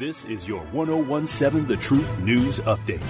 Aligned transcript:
This 0.00 0.24
is 0.24 0.48
your 0.48 0.62
1017 0.72 1.66
The 1.66 1.76
Truth 1.76 2.18
News 2.20 2.58
Update. 2.60 3.04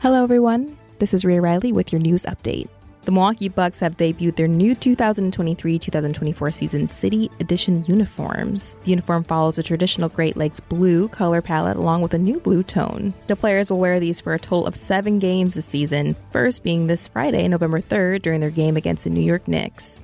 Hello, 0.00 0.24
everyone. 0.24 0.76
This 0.98 1.14
is 1.14 1.24
Ray 1.24 1.38
Riley 1.38 1.70
with 1.70 1.92
your 1.92 2.00
news 2.00 2.24
update. 2.24 2.68
The 3.04 3.12
Milwaukee 3.12 3.48
Bucks 3.48 3.78
have 3.78 3.96
debuted 3.96 4.34
their 4.34 4.48
new 4.48 4.74
2023 4.74 5.78
2024 5.78 6.50
season 6.50 6.90
City 6.90 7.30
Edition 7.38 7.84
uniforms. 7.86 8.74
The 8.82 8.90
uniform 8.90 9.22
follows 9.22 9.56
a 9.56 9.62
traditional 9.62 10.08
Great 10.08 10.36
Lakes 10.36 10.58
blue 10.58 11.08
color 11.08 11.40
palette 11.40 11.76
along 11.76 12.02
with 12.02 12.12
a 12.12 12.18
new 12.18 12.40
blue 12.40 12.64
tone. 12.64 13.14
The 13.28 13.36
players 13.36 13.70
will 13.70 13.78
wear 13.78 14.00
these 14.00 14.20
for 14.20 14.34
a 14.34 14.38
total 14.40 14.66
of 14.66 14.74
seven 14.74 15.20
games 15.20 15.54
this 15.54 15.64
season, 15.64 16.16
first 16.32 16.64
being 16.64 16.88
this 16.88 17.06
Friday, 17.06 17.46
November 17.46 17.80
3rd, 17.80 18.22
during 18.22 18.40
their 18.40 18.50
game 18.50 18.76
against 18.76 19.04
the 19.04 19.10
New 19.10 19.20
York 19.20 19.46
Knicks. 19.46 20.02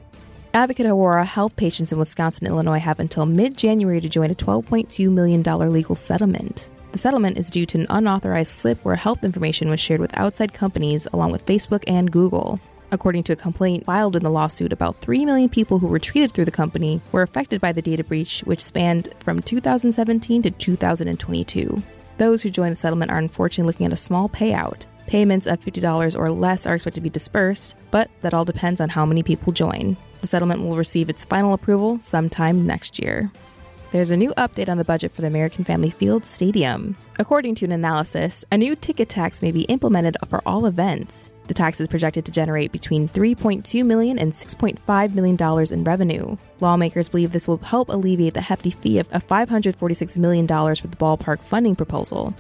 Advocate 0.57 0.87
Aurora 0.87 1.27
health 1.27 1.55
patients 1.55 1.93
in 1.93 1.99
Wisconsin 1.99 2.47
and 2.47 2.55
Illinois 2.55 2.79
have 2.79 2.99
until 2.99 3.27
mid 3.27 3.59
January 3.59 4.01
to 4.01 4.09
join 4.09 4.31
a 4.31 4.35
$12.2 4.35 5.13
million 5.13 5.43
legal 5.43 5.95
settlement. 5.95 6.71
The 6.93 6.99
settlement 6.99 7.37
is 7.37 7.51
due 7.51 7.67
to 7.67 7.81
an 7.81 7.87
unauthorized 7.91 8.53
slip 8.53 8.83
where 8.83 8.97
health 8.97 9.23
information 9.23 9.69
was 9.69 9.81
shared 9.81 10.01
with 10.01 10.17
outside 10.17 10.55
companies 10.55 11.07
along 11.13 11.33
with 11.33 11.45
Facebook 11.45 11.85
and 11.87 12.11
Google. 12.11 12.59
According 12.91 13.25
to 13.25 13.35
a 13.35 13.37
complaint 13.37 13.85
filed 13.85 14.17
in 14.17 14.23
the 14.23 14.31
lawsuit, 14.31 14.73
about 14.73 14.97
3 15.03 15.27
million 15.27 15.51
people 15.51 15.79
who 15.79 15.89
were 15.89 15.99
treated 15.99 16.33
through 16.33 16.47
the 16.47 16.51
company 16.51 17.03
were 17.13 17.21
affected 17.21 17.61
by 17.61 17.73
the 17.73 17.83
data 17.83 18.03
breach, 18.03 18.41
which 18.47 18.65
spanned 18.65 19.11
from 19.21 19.41
2017 19.41 20.41
to 20.41 20.51
2022. 20.51 21.83
Those 22.17 22.43
who 22.43 22.49
joined 22.49 22.73
the 22.73 22.77
settlement 22.77 23.11
are 23.11 23.19
unfortunately 23.19 23.75
looking 23.75 23.85
at 23.85 23.93
a 23.93 23.97
small 23.97 24.31
payout. 24.31 24.87
Payments 25.07 25.47
of 25.47 25.61
$50 25.61 26.19
or 26.19 26.31
less 26.31 26.67
are 26.67 26.77
expected 26.77 27.01
to 27.01 27.03
be 27.03 27.11
dispersed, 27.11 27.77
but 27.91 28.11
that 28.23 28.33
all 28.33 28.47
depends 28.47 28.81
on 28.81 28.89
how 28.89 29.05
many 29.05 29.23
people 29.23 29.53
join. 29.53 29.99
The 30.21 30.27
settlement 30.27 30.63
will 30.63 30.77
receive 30.77 31.09
its 31.09 31.25
final 31.25 31.53
approval 31.53 31.99
sometime 32.01 32.67
next 32.67 32.99
year. 32.99 33.31
There's 33.93 34.11
a 34.11 34.17
new 34.17 34.31
update 34.37 34.69
on 34.69 34.79
the 34.79 34.85
budget 34.85 35.13
for 35.13 35.21
the 35.21 35.29
American 35.29 35.65
Family 35.65 35.91
Field 35.91 36.27
Stadium. 36.27 36.97
According 37.19 37.55
to 37.57 37.65
an 37.65 37.73
analysis, 37.73 38.45
a 38.51 38.59
new 38.59 38.75
ticket 38.75 39.09
tax 39.09 39.41
may 39.41 39.53
be 39.53 39.63
implemented 39.63 40.17
for 40.29 40.43
all 40.45 40.67
events. 40.67 41.31
The 41.47 41.55
tax 41.55 41.81
is 41.81 41.89
projected 41.89 42.27
to 42.27 42.33
generate 42.33 42.73
between 42.73 43.09
$3.2 43.09 43.87
million 43.87 44.19
and 44.19 44.33
$6.5 44.33 45.15
million 45.15 45.73
in 45.73 45.85
revenue. 45.85 46.37
Lawmakers 46.61 47.09
believe 47.09 47.33
this 47.33 47.47
will 47.47 47.59
help 47.59 47.89
alleviate 47.89 48.35
the 48.35 48.41
hefty 48.41 48.71
fee 48.71 48.99
of 48.99 49.09
$546 49.09 50.19
million 50.19 50.47
for 50.47 50.89
the 50.89 50.97
ballpark 50.97 51.41
funding 51.41 51.77
proposal. 51.77 52.35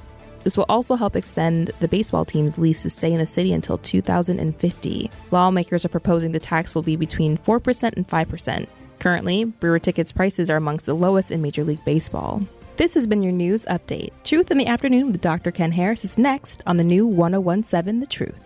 This 0.47 0.57
will 0.57 0.67
also 0.69 0.95
help 0.95 1.17
extend 1.17 1.73
the 1.81 1.89
baseball 1.89 2.25
team's 2.25 2.57
lease 2.57 2.85
to 2.85 2.91
stay 2.91 3.13
in 3.13 3.19
the 3.19 3.27
city 3.27 3.53
until 3.53 3.79
2050. 3.79 5.11
Lawmakers 5.33 5.85
are 5.85 5.89
proposing 5.89 6.31
the 6.31 6.39
tax 6.39 6.73
will 6.73 6.83
be 6.83 6.95
between 6.95 7.37
4% 7.37 7.97
and 7.97 8.07
5%. 8.07 8.67
Currently, 9.01 9.45
brewer 9.47 9.81
tickets 9.81 10.13
prices 10.13 10.49
are 10.49 10.57
amongst 10.57 10.87
the 10.87 10.95
lowest 10.95 11.33
in 11.33 11.43
Major 11.43 11.65
League 11.65 11.85
Baseball. 11.85 12.47
This 12.77 12.95
has 12.95 13.09
been 13.09 13.25
your 13.25 13.33
news 13.33 13.65
update. 13.65 14.11
Truth 14.23 14.53
in 14.53 14.59
the 14.59 14.69
Afternoon 14.69 15.11
with 15.11 15.21
Dr. 15.21 15.51
Ken 15.51 15.73
Harris 15.73 16.05
is 16.05 16.17
next 16.17 16.63
on 16.65 16.77
the 16.77 16.85
new 16.85 17.09
1017 17.09 17.99
The 17.99 18.07
Truth. 18.07 18.46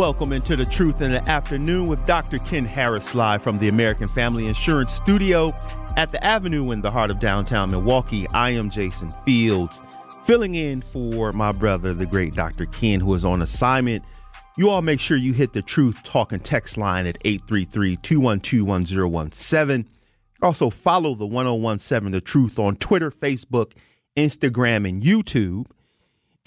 Welcome 0.00 0.32
into 0.32 0.56
the 0.56 0.64
Truth 0.64 1.02
in 1.02 1.12
the 1.12 1.28
Afternoon 1.28 1.86
with 1.86 2.06
Dr. 2.06 2.38
Ken 2.38 2.64
Harris 2.64 3.14
live 3.14 3.42
from 3.42 3.58
the 3.58 3.68
American 3.68 4.08
Family 4.08 4.46
Insurance 4.46 4.94
Studio 4.94 5.52
at 5.98 6.08
the 6.08 6.24
Avenue 6.24 6.70
in 6.70 6.80
the 6.80 6.90
heart 6.90 7.10
of 7.10 7.18
downtown 7.18 7.70
Milwaukee. 7.70 8.26
I 8.32 8.48
am 8.48 8.70
Jason 8.70 9.10
Fields, 9.26 9.82
filling 10.24 10.54
in 10.54 10.80
for 10.80 11.32
my 11.32 11.52
brother, 11.52 11.92
the 11.92 12.06
great 12.06 12.32
Dr. 12.32 12.64
Ken, 12.64 13.00
who 13.00 13.12
is 13.12 13.26
on 13.26 13.42
assignment. 13.42 14.02
You 14.56 14.70
all 14.70 14.80
make 14.80 15.00
sure 15.00 15.18
you 15.18 15.34
hit 15.34 15.52
the 15.52 15.60
Truth 15.60 16.02
Talk 16.02 16.32
and 16.32 16.42
Text 16.42 16.78
line 16.78 17.06
at 17.06 17.18
833 17.22 17.96
212 17.96 18.66
1017. 18.66 19.86
Also, 20.40 20.70
follow 20.70 21.14
the 21.14 21.26
1017 21.26 22.10
The 22.10 22.22
Truth 22.22 22.58
on 22.58 22.76
Twitter, 22.76 23.10
Facebook, 23.10 23.72
Instagram, 24.16 24.88
and 24.88 25.02
YouTube. 25.02 25.66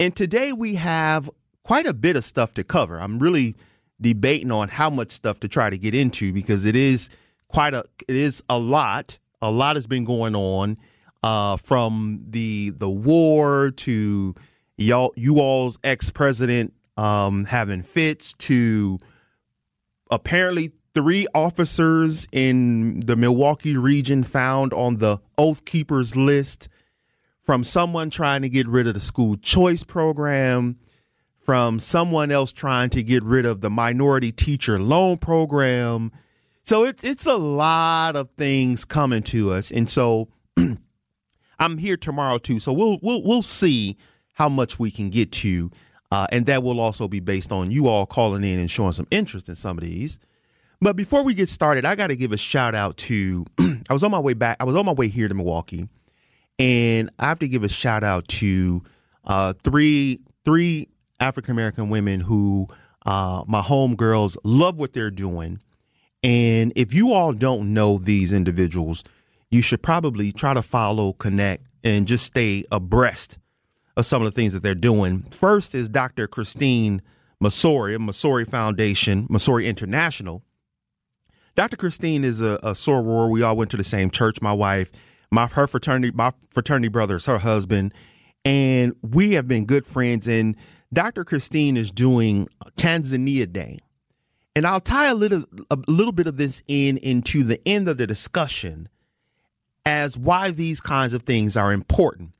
And 0.00 0.16
today 0.16 0.52
we 0.52 0.74
have 0.74 1.30
quite 1.64 1.86
a 1.86 1.94
bit 1.94 2.16
of 2.16 2.24
stuff 2.24 2.54
to 2.54 2.64
cover. 2.64 3.00
I'm 3.00 3.18
really 3.18 3.56
debating 4.00 4.52
on 4.52 4.68
how 4.68 4.90
much 4.90 5.10
stuff 5.10 5.40
to 5.40 5.48
try 5.48 5.70
to 5.70 5.78
get 5.78 5.94
into 5.94 6.32
because 6.32 6.64
it 6.66 6.76
is 6.76 7.08
quite 7.48 7.74
a 7.74 7.84
it 8.06 8.16
is 8.16 8.42
a 8.48 8.58
lot. 8.58 9.18
A 9.42 9.50
lot 9.50 9.76
has 9.76 9.86
been 9.86 10.04
going 10.04 10.36
on 10.36 10.78
uh, 11.22 11.56
from 11.56 12.20
the 12.28 12.70
the 12.70 12.88
war 12.88 13.72
to 13.72 14.34
y'all 14.76 15.12
you 15.16 15.40
all's 15.40 15.78
ex 15.82 16.10
president 16.10 16.72
um, 16.96 17.44
having 17.44 17.82
fits 17.82 18.32
to 18.34 18.98
apparently 20.10 20.72
three 20.94 21.26
officers 21.34 22.28
in 22.30 23.00
the 23.00 23.16
Milwaukee 23.16 23.76
region 23.76 24.22
found 24.22 24.72
on 24.72 24.96
the 24.96 25.18
Oath 25.36 25.64
Keepers 25.64 26.14
list 26.14 26.68
from 27.42 27.64
someone 27.64 28.10
trying 28.10 28.42
to 28.42 28.48
get 28.48 28.66
rid 28.66 28.86
of 28.86 28.94
the 28.94 29.00
school 29.00 29.36
choice 29.36 29.82
program, 29.82 30.78
from 31.44 31.78
someone 31.78 32.30
else 32.30 32.52
trying 32.52 32.90
to 32.90 33.02
get 33.02 33.22
rid 33.22 33.44
of 33.44 33.60
the 33.60 33.70
minority 33.70 34.32
teacher 34.32 34.80
loan 34.80 35.18
program. 35.18 36.10
So 36.62 36.84
it's 36.84 37.04
it's 37.04 37.26
a 37.26 37.36
lot 37.36 38.16
of 38.16 38.30
things 38.38 38.84
coming 38.84 39.22
to 39.24 39.52
us, 39.52 39.70
and 39.70 39.88
so 39.88 40.28
I'm 41.58 41.78
here 41.78 41.98
tomorrow 41.98 42.38
too. 42.38 42.58
So 42.58 42.72
we'll 42.72 42.98
we'll 43.02 43.22
we'll 43.22 43.42
see 43.42 43.98
how 44.32 44.48
much 44.48 44.78
we 44.78 44.90
can 44.90 45.10
get 45.10 45.30
to, 45.30 45.70
uh, 46.10 46.26
and 46.32 46.46
that 46.46 46.62
will 46.62 46.80
also 46.80 47.06
be 47.06 47.20
based 47.20 47.52
on 47.52 47.70
you 47.70 47.86
all 47.86 48.06
calling 48.06 48.42
in 48.44 48.58
and 48.58 48.70
showing 48.70 48.92
some 48.92 49.06
interest 49.10 49.48
in 49.48 49.56
some 49.56 49.76
of 49.76 49.84
these. 49.84 50.18
But 50.80 50.96
before 50.96 51.22
we 51.22 51.34
get 51.34 51.48
started, 51.48 51.84
I 51.84 51.94
got 51.94 52.08
to 52.08 52.16
give 52.16 52.32
a 52.32 52.38
shout 52.38 52.74
out 52.74 52.96
to. 52.98 53.44
I 53.58 53.92
was 53.92 54.02
on 54.02 54.10
my 54.10 54.18
way 54.18 54.32
back. 54.32 54.56
I 54.60 54.64
was 54.64 54.76
on 54.76 54.86
my 54.86 54.92
way 54.92 55.08
here 55.08 55.28
to 55.28 55.34
Milwaukee, 55.34 55.88
and 56.58 57.10
I 57.18 57.26
have 57.26 57.40
to 57.40 57.48
give 57.48 57.62
a 57.62 57.68
shout 57.68 58.02
out 58.02 58.26
to 58.28 58.82
uh, 59.24 59.52
three 59.62 60.20
three 60.46 60.88
African 61.20 61.52
American 61.52 61.88
women 61.88 62.20
who 62.20 62.68
uh, 63.06 63.44
my 63.46 63.60
homegirls 63.60 64.36
love 64.44 64.78
what 64.78 64.92
they're 64.92 65.10
doing. 65.10 65.60
And 66.22 66.72
if 66.74 66.94
you 66.94 67.12
all 67.12 67.32
don't 67.32 67.74
know 67.74 67.98
these 67.98 68.32
individuals, 68.32 69.04
you 69.50 69.62
should 69.62 69.82
probably 69.82 70.32
try 70.32 70.54
to 70.54 70.62
follow, 70.62 71.12
connect, 71.12 71.66
and 71.82 72.06
just 72.06 72.24
stay 72.24 72.64
abreast 72.72 73.38
of 73.96 74.06
some 74.06 74.22
of 74.22 74.26
the 74.26 74.32
things 74.32 74.52
that 74.52 74.62
they're 74.62 74.74
doing. 74.74 75.22
First 75.30 75.74
is 75.74 75.88
Dr. 75.88 76.26
Christine 76.26 77.02
Masori, 77.42 77.96
Masori 77.98 78.48
Foundation, 78.48 79.28
Masori 79.28 79.66
International. 79.66 80.42
Dr. 81.54 81.76
Christine 81.76 82.24
is 82.24 82.40
a, 82.40 82.58
a 82.62 82.72
soror. 82.72 83.30
We 83.30 83.42
all 83.42 83.54
went 83.54 83.70
to 83.72 83.76
the 83.76 83.84
same 83.84 84.10
church. 84.10 84.42
My 84.42 84.52
wife, 84.52 84.90
my 85.30 85.46
her 85.46 85.66
fraternity, 85.66 86.12
my 86.14 86.32
fraternity 86.50 86.88
brothers, 86.88 87.26
her 87.26 87.38
husband, 87.38 87.92
and 88.44 88.96
we 89.02 89.32
have 89.34 89.46
been 89.46 89.66
good 89.66 89.86
friends. 89.86 90.26
And 90.26 90.56
Dr. 90.94 91.24
Christine 91.24 91.76
is 91.76 91.90
doing 91.90 92.48
Tanzania 92.76 93.52
Day. 93.52 93.80
And 94.56 94.66
I'll 94.66 94.80
tie 94.80 95.08
a 95.08 95.14
little 95.14 95.44
a 95.68 95.76
little 95.88 96.12
bit 96.12 96.28
of 96.28 96.36
this 96.36 96.62
in 96.68 96.96
into 96.98 97.42
the 97.42 97.60
end 97.66 97.88
of 97.88 97.98
the 97.98 98.06
discussion 98.06 98.88
as 99.84 100.16
why 100.16 100.52
these 100.52 100.80
kinds 100.80 101.12
of 101.12 101.24
things 101.24 101.56
are 101.56 101.72
important. 101.72 102.30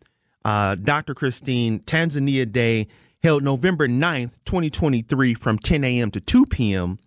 Uh, 0.45 0.77
Dr. 0.77 1.15
Christine, 1.15 1.81
Tanzania 1.81 2.51
Day 2.51 2.87
held 3.23 3.43
November 3.43 3.89
9th, 3.89 4.39
2023 4.45 5.35
from 5.35 5.59
10 5.59 5.83
a.m. 5.83 6.11
to 6.13 6.21
2 6.21 6.47
p.m. 6.47 6.99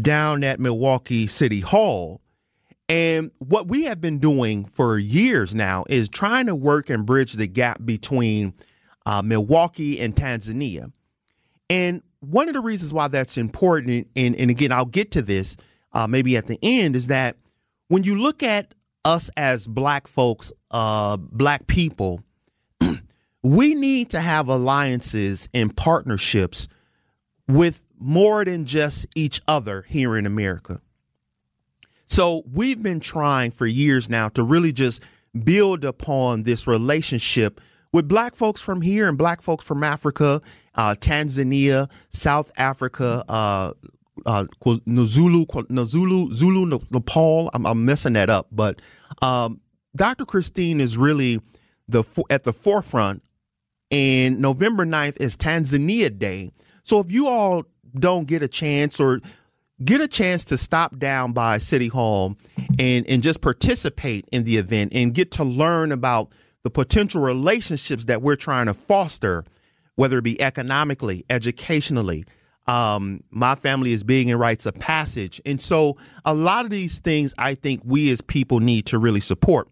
down 0.00 0.42
at 0.42 0.58
Milwaukee 0.60 1.26
City 1.26 1.60
Hall. 1.60 2.20
And 2.88 3.30
what 3.38 3.68
we 3.68 3.84
have 3.84 4.00
been 4.00 4.18
doing 4.18 4.64
for 4.64 4.98
years 4.98 5.54
now 5.54 5.84
is 5.88 6.08
trying 6.08 6.46
to 6.46 6.54
work 6.54 6.88
and 6.88 7.04
bridge 7.04 7.34
the 7.34 7.46
gap 7.46 7.84
between 7.84 8.54
uh, 9.10 9.22
Milwaukee 9.22 10.00
and 10.00 10.14
Tanzania. 10.14 10.92
And 11.68 12.00
one 12.20 12.46
of 12.46 12.54
the 12.54 12.60
reasons 12.60 12.92
why 12.92 13.08
that's 13.08 13.36
important, 13.36 14.06
and, 14.14 14.36
and 14.36 14.50
again, 14.52 14.70
I'll 14.70 14.84
get 14.84 15.10
to 15.12 15.22
this 15.22 15.56
uh, 15.92 16.06
maybe 16.06 16.36
at 16.36 16.46
the 16.46 16.60
end, 16.62 16.94
is 16.94 17.08
that 17.08 17.36
when 17.88 18.04
you 18.04 18.14
look 18.14 18.44
at 18.44 18.72
us 19.04 19.28
as 19.36 19.66
black 19.66 20.06
folks, 20.06 20.52
uh, 20.70 21.16
black 21.16 21.66
people, 21.66 22.22
we 23.42 23.74
need 23.74 24.10
to 24.10 24.20
have 24.20 24.46
alliances 24.46 25.48
and 25.52 25.76
partnerships 25.76 26.68
with 27.48 27.82
more 27.98 28.44
than 28.44 28.64
just 28.64 29.06
each 29.16 29.40
other 29.48 29.82
here 29.88 30.16
in 30.16 30.24
America. 30.24 30.80
So 32.06 32.44
we've 32.52 32.80
been 32.80 33.00
trying 33.00 33.50
for 33.50 33.66
years 33.66 34.08
now 34.08 34.28
to 34.30 34.44
really 34.44 34.70
just 34.70 35.02
build 35.42 35.84
upon 35.84 36.44
this 36.44 36.68
relationship 36.68 37.60
with 37.92 38.08
black 38.08 38.36
folks 38.36 38.60
from 38.60 38.82
here 38.82 39.08
and 39.08 39.18
black 39.18 39.42
folks 39.42 39.64
from 39.64 39.82
Africa, 39.82 40.40
uh, 40.74 40.94
Tanzania, 40.98 41.90
South 42.08 42.50
Africa, 42.56 43.24
uh, 43.28 43.72
uh, 44.26 44.44
Zulu, 45.06 45.46
Zulu, 45.84 46.32
Zulu, 46.34 46.80
Nepal. 46.90 47.50
I'm, 47.54 47.66
I'm 47.66 47.84
messing 47.84 48.12
that 48.14 48.30
up, 48.30 48.48
but 48.52 48.80
um, 49.22 49.60
Dr. 49.96 50.24
Christine 50.24 50.80
is 50.80 50.96
really 50.96 51.40
the 51.88 52.04
at 52.30 52.44
the 52.44 52.52
forefront. 52.52 53.22
And 53.90 54.38
November 54.38 54.86
9th 54.86 55.16
is 55.20 55.36
Tanzania 55.36 56.16
Day. 56.16 56.52
So 56.84 57.00
if 57.00 57.10
you 57.10 57.26
all 57.26 57.64
don't 57.98 58.26
get 58.26 58.40
a 58.40 58.48
chance 58.48 59.00
or 59.00 59.20
get 59.84 60.00
a 60.00 60.06
chance 60.06 60.44
to 60.44 60.58
stop 60.58 60.96
down 60.98 61.32
by 61.32 61.58
City 61.58 61.88
Hall 61.88 62.36
and, 62.78 63.04
and 63.08 63.22
just 63.22 63.40
participate 63.40 64.28
in 64.30 64.44
the 64.44 64.58
event 64.58 64.92
and 64.94 65.12
get 65.12 65.32
to 65.32 65.44
learn 65.44 65.90
about 65.90 66.32
the 66.62 66.70
potential 66.70 67.20
relationships 67.20 68.06
that 68.06 68.22
we're 68.22 68.36
trying 68.36 68.66
to 68.66 68.74
foster, 68.74 69.44
whether 69.96 70.18
it 70.18 70.24
be 70.24 70.40
economically, 70.40 71.24
educationally. 71.30 72.24
Um, 72.66 73.24
my 73.30 73.54
family 73.54 73.92
is 73.92 74.04
being 74.04 74.28
in 74.28 74.36
rites 74.36 74.66
of 74.66 74.74
passage. 74.74 75.40
And 75.46 75.60
so 75.60 75.96
a 76.24 76.34
lot 76.34 76.64
of 76.64 76.70
these 76.70 76.98
things 76.98 77.34
I 77.38 77.54
think 77.54 77.82
we 77.84 78.10
as 78.10 78.20
people 78.20 78.60
need 78.60 78.86
to 78.86 78.98
really 78.98 79.20
support. 79.20 79.68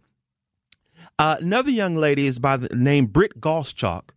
Uh, 1.18 1.36
another 1.40 1.70
young 1.70 1.96
lady 1.96 2.26
is 2.26 2.38
by 2.38 2.56
the 2.56 2.74
name 2.74 3.06
Britt 3.06 3.40
Gottschalk. 3.40 4.10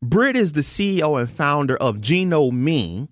Britt 0.00 0.36
is 0.36 0.52
the 0.52 0.60
CEO 0.60 1.18
and 1.18 1.30
founder 1.30 1.76
of 1.76 2.00
Geno-Me, 2.00 3.08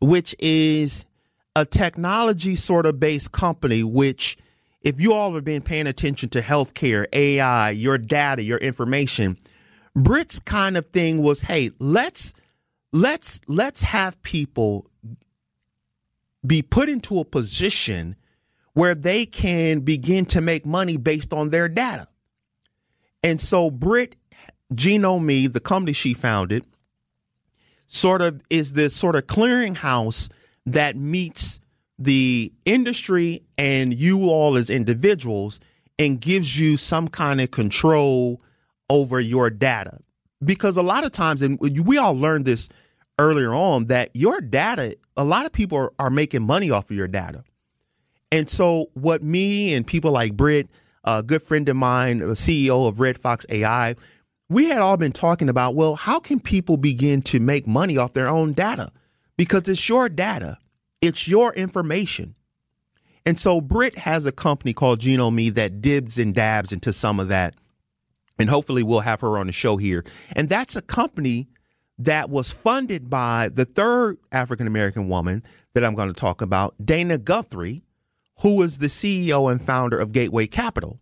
which 0.00 0.34
is 0.38 1.06
a 1.54 1.64
technology 1.64 2.56
sort 2.56 2.86
of 2.86 3.00
based 3.00 3.32
company 3.32 3.82
which– 3.82 4.36
if 4.82 5.00
you 5.00 5.12
all 5.12 5.34
have 5.34 5.44
been 5.44 5.62
paying 5.62 5.86
attention 5.86 6.28
to 6.30 6.40
healthcare, 6.40 7.06
AI, 7.12 7.70
your 7.70 7.98
data, 7.98 8.42
your 8.42 8.58
information, 8.58 9.38
Brit's 9.94 10.38
kind 10.38 10.76
of 10.76 10.86
thing 10.90 11.22
was, 11.22 11.42
hey, 11.42 11.70
let's 11.78 12.34
let's 12.92 13.40
let's 13.46 13.82
have 13.82 14.20
people 14.22 14.86
be 16.44 16.62
put 16.62 16.88
into 16.88 17.18
a 17.20 17.24
position 17.24 18.16
where 18.74 18.94
they 18.94 19.26
can 19.26 19.80
begin 19.80 20.24
to 20.26 20.40
make 20.40 20.64
money 20.66 20.96
based 20.96 21.32
on 21.32 21.50
their 21.50 21.68
data. 21.68 22.06
And 23.22 23.40
so 23.40 23.70
Brit 23.70 24.16
Geno-Me, 24.74 25.46
the 25.46 25.60
company 25.60 25.92
she 25.92 26.14
founded, 26.14 26.64
sort 27.86 28.22
of 28.22 28.42
is 28.50 28.72
this 28.72 28.96
sort 28.96 29.14
of 29.14 29.26
clearinghouse 29.26 30.30
that 30.66 30.96
meets 30.96 31.60
the 32.04 32.52
industry 32.64 33.42
and 33.56 33.94
you 33.94 34.28
all 34.28 34.56
as 34.56 34.70
individuals 34.70 35.60
and 35.98 36.20
gives 36.20 36.58
you 36.58 36.76
some 36.76 37.08
kind 37.08 37.40
of 37.40 37.50
control 37.50 38.40
over 38.90 39.20
your 39.20 39.50
data. 39.50 39.98
Because 40.42 40.76
a 40.76 40.82
lot 40.82 41.04
of 41.04 41.12
times, 41.12 41.42
and 41.42 41.58
we 41.60 41.98
all 41.98 42.16
learned 42.16 42.44
this 42.44 42.68
earlier 43.18 43.54
on, 43.54 43.86
that 43.86 44.10
your 44.14 44.40
data, 44.40 44.96
a 45.16 45.24
lot 45.24 45.46
of 45.46 45.52
people 45.52 45.78
are, 45.78 45.92
are 45.98 46.10
making 46.10 46.42
money 46.42 46.70
off 46.70 46.90
of 46.90 46.96
your 46.96 47.08
data. 47.08 47.44
And 48.32 48.48
so, 48.50 48.90
what 48.94 49.22
me 49.22 49.74
and 49.74 49.86
people 49.86 50.10
like 50.10 50.36
Britt, 50.36 50.68
a 51.04 51.22
good 51.22 51.42
friend 51.42 51.68
of 51.68 51.76
mine, 51.76 52.18
the 52.18 52.28
CEO 52.28 52.88
of 52.88 52.98
Red 52.98 53.18
Fox 53.18 53.46
AI, 53.48 53.94
we 54.48 54.66
had 54.66 54.78
all 54.78 54.96
been 54.96 55.12
talking 55.12 55.48
about 55.48 55.74
well, 55.74 55.94
how 55.94 56.18
can 56.18 56.40
people 56.40 56.76
begin 56.76 57.22
to 57.22 57.38
make 57.38 57.66
money 57.66 57.96
off 57.96 58.14
their 58.14 58.28
own 58.28 58.52
data? 58.52 58.90
Because 59.36 59.68
it's 59.68 59.88
your 59.88 60.08
data. 60.08 60.58
It's 61.02 61.26
your 61.28 61.52
information. 61.52 62.36
And 63.26 63.38
so 63.38 63.60
Britt 63.60 63.98
has 63.98 64.24
a 64.24 64.32
company 64.32 64.72
called 64.72 65.00
Geno-Me 65.00 65.50
that 65.50 65.82
dibs 65.82 66.18
and 66.18 66.34
dabs 66.34 66.72
into 66.72 66.92
some 66.92 67.20
of 67.20 67.28
that. 67.28 67.54
And 68.38 68.48
hopefully 68.48 68.82
we'll 68.82 69.00
have 69.00 69.20
her 69.20 69.36
on 69.36 69.46
the 69.46 69.52
show 69.52 69.76
here. 69.76 70.04
And 70.34 70.48
that's 70.48 70.74
a 70.74 70.82
company 70.82 71.48
that 71.98 72.30
was 72.30 72.52
funded 72.52 73.10
by 73.10 73.50
the 73.52 73.64
third 73.64 74.18
African 74.32 74.66
American 74.66 75.08
woman 75.08 75.42
that 75.74 75.84
I'm 75.84 75.94
going 75.94 76.08
to 76.08 76.14
talk 76.14 76.40
about, 76.40 76.74
Dana 76.84 77.18
Guthrie, 77.18 77.82
who 78.40 78.62
is 78.62 78.78
the 78.78 78.86
CEO 78.86 79.50
and 79.50 79.60
founder 79.60 79.98
of 79.98 80.12
Gateway 80.12 80.46
Capital. 80.46 81.00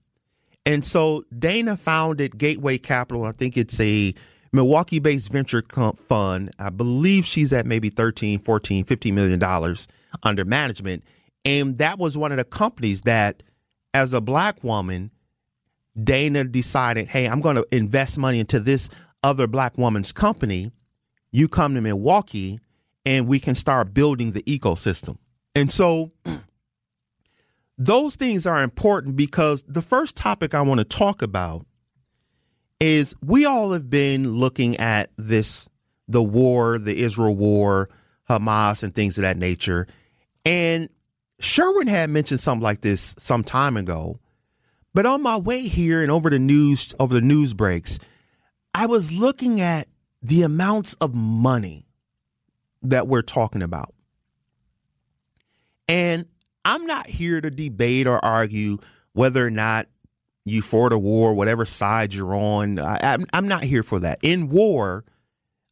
And 0.66 0.84
so 0.84 1.24
Dana 1.36 1.76
founded 1.76 2.36
Gateway 2.36 2.78
Capital. 2.78 3.24
I 3.24 3.32
think 3.32 3.56
it's 3.56 3.80
a 3.80 4.14
Milwaukee 4.52 4.98
based 4.98 5.30
venture 5.30 5.62
fund. 5.62 6.52
I 6.58 6.70
believe 6.70 7.24
she's 7.24 7.52
at 7.52 7.66
maybe 7.66 7.88
13, 7.88 8.40
14, 8.40 8.84
15 8.84 9.14
million 9.14 9.38
dollars 9.38 9.86
under 10.22 10.44
management. 10.44 11.04
And 11.44 11.78
that 11.78 11.98
was 11.98 12.18
one 12.18 12.32
of 12.32 12.38
the 12.38 12.44
companies 12.44 13.02
that, 13.02 13.42
as 13.94 14.12
a 14.12 14.20
black 14.20 14.62
woman, 14.62 15.10
Dana 16.02 16.44
decided, 16.44 17.08
hey, 17.08 17.26
I'm 17.26 17.40
going 17.40 17.56
to 17.56 17.66
invest 17.72 18.18
money 18.18 18.40
into 18.40 18.60
this 18.60 18.88
other 19.22 19.46
black 19.46 19.76
woman's 19.78 20.12
company. 20.12 20.70
You 21.32 21.48
come 21.48 21.74
to 21.74 21.80
Milwaukee 21.80 22.58
and 23.04 23.26
we 23.26 23.38
can 23.40 23.54
start 23.54 23.94
building 23.94 24.32
the 24.32 24.42
ecosystem. 24.42 25.18
And 25.54 25.70
so 25.70 26.12
those 27.78 28.16
things 28.16 28.46
are 28.46 28.62
important 28.62 29.16
because 29.16 29.64
the 29.66 29.82
first 29.82 30.16
topic 30.16 30.54
I 30.54 30.62
want 30.62 30.78
to 30.78 30.84
talk 30.84 31.22
about 31.22 31.66
is 32.80 33.14
we 33.22 33.44
all 33.44 33.72
have 33.72 33.90
been 33.90 34.30
looking 34.30 34.76
at 34.78 35.10
this 35.16 35.68
the 36.08 36.22
war, 36.22 36.78
the 36.78 37.02
Israel 37.02 37.36
war, 37.36 37.88
Hamas, 38.28 38.82
and 38.82 38.94
things 38.94 39.16
of 39.16 39.22
that 39.22 39.36
nature. 39.36 39.86
And 40.44 40.88
Sherwin 41.38 41.86
had 41.86 42.10
mentioned 42.10 42.40
something 42.40 42.62
like 42.62 42.80
this 42.80 43.14
some 43.18 43.44
time 43.44 43.76
ago. 43.76 44.18
But 44.92 45.06
on 45.06 45.22
my 45.22 45.36
way 45.36 45.60
here 45.60 46.02
and 46.02 46.10
over 46.10 46.30
the 46.30 46.38
news 46.38 46.94
over 46.98 47.14
the 47.14 47.20
news 47.20 47.54
breaks, 47.54 47.98
I 48.74 48.86
was 48.86 49.12
looking 49.12 49.60
at 49.60 49.86
the 50.22 50.42
amounts 50.42 50.94
of 50.94 51.14
money 51.14 51.86
that 52.82 53.06
we're 53.06 53.22
talking 53.22 53.62
about. 53.62 53.94
And 55.88 56.26
I'm 56.64 56.86
not 56.86 57.06
here 57.06 57.40
to 57.40 57.50
debate 57.50 58.06
or 58.06 58.24
argue 58.24 58.78
whether 59.12 59.46
or 59.46 59.50
not 59.50 59.86
you 60.44 60.62
for 60.62 60.90
the 60.90 60.98
war, 60.98 61.34
whatever 61.34 61.64
side 61.64 62.14
you're 62.14 62.34
on. 62.34 62.78
I, 62.78 62.98
am 63.14 63.26
I'm 63.32 63.48
not 63.48 63.64
here 63.64 63.82
for 63.82 64.00
that. 64.00 64.18
In 64.22 64.48
war, 64.48 65.04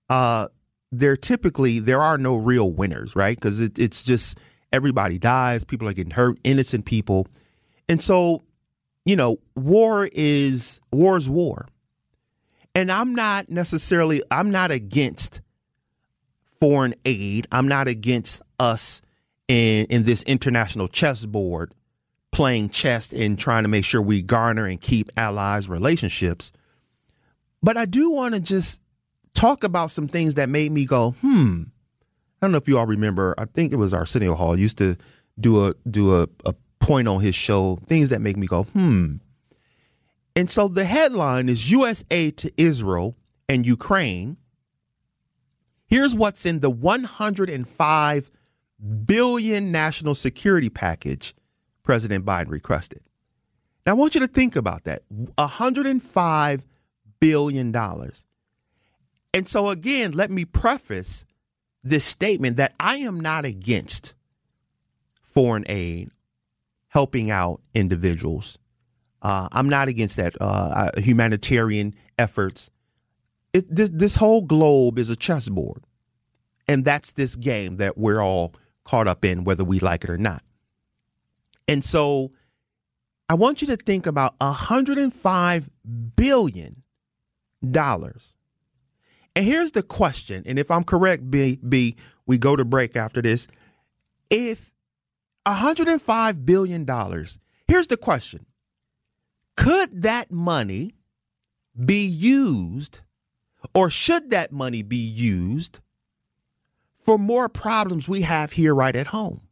uh, 0.08 0.48
there 0.92 1.16
typically 1.16 1.78
there 1.78 2.02
are 2.02 2.18
no 2.18 2.36
real 2.36 2.72
winners, 2.72 3.16
right? 3.16 3.36
Because 3.36 3.60
it, 3.60 3.78
it's 3.78 4.02
just 4.02 4.38
Everybody 4.72 5.18
dies. 5.18 5.64
People 5.64 5.88
are 5.88 5.92
getting 5.92 6.12
hurt. 6.12 6.38
Innocent 6.44 6.84
people. 6.84 7.26
And 7.88 8.02
so, 8.02 8.44
you 9.04 9.16
know, 9.16 9.38
war 9.54 10.08
is 10.12 10.80
war 10.92 11.16
is 11.16 11.28
war. 11.30 11.66
And 12.74 12.92
I'm 12.92 13.14
not 13.14 13.48
necessarily 13.48 14.22
I'm 14.30 14.50
not 14.50 14.70
against 14.70 15.40
foreign 16.60 16.94
aid. 17.04 17.46
I'm 17.50 17.66
not 17.66 17.88
against 17.88 18.42
us 18.60 19.00
in 19.48 19.86
in 19.86 20.04
this 20.04 20.22
international 20.24 20.88
chessboard 20.88 21.72
playing 22.38 22.70
chess 22.70 23.12
and 23.12 23.36
trying 23.36 23.64
to 23.64 23.68
make 23.68 23.84
sure 23.84 24.00
we 24.00 24.22
garner 24.22 24.64
and 24.64 24.80
keep 24.80 25.10
allies 25.16 25.68
relationships. 25.68 26.52
But 27.64 27.76
I 27.76 27.84
do 27.84 28.12
want 28.12 28.36
to 28.36 28.40
just 28.40 28.80
talk 29.34 29.64
about 29.64 29.90
some 29.90 30.06
things 30.06 30.34
that 30.34 30.48
made 30.48 30.70
me 30.70 30.84
go, 30.84 31.16
hmm. 31.20 31.64
I 32.40 32.46
don't 32.46 32.52
know 32.52 32.58
if 32.58 32.68
you 32.68 32.78
all 32.78 32.86
remember. 32.86 33.34
I 33.36 33.46
think 33.46 33.72
it 33.72 33.76
was 33.76 33.92
Arsenio 33.92 34.36
Hall 34.36 34.56
used 34.56 34.78
to 34.78 34.96
do 35.40 35.66
a 35.66 35.74
do 35.90 36.14
a, 36.14 36.28
a 36.44 36.54
point 36.78 37.08
on 37.08 37.20
his 37.20 37.34
show, 37.34 37.74
things 37.88 38.10
that 38.10 38.20
make 38.20 38.36
me 38.36 38.46
go, 38.46 38.62
hmm. 38.62 39.14
And 40.36 40.48
so 40.48 40.68
the 40.68 40.84
headline 40.84 41.48
is 41.48 41.72
U.S. 41.72 42.04
aid 42.08 42.36
to 42.36 42.52
Israel 42.56 43.16
and 43.48 43.66
Ukraine. 43.66 44.36
Here's 45.88 46.14
what's 46.14 46.46
in 46.46 46.60
the 46.60 46.70
105 46.70 48.30
billion 49.04 49.72
national 49.72 50.14
security 50.14 50.68
package 50.68 51.34
President 51.88 52.22
Biden 52.26 52.50
requested. 52.50 53.00
Now 53.86 53.92
I 53.92 53.94
want 53.94 54.14
you 54.14 54.20
to 54.20 54.26
think 54.26 54.56
about 54.56 54.84
that. 54.84 55.04
105 55.08 56.66
billion 57.18 57.72
dollars. 57.72 58.26
And 59.32 59.48
so 59.48 59.70
again, 59.70 60.12
let 60.12 60.30
me 60.30 60.44
preface 60.44 61.24
this 61.82 62.04
statement 62.04 62.58
that 62.58 62.74
I 62.78 62.96
am 62.96 63.18
not 63.20 63.46
against 63.46 64.14
foreign 65.22 65.64
aid 65.66 66.10
helping 66.88 67.30
out 67.30 67.62
individuals. 67.72 68.58
Uh, 69.22 69.48
I'm 69.50 69.70
not 69.70 69.88
against 69.88 70.18
that 70.18 70.34
uh, 70.38 70.90
humanitarian 70.98 71.94
efforts. 72.18 72.70
It, 73.54 73.74
this 73.74 73.88
this 73.88 74.16
whole 74.16 74.42
globe 74.42 74.98
is 74.98 75.08
a 75.08 75.16
chessboard, 75.16 75.84
and 76.68 76.84
that's 76.84 77.12
this 77.12 77.34
game 77.34 77.76
that 77.76 77.96
we're 77.96 78.20
all 78.20 78.52
caught 78.84 79.08
up 79.08 79.24
in, 79.24 79.44
whether 79.44 79.64
we 79.64 79.78
like 79.78 80.04
it 80.04 80.10
or 80.10 80.18
not. 80.18 80.42
And 81.68 81.84
so, 81.84 82.32
I 83.28 83.34
want 83.34 83.60
you 83.60 83.68
to 83.68 83.76
think 83.76 84.06
about 84.06 84.34
105 84.38 85.70
billion 86.16 86.82
dollars. 87.70 88.36
And 89.36 89.44
here's 89.44 89.72
the 89.72 89.82
question, 89.82 90.42
and 90.46 90.58
if 90.58 90.70
I'm 90.70 90.82
correct, 90.82 91.30
B, 91.30 91.60
B, 91.68 91.96
we 92.26 92.38
go 92.38 92.56
to 92.56 92.64
break 92.64 92.96
after 92.96 93.22
this. 93.22 93.46
If 94.30 94.72
105 95.44 96.44
billion 96.44 96.84
dollars, 96.84 97.38
here's 97.66 97.86
the 97.86 97.96
question 97.96 98.46
could 99.56 100.02
that 100.02 100.30
money 100.32 100.94
be 101.84 102.06
used, 102.06 103.00
or 103.74 103.90
should 103.90 104.30
that 104.30 104.52
money 104.52 104.82
be 104.82 104.96
used 104.96 105.80
for 107.04 107.18
more 107.18 107.48
problems 107.48 108.08
we 108.08 108.22
have 108.22 108.52
here 108.52 108.74
right 108.74 108.96
at 108.96 109.08
home? 109.08 109.47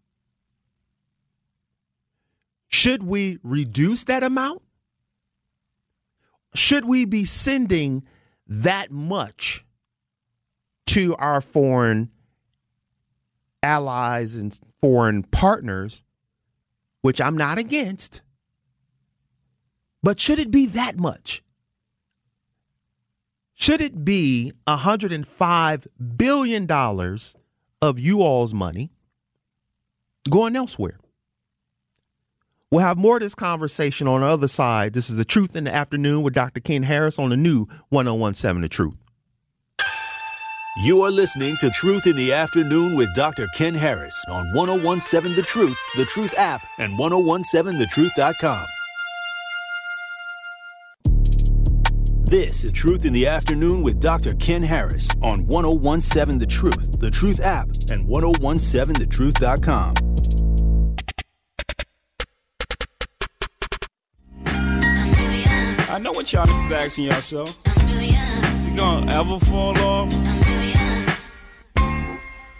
Should 2.76 3.04
we 3.04 3.38
reduce 3.42 4.04
that 4.04 4.22
amount? 4.22 4.60
Should 6.54 6.84
we 6.84 7.06
be 7.06 7.24
sending 7.24 8.06
that 8.46 8.90
much 8.90 9.64
to 10.88 11.16
our 11.16 11.40
foreign 11.40 12.10
allies 13.62 14.36
and 14.36 14.60
foreign 14.82 15.22
partners, 15.22 16.04
which 17.00 17.18
I'm 17.18 17.38
not 17.38 17.56
against? 17.56 18.20
But 20.02 20.20
should 20.20 20.38
it 20.38 20.50
be 20.50 20.66
that 20.66 20.98
much? 20.98 21.42
Should 23.54 23.80
it 23.80 24.04
be 24.04 24.52
$105 24.68 25.86
billion 26.18 26.70
of 27.80 27.98
you 27.98 28.20
all's 28.20 28.52
money 28.52 28.90
going 30.28 30.54
elsewhere? 30.56 30.98
We'll 32.76 32.84
have 32.84 32.98
more 32.98 33.16
of 33.16 33.22
this 33.22 33.34
conversation 33.34 34.06
on 34.06 34.20
the 34.20 34.26
other 34.26 34.48
side. 34.48 34.92
This 34.92 35.08
is 35.08 35.16
The 35.16 35.24
Truth 35.24 35.56
in 35.56 35.64
the 35.64 35.74
Afternoon 35.74 36.22
with 36.22 36.34
Dr. 36.34 36.60
Ken 36.60 36.82
Harris 36.82 37.18
on 37.18 37.30
the 37.30 37.36
new 37.38 37.66
1017 37.88 38.60
The 38.60 38.68
Truth. 38.68 38.96
You 40.84 41.00
are 41.00 41.10
listening 41.10 41.56
to 41.60 41.70
Truth 41.70 42.06
in 42.06 42.16
the 42.16 42.34
Afternoon 42.34 42.94
with 42.94 43.08
Dr. 43.14 43.46
Ken 43.54 43.74
Harris 43.74 44.22
on 44.28 44.52
1017 44.52 45.34
The 45.34 45.42
Truth, 45.42 45.78
The 45.96 46.04
Truth 46.04 46.34
app, 46.36 46.66
and 46.76 46.98
1017thetruth.com. 46.98 48.66
This 52.26 52.62
is 52.62 52.74
Truth 52.74 53.06
in 53.06 53.14
the 53.14 53.26
Afternoon 53.26 53.82
with 53.82 54.00
Dr. 54.00 54.34
Ken 54.34 54.62
Harris 54.62 55.08
on 55.22 55.46
1017 55.46 56.38
The 56.38 56.46
Truth, 56.46 57.00
The 57.00 57.10
Truth 57.10 57.40
app, 57.40 57.68
and 57.88 58.06
1017thetruth.com. 58.06 59.94
I 65.96 65.98
know 65.98 66.12
what 66.12 66.30
y'all 66.30 66.44
niggas 66.44 66.72
asking 66.72 67.04
yourself. 67.06 67.58
Is 67.66 68.66
it 68.66 68.76
gonna 68.76 69.10
ever 69.12 69.38
fall 69.38 69.74
off? 69.78 70.12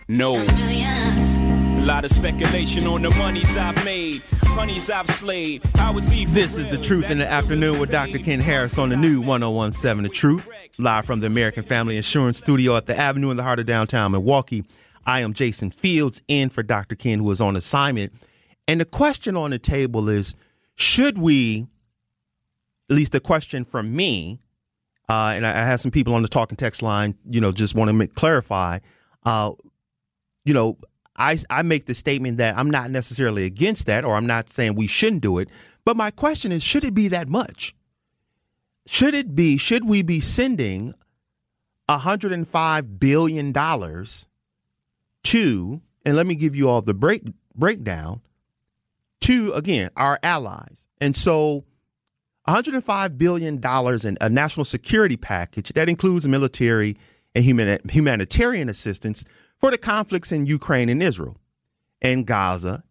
No. 0.09 0.37
A 0.37 1.85
lot 1.85 2.07
of 2.07 2.11
speculation 2.11 2.87
on 2.87 3.03
the 3.03 3.11
monies 3.11 3.55
I've 3.59 3.85
made, 3.85 4.23
honeys 4.43 4.89
I've 4.89 5.11
slayed. 5.11 5.61
I 5.75 5.91
was 5.91 6.19
even 6.19 6.33
This 6.33 6.57
is 6.57 6.71
The 6.71 6.83
Truth 6.83 7.11
in 7.11 7.19
the 7.19 7.27
Afternoon 7.27 7.79
with 7.79 7.91
Dr. 7.91 8.21
Ken 8.21 8.41
Harris 8.41 8.79
on 8.79 8.89
the 8.89 8.97
new 8.97 9.21
1017 9.21 10.03
The 10.05 10.09
Truth, 10.09 10.49
live 10.79 11.05
from 11.05 11.21
the 11.21 11.27
American 11.27 11.63
Family 11.63 11.99
Insurance 11.99 12.39
Studio 12.39 12.75
at 12.75 12.87
the 12.87 12.97
Avenue 12.97 13.31
in 13.31 13.37
the 13.37 13.43
heart 13.43 13.59
of 13.59 13.67
downtown 13.67 14.13
Milwaukee. 14.13 14.65
I 15.05 15.21
am 15.21 15.35
Jason 15.35 15.71
Fields 15.71 16.23
in 16.27 16.49
for 16.49 16.63
Dr. 16.63 16.97
Ken, 16.97 17.19
who 17.19 17.31
is 17.31 17.43
on 17.43 17.55
assignment. 17.55 18.15
And 18.67 18.81
the 18.81 18.87
question 18.87 19.37
on 19.37 19.51
the 19.51 19.59
table 19.59 20.09
is 20.09 20.35
should 20.75 21.19
we, 21.19 21.67
at 22.89 22.97
least 22.97 23.13
the 23.13 23.21
question 23.21 23.65
from 23.65 23.95
me, 23.95 24.41
uh, 25.09 25.33
and 25.35 25.47
I, 25.47 25.51
I 25.51 25.65
have 25.67 25.81
some 25.81 25.91
people 25.91 26.15
on 26.15 26.23
the 26.23 26.29
talking 26.29 26.57
text 26.57 26.83
line, 26.83 27.17
you 27.29 27.41
know, 27.41 27.53
just 27.53 27.75
want 27.75 27.91
to 27.91 28.07
clarify, 28.09 28.79
uh, 29.25 29.53
you 30.45 30.55
know, 30.55 30.79
I, 31.17 31.39
I 31.49 31.63
make 31.63 31.87
the 31.87 31.95
statement 31.95 32.39
that 32.39 32.59
I'm 32.59 32.71
not 32.71 32.91
necessarily 32.91 33.45
against 33.45 33.87
that, 33.87 34.05
or 34.05 34.15
I'm 34.15 34.27
not 34.27 34.51
saying 34.51 34.75
we 34.75 34.87
shouldn't 34.87 35.23
do 35.23 35.39
it. 35.39 35.49
But 35.85 35.97
my 35.97 36.11
question 36.11 36.53
is, 36.53 36.63
should 36.63 36.85
it 36.85 36.95
be 36.95 37.09
that 37.09 37.29
much? 37.29 37.75
Should 38.87 39.15
it 39.15 39.35
be, 39.35 39.57
should 39.57 39.89
we 39.89 40.03
be 40.03 40.21
sending 40.21 40.95
$105 41.89 42.99
billion 42.99 43.53
to, 45.25 45.81
and 46.05 46.17
let 46.17 46.27
me 46.27 46.35
give 46.35 46.55
you 46.55 46.69
all 46.69 46.83
the 46.83 46.95
break 46.95 47.23
breakdown, 47.55 48.21
to, 49.23 49.53
again, 49.53 49.91
our 49.97 50.19
allies. 50.23 50.87
And 51.01 51.17
so 51.17 51.65
$105 52.49 53.19
billion 53.19 53.61
in 53.63 54.19
a 54.21 54.29
national 54.29 54.65
security 54.65 55.17
package 55.17 55.73
that 55.75 55.89
includes 55.89 56.27
military 56.29 56.97
and 57.35 57.45
humanitarian 57.91 58.69
assistance 58.69 59.25
for 59.59 59.71
the 59.71 59.79
conflicts 59.79 60.33
in 60.33 60.47
Ukraine 60.47 60.89
and 60.89 61.03
Israel 61.03 61.37
and 62.01 62.27
Gaza. 62.27 62.85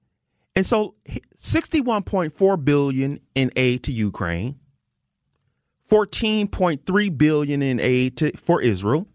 And 0.56 0.66
so 0.66 0.96
61.4 1.38 2.66
billion 2.66 3.20
in 3.34 3.52
aid 3.56 3.84
to 3.84 3.92
Ukraine, 3.92 4.60
14.3 5.90 7.18
billion 7.18 7.62
in 7.62 7.80
aid 7.80 8.18
to, 8.18 8.32
for 8.38 8.62
Israel, 8.62 9.08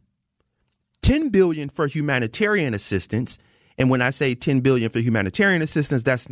10 1.02 1.30
billion 1.30 1.68
for 1.68 1.86
humanitarian 1.86 2.74
assistance. 2.74 3.38
And 3.78 3.88
when 3.90 4.02
I 4.02 4.10
say 4.10 4.34
10 4.34 4.60
billion 4.60 4.90
for 4.90 5.00
humanitarian 5.00 5.62
assistance, 5.62 6.02
that's 6.02 6.28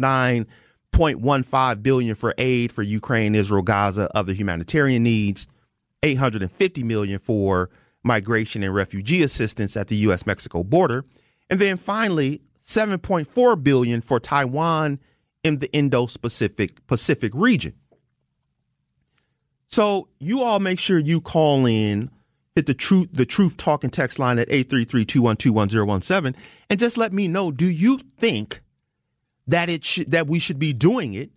9.15 0.92 1.82
billion 1.82 2.14
for 2.14 2.34
aid 2.38 2.72
for 2.72 2.82
Ukraine, 2.82 3.34
Israel, 3.34 3.62
Gaza, 3.62 4.10
other 4.16 4.32
humanitarian 4.32 5.02
needs, 5.02 5.46
850 6.02 6.82
million 6.82 7.18
for 7.18 7.70
migration 8.04 8.62
and 8.62 8.74
refugee 8.74 9.22
assistance 9.22 9.76
at 9.76 9.88
the 9.88 9.96
US 9.96 10.26
Mexico 10.26 10.62
border. 10.64 11.04
And 11.50 11.60
then 11.60 11.76
finally, 11.76 12.40
7.4 12.64 13.62
billion 13.62 14.00
for 14.00 14.20
Taiwan 14.20 14.98
in 15.42 15.58
the 15.58 15.72
Indo-Pacific 15.72 16.86
Pacific 16.86 17.32
region. 17.34 17.74
So 19.66 20.08
you 20.18 20.42
all 20.42 20.60
make 20.60 20.78
sure 20.78 20.98
you 20.98 21.20
call 21.20 21.66
in, 21.66 22.10
hit 22.54 22.66
the 22.66 22.74
truth 22.74 23.08
the 23.12 23.24
truth 23.26 23.56
talking 23.56 23.88
text 23.90 24.18
line 24.18 24.38
at 24.38 24.48
833-212-1017 24.48 26.34
and 26.68 26.78
just 26.78 26.98
let 26.98 27.12
me 27.12 27.28
know 27.28 27.52
do 27.52 27.70
you 27.70 28.00
think 28.16 28.62
that 29.48 29.68
it 29.68 29.84
should 29.84 30.10
that 30.10 30.26
we 30.26 30.38
should 30.38 30.58
be 30.58 30.72
doing 30.72 31.14
it 31.14 31.30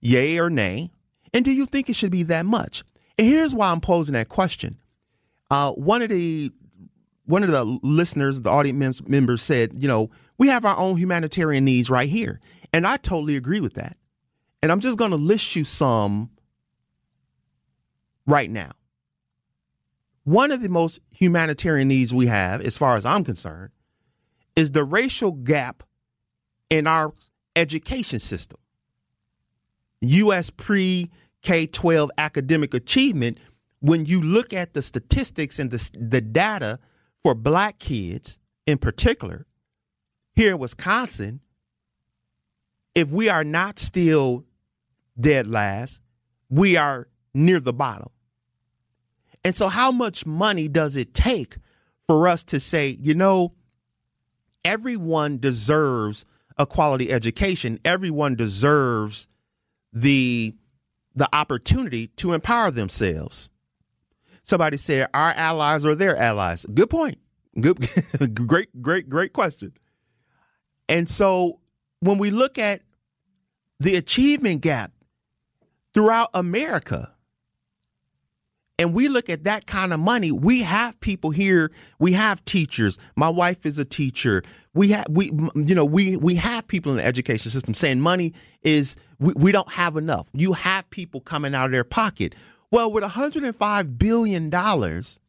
yay 0.00 0.38
or 0.38 0.50
nay 0.50 0.90
and 1.32 1.44
do 1.44 1.50
you 1.50 1.64
think 1.66 1.88
it 1.88 1.96
should 1.96 2.12
be 2.12 2.22
that 2.22 2.44
much 2.44 2.84
and 3.18 3.26
here's 3.26 3.54
why 3.54 3.70
i'm 3.70 3.80
posing 3.80 4.14
that 4.14 4.28
question 4.28 4.76
uh, 5.50 5.70
one 5.72 6.00
of 6.00 6.08
the 6.08 6.50
one 7.26 7.42
of 7.42 7.50
the 7.50 7.64
listeners, 7.82 8.40
the 8.40 8.50
audience 8.50 9.06
members 9.06 9.42
said, 9.42 9.72
you 9.82 9.88
know, 9.88 10.10
We 10.38 10.48
have 10.48 10.64
our 10.64 10.76
own 10.76 10.96
humanitarian 10.96 11.64
needs 11.64 11.90
right 11.90 12.08
here. 12.08 12.40
And 12.72 12.86
I 12.86 12.96
totally 12.96 13.36
agree 13.36 13.60
with 13.60 13.74
that. 13.74 13.96
And 14.62 14.72
I'm 14.72 14.80
just 14.80 14.98
going 14.98 15.10
to 15.10 15.16
list 15.16 15.54
you 15.54 15.64
some 15.64 16.30
right 18.26 18.50
now. 18.50 18.72
One 20.24 20.52
of 20.52 20.62
the 20.62 20.68
most 20.68 21.00
humanitarian 21.10 21.88
needs 21.88 22.14
we 22.14 22.28
have, 22.28 22.60
as 22.60 22.78
far 22.78 22.96
as 22.96 23.04
I'm 23.04 23.24
concerned, 23.24 23.70
is 24.56 24.70
the 24.70 24.84
racial 24.84 25.32
gap 25.32 25.82
in 26.72 26.86
our 26.86 27.12
education 27.54 28.18
system. 28.18 28.58
U.S. 30.00 30.48
pre 30.48 31.10
K 31.42 31.66
12 31.66 32.10
academic 32.16 32.72
achievement, 32.72 33.36
when 33.80 34.06
you 34.06 34.22
look 34.22 34.54
at 34.54 34.72
the 34.72 34.80
statistics 34.80 35.58
and 35.58 35.70
the, 35.70 35.90
the 35.98 36.20
data 36.22 36.78
for 37.22 37.34
black 37.34 37.78
kids 37.78 38.38
in 38.66 38.78
particular, 38.78 39.46
here 40.34 40.52
in 40.52 40.58
Wisconsin, 40.58 41.40
if 42.94 43.10
we 43.10 43.28
are 43.28 43.44
not 43.44 43.78
still 43.78 44.44
dead 45.20 45.46
last, 45.46 46.00
we 46.48 46.76
are 46.76 47.08
near 47.34 47.60
the 47.60 47.72
bottom. 47.72 48.08
And 49.44 49.54
so, 49.54 49.68
how 49.68 49.92
much 49.92 50.24
money 50.24 50.68
does 50.68 50.96
it 50.96 51.12
take 51.12 51.56
for 52.06 52.28
us 52.28 52.42
to 52.44 52.58
say, 52.58 52.96
you 52.98 53.14
know, 53.14 53.52
everyone 54.64 55.38
deserves 55.38 56.24
a 56.58 56.66
quality 56.66 57.12
education, 57.12 57.78
everyone 57.84 58.34
deserves 58.34 59.26
the 59.92 60.54
the 61.14 61.28
opportunity 61.34 62.06
to 62.08 62.32
empower 62.32 62.70
themselves. 62.70 63.50
Somebody 64.42 64.76
said 64.76 65.08
our 65.12 65.32
allies 65.32 65.84
are 65.84 65.94
their 65.94 66.16
allies. 66.16 66.64
Good 66.72 66.90
point. 66.90 67.18
Good 67.60 67.86
great 68.46 68.82
great 68.82 69.08
great 69.08 69.32
question. 69.32 69.72
And 70.88 71.08
so 71.08 71.60
when 72.00 72.18
we 72.18 72.30
look 72.30 72.58
at 72.58 72.82
the 73.78 73.96
achievement 73.96 74.62
gap 74.62 74.92
throughout 75.94 76.30
America, 76.34 77.11
and 78.78 78.94
we 78.94 79.08
look 79.08 79.28
at 79.28 79.44
that 79.44 79.66
kind 79.66 79.92
of 79.92 80.00
money, 80.00 80.32
we 80.32 80.62
have 80.62 80.98
people 81.00 81.30
here, 81.30 81.70
we 81.98 82.12
have 82.12 82.44
teachers. 82.44 82.98
My 83.16 83.28
wife 83.28 83.66
is 83.66 83.78
a 83.78 83.84
teacher. 83.84 84.42
We 84.74 84.88
have 84.88 85.06
we 85.10 85.26
you 85.54 85.74
know, 85.74 85.84
we 85.84 86.16
we 86.16 86.36
have 86.36 86.66
people 86.66 86.92
in 86.92 86.98
the 86.98 87.04
education 87.04 87.50
system 87.50 87.74
saying 87.74 88.00
money 88.00 88.32
is 88.62 88.96
we, 89.18 89.32
we 89.34 89.52
don't 89.52 89.70
have 89.70 89.96
enough. 89.96 90.28
You 90.32 90.54
have 90.54 90.88
people 90.90 91.20
coming 91.20 91.54
out 91.54 91.66
of 91.66 91.72
their 91.72 91.84
pocket. 91.84 92.34
Well, 92.70 92.90
with 92.90 93.02
105 93.02 93.98
billion 93.98 94.48
dollars, 94.48 95.20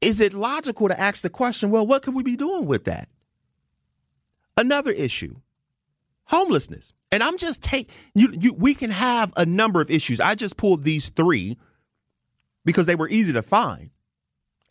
is 0.00 0.20
it 0.20 0.32
logical 0.32 0.88
to 0.88 0.98
ask 0.98 1.22
the 1.22 1.30
question, 1.30 1.70
well, 1.70 1.86
what 1.86 2.02
could 2.02 2.14
we 2.14 2.22
be 2.22 2.36
doing 2.36 2.66
with 2.66 2.84
that? 2.84 3.08
Another 4.56 4.92
issue 4.92 5.34
homelessness. 6.26 6.92
And 7.12 7.22
I'm 7.22 7.38
just 7.38 7.62
take 7.62 7.90
you, 8.14 8.32
you 8.32 8.52
we 8.54 8.74
can 8.74 8.90
have 8.90 9.32
a 9.36 9.46
number 9.46 9.80
of 9.80 9.90
issues. 9.90 10.20
I 10.20 10.34
just 10.34 10.56
pulled 10.56 10.82
these 10.82 11.08
three 11.10 11.56
because 12.64 12.86
they 12.86 12.94
were 12.94 13.08
easy 13.08 13.32
to 13.32 13.42
find 13.42 13.90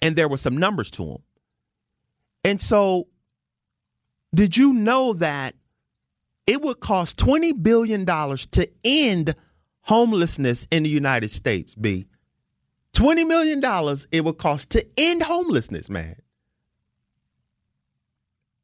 and 0.01 0.15
there 0.15 0.27
were 0.27 0.37
some 0.37 0.57
numbers 0.57 0.91
to 0.91 1.05
them. 1.05 1.23
And 2.43 2.61
so 2.61 3.07
did 4.33 4.57
you 4.57 4.73
know 4.73 5.13
that 5.13 5.55
it 6.45 6.61
would 6.61 6.79
cost 6.79 7.17
20 7.17 7.53
billion 7.53 8.03
dollars 8.03 8.45
to 8.47 8.69
end 8.83 9.35
homelessness 9.81 10.67
in 10.71 10.83
the 10.83 10.89
United 10.89 11.31
States, 11.31 11.75
B? 11.75 12.07
20 12.93 13.23
million 13.23 13.59
dollars 13.59 14.07
it 14.11 14.23
would 14.23 14.37
cost 14.37 14.69
to 14.71 14.85
end 14.97 15.23
homelessness, 15.23 15.89
man. 15.89 16.15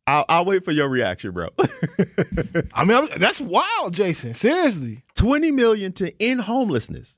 I'll, 0.05 0.25
I'll 0.27 0.45
wait 0.45 0.65
for 0.65 0.71
your 0.71 0.89
reaction, 0.89 1.31
bro. 1.31 1.49
I 2.73 2.83
mean, 2.83 2.97
I'm, 2.97 3.09
that's 3.19 3.39
wild, 3.39 3.93
Jason. 3.93 4.33
Seriously, 4.33 5.03
twenty 5.13 5.51
million 5.51 5.93
to 5.93 6.11
end 6.21 6.41
homelessness, 6.41 7.15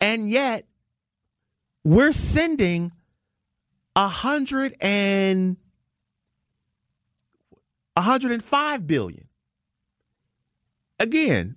and 0.00 0.30
yet 0.30 0.64
we're 1.84 2.12
sending 2.12 2.92
a 3.96 4.08
hundred 4.08 4.74
and 4.80 5.56
a 7.96 8.00
hundred 8.00 8.32
and 8.32 8.44
five 8.44 8.86
billion. 8.86 9.28
Again, 10.98 11.56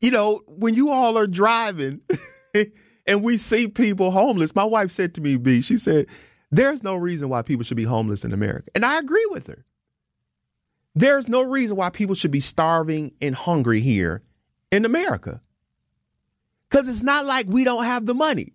you 0.00 0.10
know, 0.10 0.42
when 0.46 0.74
you 0.74 0.90
all 0.90 1.16
are 1.16 1.26
driving 1.26 2.00
and 3.06 3.22
we 3.22 3.36
see 3.36 3.68
people 3.68 4.10
homeless, 4.10 4.54
my 4.54 4.64
wife 4.64 4.90
said 4.90 5.14
to 5.14 5.20
me, 5.20 5.36
B, 5.36 5.60
she 5.60 5.78
said, 5.78 6.06
there's 6.50 6.82
no 6.82 6.94
reason 6.94 7.28
why 7.28 7.42
people 7.42 7.64
should 7.64 7.76
be 7.76 7.84
homeless 7.84 8.24
in 8.24 8.32
America. 8.32 8.70
And 8.74 8.84
I 8.84 8.98
agree 8.98 9.26
with 9.30 9.46
her. 9.48 9.64
There's 10.94 11.28
no 11.28 11.42
reason 11.42 11.76
why 11.76 11.90
people 11.90 12.14
should 12.14 12.30
be 12.30 12.40
starving 12.40 13.12
and 13.20 13.34
hungry 13.34 13.80
here 13.80 14.22
in 14.72 14.84
America. 14.84 15.40
Because 16.68 16.88
it's 16.88 17.02
not 17.02 17.24
like 17.24 17.46
we 17.48 17.64
don't 17.64 17.84
have 17.84 18.06
the 18.06 18.14
money. 18.14 18.52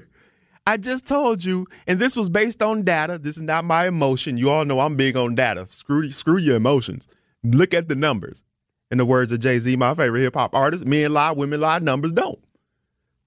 I 0.66 0.76
just 0.76 1.06
told 1.06 1.44
you, 1.44 1.66
and 1.86 1.98
this 1.98 2.16
was 2.16 2.28
based 2.28 2.62
on 2.62 2.82
data. 2.82 3.18
This 3.18 3.36
is 3.36 3.42
not 3.42 3.64
my 3.64 3.88
emotion. 3.88 4.38
You 4.38 4.50
all 4.50 4.64
know 4.64 4.80
I'm 4.80 4.96
big 4.96 5.16
on 5.16 5.34
data. 5.34 5.66
Screw, 5.70 6.10
screw 6.10 6.38
your 6.38 6.56
emotions. 6.56 7.08
Look 7.42 7.74
at 7.74 7.88
the 7.88 7.96
numbers. 7.96 8.44
In 8.90 8.98
the 8.98 9.06
words 9.06 9.32
of 9.32 9.40
Jay 9.40 9.58
Z, 9.58 9.74
my 9.76 9.94
favorite 9.94 10.20
hip 10.20 10.34
hop 10.34 10.54
artist, 10.54 10.84
men 10.84 11.12
lie, 11.12 11.32
women 11.32 11.60
lie, 11.60 11.78
numbers 11.78 12.12
don't. 12.12 12.38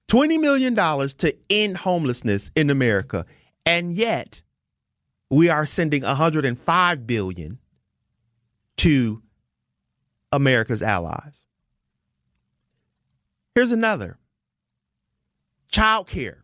$20 0.08 0.40
million 0.40 0.76
to 0.76 1.36
end 1.50 1.78
homelessness 1.78 2.52
in 2.56 2.70
America. 2.70 3.26
And 3.66 3.96
yet, 3.96 4.44
we 5.30 5.50
are 5.50 5.66
sending 5.66 6.04
105 6.04 7.08
billion 7.08 7.60
to 8.78 9.24
America's 10.32 10.84
allies. 10.84 11.45
Here's 13.56 13.72
another. 13.72 14.18
Child 15.72 16.08
care. 16.08 16.44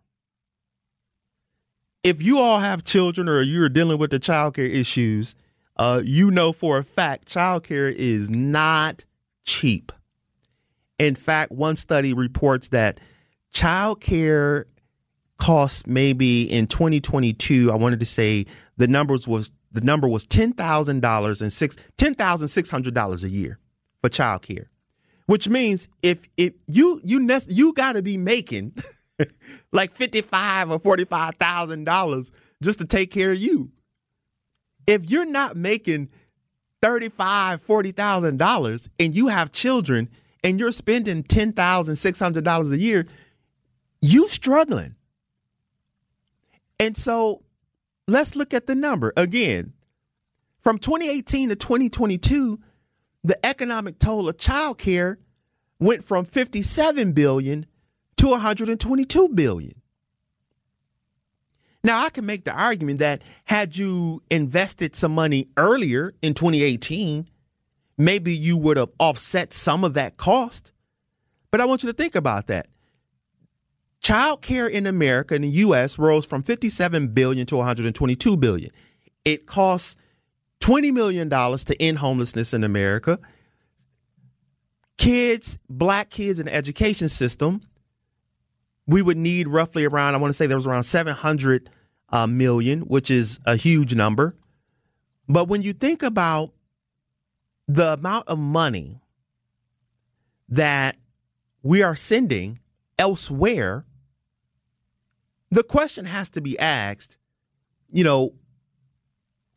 If 2.04 2.24
you 2.24 2.39
all 2.39 2.60
have 2.60 2.84
children 2.84 3.28
or 3.28 3.41
you're 3.41 3.69
dealing 3.69 4.00
with 4.00 4.12
the 4.12 4.17
child 4.17 4.56
care 4.56 4.65
issues, 4.65 5.36
uh, 5.76 6.02
you 6.04 6.32
know 6.32 6.54
for 6.54 6.78
a 6.78 6.84
fact 6.84 7.28
child 7.28 7.63
care 7.63 7.89
is 7.89 8.30
not 8.30 9.04
cheap. 9.43 9.91
In 10.97 11.15
fact, 11.15 11.52
one 11.52 11.76
study 11.76 12.13
reports 12.13 12.69
that 12.69 13.00
child 13.52 14.00
care 14.00 14.67
cost 15.38 15.88
maybe 15.88 16.43
in 16.43 16.65
2022, 16.65 17.71
I 17.71 17.76
wanted 17.76 18.00
to 18.00 18.06
say 18.06 18.45
the 18.78 18.88
numbers 18.88 19.28
was 19.28 19.52
the 19.71 19.82
number 19.82 20.08
was 20.08 20.26
ten 20.26 20.54
thousand 20.54 21.02
dollars 21.02 21.41
and 21.41 21.52
six 21.52 21.76
ten 21.97 22.15
thousand 22.15 22.47
six 22.47 22.69
hundred 22.69 22.93
dollars 22.93 23.24
a 23.24 23.30
year 23.30 23.60
for 24.00 24.10
child 24.10 24.43
care. 24.43 24.70
Which 25.32 25.48
means 25.48 25.88
if 26.04 26.26
if 26.36 26.56
you 26.67 27.00
you 27.06 27.26
you 27.48 27.72
got 27.72 27.94
to 27.94 28.02
be 28.02 28.17
making 28.17 28.76
like 29.72 29.94
fifty 29.94 30.20
five 30.20 30.70
or 30.70 30.78
forty 30.78 31.06
five 31.06 31.36
thousand 31.36 31.86
dollars 31.86 32.34
just 32.62 32.80
to 32.80 32.86
take 32.86 33.12
care 33.12 33.32
of 33.32 33.39
you. 33.39 33.72
If 34.86 35.10
you're 35.10 35.24
not 35.24 35.56
making 35.56 36.10
thirty 36.82 37.08
five 37.08 37.62
forty 37.62 37.94
thousand 37.94 38.39
dollars 38.39 38.89
and 39.00 39.15
you 39.15 39.28
have 39.28 39.54
children 39.54 40.10
and 40.44 40.60
you're 40.60 40.74
spending 40.74 41.24
ten 41.24 41.54
thousand 41.54 41.96
six 41.96 42.20
hundred 42.20 42.44
dollars 42.44 42.74
a 42.74 42.78
year, 42.78 43.08
you 44.02 44.28
struggling. 44.28 44.96
And 46.78 46.98
so 46.98 47.41
let's 48.06 48.36
look 48.36 48.54
at 48.54 48.67
the 48.67 48.76
number 48.76 49.13
again. 49.15 49.72
From 50.60 50.78
2018 50.78 51.48
to 51.48 51.56
2022, 51.56 52.60
the 53.23 53.43
economic 53.45 53.99
toll 53.99 54.27
of 54.27 54.38
child 54.38 54.77
care 54.77 55.19
went 55.79 56.03
from 56.03 56.25
57 56.25 57.13
billion 57.13 57.65
to 58.17 58.27
122 58.27 59.29
billion. 59.29 59.81
Now, 61.84 62.05
I 62.05 62.10
can 62.10 62.25
make 62.25 62.43
the 62.43 62.53
argument 62.53 62.99
that 62.99 63.23
had 63.45 63.75
you 63.75 64.21
invested 64.29 64.95
some 64.95 65.15
money 65.15 65.47
earlier 65.57 66.13
in 66.21 66.36
2018, 66.36 67.27
maybe 67.97 68.36
you 68.36 68.57
would 68.57 68.77
have 68.77 68.91
offset 68.99 69.53
some 69.53 69.84
of 69.84 69.95
that 69.95 70.17
cost. 70.17 70.71
But 71.49 71.60
I 71.60 71.65
want 71.65 71.81
you 71.84 71.89
to 71.89 71.95
think 71.95 72.15
about 72.15 72.47
that. 72.47 72.67
Child 74.01 74.41
care 74.41 74.67
in 74.67 74.88
America 74.88 75.36
in 75.36 75.41
the 75.41 75.49
US 75.49 75.97
rose 75.97 76.25
from 76.25 76.43
57 76.43 77.10
billion 77.10 77.45
to 77.47 77.57
122 77.57 78.38
billion. 78.38 78.71
It 79.25 79.45
costs 79.45 79.95
20 80.62 80.91
million 80.91 81.30
dollars 81.30 81.63
to 81.65 81.82
end 81.82 81.97
homelessness 82.00 82.54
in 82.54 82.63
America. 82.63 83.19
Kids, 84.97 85.60
black 85.69 86.10
kids 86.10 86.39
in 86.39 86.45
the 86.45 86.54
education 86.54 87.10
system, 87.10 87.62
we 88.88 89.02
would 89.02 89.17
need 89.17 89.47
roughly 89.47 89.86
around 89.86 90.15
I 90.15 90.17
want 90.17 90.30
to 90.30 90.34
say 90.34 90.47
there 90.47 90.58
was 90.58 90.67
around 90.67 90.84
700 90.84 91.69
uh, 92.10 92.28
million, 92.28 92.82
which 92.82 93.12
is 93.12 93.39
a 93.45 93.56
huge 93.56 93.93
number. 93.95 94.36
But 95.28 95.47
when 95.47 95.62
you 95.62 95.74
think 95.74 96.04
about 96.04 96.52
the 97.67 97.93
amount 97.93 98.28
of 98.28 98.38
money 98.38 99.02
that 100.50 100.97
we 101.63 101.82
are 101.82 101.95
sending 101.95 102.60
elsewhere 102.97 103.86
the 105.52 105.63
question 105.63 106.06
has 106.06 106.30
to 106.32 106.41
be 106.41 106.58
asked, 106.58 107.17
you 107.91 108.04
know, 108.04 108.34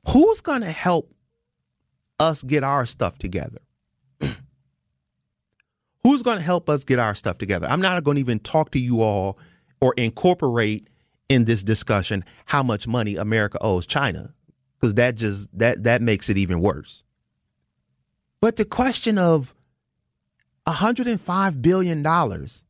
who's 0.09 0.41
going 0.41 0.61
to 0.61 0.71
help 0.71 1.13
us 2.21 2.43
get 2.43 2.63
our 2.63 2.87
stuff 2.87 3.19
together? 3.19 3.61
who's 6.03 6.23
going 6.23 6.39
to 6.39 6.45
help 6.45 6.69
us 6.69 6.85
get 6.85 6.99
our 6.99 7.15
stuff 7.15 7.39
together? 7.39 7.67
I'm 7.67 7.81
not 7.81 8.03
going 8.05 8.17
to 8.17 8.21
even 8.21 8.39
talk 8.39 8.71
to 8.73 8.79
you 8.79 9.03
all 9.03 9.39
or 9.81 9.95
incorporate 9.97 10.89
in 11.29 11.45
this 11.45 11.63
discussion 11.63 12.25
how 12.47 12.63
much 12.63 12.87
money 12.87 13.17
America 13.17 13.59
owes 13.61 13.87
China 13.87 14.35
because 14.77 14.95
that 14.95 15.15
just 15.15 15.49
that 15.59 15.85
that 15.85 16.03
makes 16.03 16.29
it 16.29 16.37
even 16.37 16.61
worse. 16.61 17.05
But 18.41 18.57
the 18.57 18.65
question 18.65 19.17
of 19.17 19.55
105 20.65 21.63
billion 21.63 22.03
dollars 22.03 22.65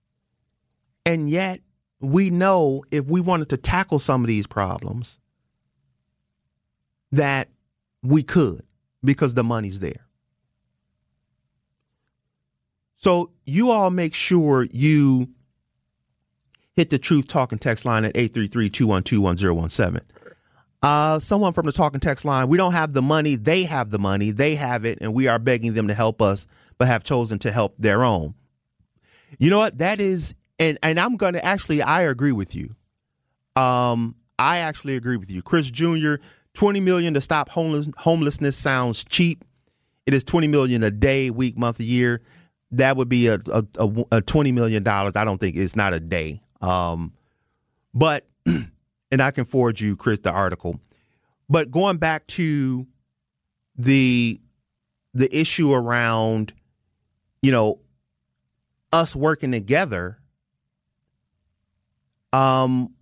and 1.06 1.28
yet 1.28 1.60
we 2.00 2.30
know 2.30 2.84
if 2.90 3.06
we 3.06 3.20
wanted 3.20 3.48
to 3.50 3.56
tackle 3.56 3.98
some 3.98 4.22
of 4.22 4.28
these 4.28 4.46
problems 4.46 5.18
that 7.16 7.48
we 8.02 8.22
could 8.22 8.64
because 9.02 9.34
the 9.34 9.44
money's 9.44 9.80
there. 9.80 10.06
So 12.96 13.30
you 13.44 13.70
all 13.70 13.90
make 13.90 14.14
sure 14.14 14.66
you 14.70 15.28
hit 16.74 16.90
the 16.90 16.98
truth 16.98 17.28
talking 17.28 17.58
text 17.58 17.84
line 17.84 18.04
at 18.04 18.14
833-212-1017. 18.14 20.00
Uh, 20.82 21.18
someone 21.18 21.52
from 21.52 21.66
the 21.66 21.72
talking 21.72 22.00
text 22.00 22.24
line, 22.24 22.48
we 22.48 22.56
don't 22.56 22.72
have 22.72 22.92
the 22.92 23.02
money, 23.02 23.36
they 23.36 23.64
have 23.64 23.90
the 23.90 23.98
money, 23.98 24.30
they 24.30 24.54
have 24.54 24.84
it, 24.84 24.98
and 25.00 25.14
we 25.14 25.28
are 25.28 25.38
begging 25.38 25.74
them 25.74 25.88
to 25.88 25.94
help 25.94 26.20
us, 26.20 26.46
but 26.78 26.88
have 26.88 27.04
chosen 27.04 27.38
to 27.38 27.50
help 27.52 27.74
their 27.78 28.04
own. 28.04 28.34
You 29.38 29.50
know 29.50 29.58
what? 29.58 29.78
That 29.78 30.00
is 30.00 30.34
and 30.58 30.78
and 30.82 31.00
I'm 31.00 31.16
gonna 31.16 31.38
actually 31.38 31.82
I 31.82 32.02
agree 32.02 32.32
with 32.32 32.54
you. 32.54 32.74
Um, 33.56 34.16
I 34.38 34.58
actually 34.58 34.96
agree 34.96 35.16
with 35.16 35.30
you. 35.30 35.42
Chris 35.42 35.70
Jr., 35.70 36.16
20 36.54 36.80
million 36.80 37.14
to 37.14 37.20
stop 37.20 37.48
homeless, 37.48 37.88
homelessness 37.98 38.56
sounds 38.56 39.04
cheap. 39.04 39.44
It 40.06 40.14
is 40.14 40.24
20 40.24 40.48
million 40.48 40.82
a 40.82 40.90
day, 40.90 41.30
week, 41.30 41.56
month, 41.56 41.80
year. 41.80 42.22
That 42.70 42.96
would 42.96 43.08
be 43.08 43.28
a, 43.28 43.38
a, 43.52 43.64
a, 43.78 44.04
a 44.12 44.22
20 44.22 44.52
million 44.52 44.82
dollars. 44.82 45.16
I 45.16 45.24
don't 45.24 45.38
think 45.38 45.56
it's 45.56 45.76
not 45.76 45.92
a 45.94 46.00
day. 46.00 46.42
Um, 46.60 47.12
but 47.92 48.26
and 48.46 49.22
I 49.22 49.30
can 49.30 49.44
forward 49.44 49.80
you, 49.80 49.96
Chris, 49.96 50.18
the 50.20 50.30
article. 50.30 50.80
But 51.48 51.70
going 51.70 51.98
back 51.98 52.26
to 52.28 52.86
the 53.76 54.40
the 55.12 55.36
issue 55.36 55.72
around, 55.72 56.52
you 57.42 57.52
know, 57.52 57.80
us 58.92 59.14
working 59.14 59.52
together 59.52 60.18
um, 62.32 62.92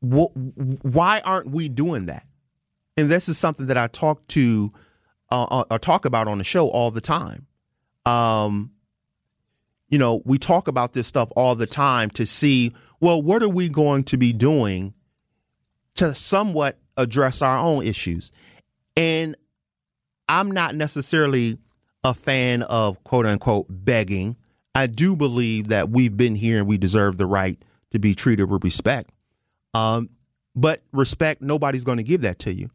wh- 0.00 0.34
why 0.84 1.20
aren't 1.24 1.50
we 1.50 1.68
doing 1.68 2.06
that? 2.06 2.26
And 2.96 3.08
this 3.08 3.28
is 3.28 3.38
something 3.38 3.66
that 3.66 3.76
I 3.76 3.86
talk 3.86 4.26
to 4.28 4.72
uh, 5.30 5.44
uh, 5.44 5.64
or 5.70 5.78
talk 5.78 6.04
about 6.04 6.26
on 6.28 6.38
the 6.38 6.44
show 6.44 6.68
all 6.68 6.90
the 6.90 7.00
time. 7.00 7.46
Um, 8.06 8.72
you 9.88 9.98
know, 9.98 10.22
we 10.24 10.38
talk 10.38 10.68
about 10.68 10.92
this 10.92 11.06
stuff 11.06 11.30
all 11.36 11.54
the 11.54 11.66
time 11.66 12.10
to 12.10 12.26
see, 12.26 12.74
well, 13.00 13.20
what 13.20 13.42
are 13.42 13.48
we 13.48 13.68
going 13.68 14.04
to 14.04 14.16
be 14.16 14.32
doing 14.32 14.94
to 15.94 16.14
somewhat 16.14 16.78
address 16.96 17.42
our 17.42 17.58
own 17.58 17.84
issues? 17.84 18.30
And 18.96 19.36
I'm 20.28 20.50
not 20.50 20.74
necessarily 20.74 21.58
a 22.04 22.14
fan 22.14 22.62
of 22.62 23.02
quote 23.04 23.26
unquote 23.26 23.66
begging. 23.68 24.36
I 24.74 24.86
do 24.86 25.16
believe 25.16 25.68
that 25.68 25.90
we've 25.90 26.16
been 26.16 26.34
here 26.34 26.58
and 26.58 26.66
we 26.66 26.78
deserve 26.78 27.16
the 27.16 27.26
right 27.26 27.60
to 27.90 27.98
be 27.98 28.14
treated 28.14 28.50
with 28.50 28.64
respect. 28.64 29.10
Um, 29.74 30.10
but 30.54 30.82
respect, 30.92 31.42
nobody's 31.42 31.84
going 31.84 31.98
to 31.98 32.04
give 32.04 32.22
that 32.22 32.38
to 32.40 32.52
you. 32.52 32.70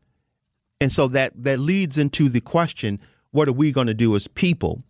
And 0.79 0.91
so 0.91 1.07
that 1.09 1.31
that 1.43 1.59
leads 1.59 1.97
into 1.97 2.29
the 2.29 2.41
question, 2.41 2.99
what 3.31 3.47
are 3.47 3.53
we 3.53 3.71
going 3.71 3.87
to 3.87 3.93
do 3.93 4.15
as 4.15 4.27
people? 4.27 4.81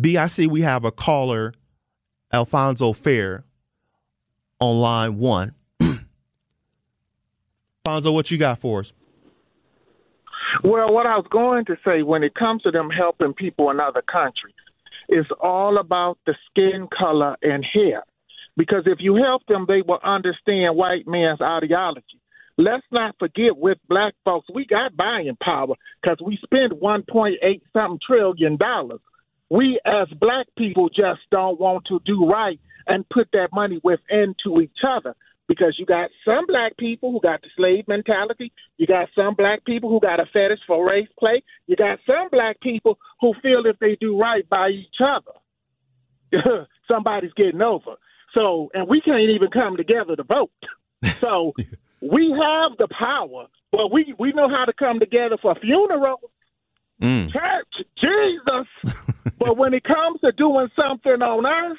BIC, 0.00 0.50
we 0.50 0.62
have 0.62 0.84
a 0.84 0.92
caller, 0.92 1.52
Alfonso 2.32 2.92
Fair, 2.92 3.44
on 4.60 4.76
line 4.76 5.18
one. 5.18 5.54
Alfonso, 7.86 8.12
what 8.12 8.30
you 8.30 8.38
got 8.38 8.58
for 8.58 8.80
us? 8.80 8.92
Well, 10.62 10.92
what 10.92 11.06
I 11.06 11.16
was 11.16 11.26
going 11.30 11.64
to 11.66 11.76
say 11.86 12.02
when 12.02 12.22
it 12.22 12.34
comes 12.34 12.62
to 12.62 12.70
them 12.70 12.90
helping 12.90 13.34
people 13.34 13.70
in 13.70 13.80
other 13.80 14.02
countries, 14.02 14.54
it's 15.08 15.28
all 15.40 15.78
about 15.78 16.18
the 16.26 16.34
skin 16.46 16.88
color 16.96 17.36
and 17.42 17.64
hair. 17.64 18.02
Because 18.58 18.82
if 18.86 18.98
you 18.98 19.14
help 19.14 19.46
them, 19.46 19.66
they 19.68 19.82
will 19.82 20.00
understand 20.02 20.76
white 20.76 21.06
man's 21.06 21.40
ideology. 21.40 22.20
Let's 22.58 22.84
not 22.90 23.14
forget 23.20 23.56
with 23.56 23.78
black 23.88 24.14
folks, 24.24 24.48
we 24.52 24.66
got 24.66 24.96
buying 24.96 25.36
power 25.40 25.76
because 26.02 26.18
we 26.20 26.38
spend 26.42 26.72
1.8 26.72 27.36
something 27.72 28.00
trillion 28.04 28.56
dollars. 28.56 28.98
We 29.48 29.78
as 29.86 30.08
black 30.20 30.46
people 30.58 30.88
just 30.88 31.20
don't 31.30 31.60
want 31.60 31.84
to 31.86 32.00
do 32.04 32.26
right 32.26 32.58
and 32.88 33.08
put 33.08 33.28
that 33.32 33.50
money 33.52 33.80
within 33.84 34.34
to 34.44 34.60
each 34.60 34.80
other 34.84 35.14
because 35.46 35.76
you 35.78 35.86
got 35.86 36.10
some 36.28 36.46
black 36.48 36.76
people 36.76 37.12
who 37.12 37.20
got 37.20 37.40
the 37.42 37.48
slave 37.56 37.86
mentality. 37.86 38.52
You 38.76 38.88
got 38.88 39.08
some 39.16 39.36
black 39.36 39.64
people 39.64 39.88
who 39.88 40.00
got 40.00 40.18
a 40.18 40.26
fetish 40.26 40.60
for 40.66 40.84
race 40.84 41.08
play. 41.16 41.44
You 41.68 41.76
got 41.76 42.00
some 42.10 42.28
black 42.32 42.60
people 42.60 42.98
who 43.20 43.34
feel 43.40 43.66
if 43.66 43.78
they 43.78 43.96
do 44.00 44.18
right 44.18 44.46
by 44.48 44.70
each 44.70 44.96
other, 45.00 46.66
somebody's 46.90 47.32
getting 47.36 47.62
over. 47.62 47.94
So, 48.36 48.70
and 48.74 48.88
we 48.88 49.00
can't 49.00 49.30
even 49.30 49.50
come 49.50 49.76
together 49.76 50.16
to 50.16 50.22
vote. 50.22 50.50
So, 51.20 51.54
we 52.00 52.30
have 52.30 52.76
the 52.78 52.88
power, 52.88 53.46
but 53.72 53.92
we 53.92 54.14
we 54.18 54.32
know 54.32 54.48
how 54.48 54.64
to 54.64 54.72
come 54.72 54.98
together 55.00 55.36
for 55.40 55.54
funerals, 55.56 56.20
mm. 57.00 57.32
church, 57.32 57.86
Jesus. 58.02 58.94
but 59.38 59.56
when 59.56 59.74
it 59.74 59.84
comes 59.84 60.20
to 60.20 60.32
doing 60.32 60.68
something 60.80 61.22
on 61.22 61.46
earth, 61.46 61.78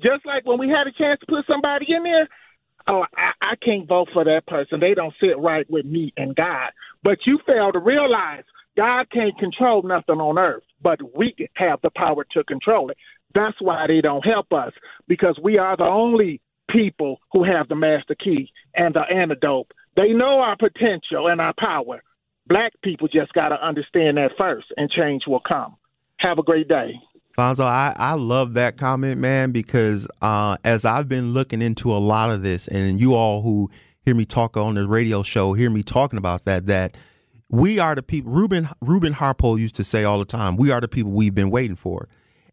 just 0.00 0.26
like 0.26 0.44
when 0.46 0.58
we 0.58 0.68
had 0.68 0.86
a 0.86 0.92
chance 0.92 1.18
to 1.20 1.26
put 1.26 1.46
somebody 1.50 1.86
in 1.88 2.02
there, 2.02 2.28
oh, 2.88 3.04
I, 3.16 3.32
I 3.40 3.54
can't 3.56 3.88
vote 3.88 4.08
for 4.12 4.24
that 4.24 4.46
person. 4.46 4.80
They 4.80 4.94
don't 4.94 5.14
sit 5.22 5.38
right 5.38 5.68
with 5.70 5.86
me 5.86 6.12
and 6.16 6.34
God. 6.34 6.70
But 7.02 7.18
you 7.26 7.38
fail 7.46 7.72
to 7.72 7.78
realize 7.78 8.44
God 8.76 9.10
can't 9.10 9.38
control 9.38 9.82
nothing 9.82 10.20
on 10.20 10.38
earth, 10.38 10.64
but 10.82 11.00
we 11.16 11.34
have 11.54 11.80
the 11.82 11.90
power 11.90 12.26
to 12.32 12.44
control 12.44 12.90
it. 12.90 12.98
That's 13.34 13.56
why 13.60 13.86
they 13.86 14.00
don't 14.00 14.24
help 14.24 14.52
us 14.52 14.72
because 15.08 15.38
we 15.42 15.58
are 15.58 15.76
the 15.76 15.88
only 15.88 16.40
people 16.70 17.20
who 17.32 17.44
have 17.44 17.68
the 17.68 17.76
master 17.76 18.14
key 18.14 18.50
and 18.74 18.94
the 18.94 19.02
antidote. 19.02 19.70
They 19.96 20.12
know 20.12 20.40
our 20.40 20.56
potential 20.56 21.28
and 21.28 21.40
our 21.40 21.54
power. 21.58 22.02
Black 22.46 22.72
people 22.82 23.08
just 23.08 23.32
got 23.32 23.48
to 23.48 23.66
understand 23.66 24.16
that 24.18 24.32
first, 24.38 24.66
and 24.76 24.88
change 24.90 25.22
will 25.26 25.40
come. 25.40 25.76
Have 26.18 26.38
a 26.38 26.42
great 26.42 26.68
day. 26.68 26.94
Fonzo, 27.36 27.64
I, 27.64 27.94
I 27.96 28.14
love 28.14 28.54
that 28.54 28.78
comment, 28.78 29.20
man, 29.20 29.52
because 29.52 30.08
uh, 30.22 30.56
as 30.64 30.84
I've 30.84 31.08
been 31.08 31.34
looking 31.34 31.60
into 31.60 31.92
a 31.92 31.98
lot 31.98 32.30
of 32.30 32.42
this, 32.42 32.68
and 32.68 33.00
you 33.00 33.14
all 33.14 33.42
who 33.42 33.70
hear 34.04 34.14
me 34.14 34.24
talk 34.24 34.56
on 34.56 34.74
the 34.76 34.86
radio 34.86 35.22
show 35.22 35.52
hear 35.52 35.68
me 35.68 35.82
talking 35.82 36.18
about 36.18 36.44
that, 36.44 36.66
that 36.66 36.96
we 37.50 37.78
are 37.78 37.94
the 37.94 38.02
people. 38.02 38.32
Ruben, 38.32 38.68
Reuben 38.80 39.12
Harpole 39.12 39.58
used 39.58 39.74
to 39.76 39.84
say 39.84 40.04
all 40.04 40.18
the 40.18 40.24
time, 40.24 40.56
"We 40.56 40.70
are 40.70 40.80
the 40.80 40.88
people 40.88 41.12
we've 41.12 41.34
been 41.34 41.50
waiting 41.50 41.76
for." 41.76 42.08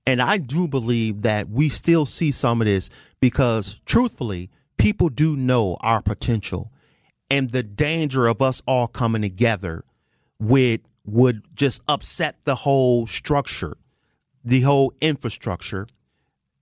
And 0.06 0.22
I 0.22 0.38
do 0.38 0.68
believe 0.68 1.22
that 1.22 1.50
we 1.50 1.70
still 1.70 2.06
see 2.06 2.32
some 2.32 2.62
of 2.62 2.68
this 2.68 2.90
because 3.22 3.80
truthfully, 3.86 4.50
people 4.78 5.10
do 5.10 5.36
know 5.36 5.78
our 5.80 6.02
potential 6.02 6.72
and 7.30 7.52
the 7.52 7.64
danger 7.64 8.28
of 8.28 8.42
us 8.42 8.62
all 8.68 8.88
coming 8.88 9.22
together 9.22 9.84
would 10.40 10.82
would 11.06 11.42
just 11.56 11.82
upset 11.88 12.36
the 12.44 12.56
whole 12.56 13.08
structure, 13.08 13.76
the 14.44 14.62
whole 14.62 14.94
infrastructure. 15.02 15.88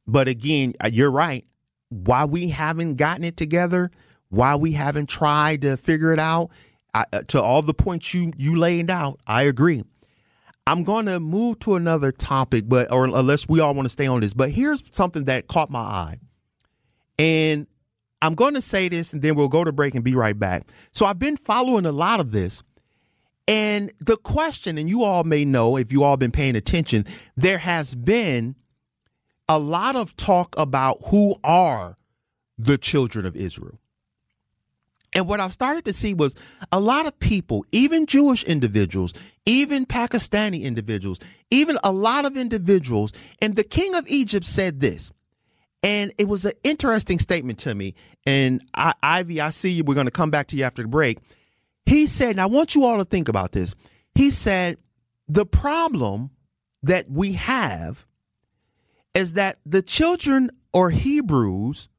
But 0.08 0.27
again, 0.27 0.73
uh, 0.84 0.89
you're 0.91 1.12
right. 1.12 1.45
Why 1.89 2.25
we 2.25 2.49
haven't 2.49 2.95
gotten 2.95 3.23
it 3.23 3.38
together, 3.38 3.91
why 4.30 4.56
we 4.56 4.71
haven't 4.71 5.10
tried 5.10 5.62
to 5.63 5.77
figure 5.77 6.12
it 6.13 6.19
out, 6.19 6.49
I, 6.93 7.06
uh, 7.12 7.21
to 7.27 7.41
all 7.41 7.62
the 7.62 7.73
points 7.73 8.13
you 8.13 8.32
you 8.38 8.56
laid 8.56 8.89
out, 8.89 9.19
I 9.27 9.43
agree. 9.43 9.84
I'm 10.71 10.86
going 10.86 11.05
to 11.07 11.19
move 11.19 11.60
to 11.60 11.75
another 11.75 12.13
topic, 12.13 12.63
but 12.65 12.89
or 12.93 13.03
unless 13.03 13.45
we 13.49 13.60
all 13.60 13.73
want 13.73 13.88
to 13.88 13.89
stay 13.89 14.07
on 14.07 14.21
this. 14.21 14.31
But 14.34 14.51
here's 14.51 14.81
something 14.91 15.25
that 15.25 15.47
caught 15.47 15.69
my 15.69 15.81
eye, 15.81 16.17
and 17.19 17.67
I'm 18.21 18.36
going 18.36 18.53
to 18.53 18.62
say 18.62 18.88
this, 18.88 19.12
and 19.12 19.21
then 19.21 19.36
we'll 19.36 19.49
go 19.49 19.65
to 19.65 19.73
break 19.73 19.95
and 19.95 20.03
be 20.03 20.15
right 20.15 20.39
back. 20.39 20.69
So 20.93 21.05
I've 21.05 21.19
been 21.19 21.36
following 21.36 21.86
a 21.86 21.91
lot 21.91 22.21
of 22.21 22.31
this, 22.31 22.63
and 23.49 23.91
the 23.99 24.15
question, 24.15 24.77
and 24.77 24.88
you 24.88 25.03
all 25.03 25.25
may 25.25 25.43
know 25.43 25.75
if 25.75 25.91
you 25.91 26.05
all 26.05 26.15
been 26.15 26.31
paying 26.31 26.55
attention, 26.55 27.05
there 27.36 27.57
has 27.57 27.93
been 27.93 28.55
a 29.49 29.60
lot 29.60 29.97
of 29.97 30.15
talk 30.15 30.55
about 30.57 30.99
who 31.07 31.36
are 31.43 31.97
the 32.57 32.77
children 32.77 33.25
of 33.25 33.36
Israel. 33.36 33.77
And 35.13 35.28
what 35.28 35.39
I've 35.39 35.54
started 35.54 35.86
to 35.86 35.93
see 35.93 36.13
was 36.13 36.36
a 36.71 36.80
lot 36.80 37.06
of 37.06 37.19
people, 37.19 37.65
even 37.71 38.06
Jewish 38.06 38.43
individuals, 38.43 39.13
even 39.45 39.86
Pakistani 39.86 40.62
individuals, 40.62 41.19
even 41.50 41.78
a 41.84 41.91
lot 41.91 42.26
of 42.26 42.38
individuals. 42.38 43.12
And 43.41 43.56
the 43.56 43.63
king 43.63 43.95
of 43.95 44.08
Egypt 44.08 44.45
said 44.45 44.80
this. 44.80 45.12
And 45.84 46.13
it 46.17 46.28
was 46.28 46.45
an 46.45 46.54
interesting 46.63 47.19
statement 47.19 47.60
to 47.60 47.74
me. 47.76 47.95
And 48.26 48.63
I, 48.74 48.93
Ivy, 49.02 49.41
I 49.41 49.50
see 49.50 49.71
you. 49.71 49.84
We're 49.84 49.95
going 49.95 50.06
to 50.06 50.12
come 50.12 50.32
back 50.32 50.47
to 50.47 50.56
you 50.56 50.63
after 50.63 50.84
the 50.84 50.88
break. 50.88 51.17
He 51.86 52.06
said, 52.08 52.32
and 52.32 52.41
I 52.41 52.45
want 52.45 52.76
you 52.76 52.86
all 52.86 53.00
to 53.00 53.06
think 53.06 53.28
about 53.28 53.52
this. 53.52 53.74
He 54.13 54.30
said, 54.30 54.78
the 55.28 55.45
problem 55.45 56.30
that 56.84 57.10
we 57.10 57.34
have 57.34 58.06
is 59.13 59.34
that 59.34 59.60
the 59.65 59.82
children 59.82 60.52
or 60.71 60.89
Hebrews, 60.89 61.89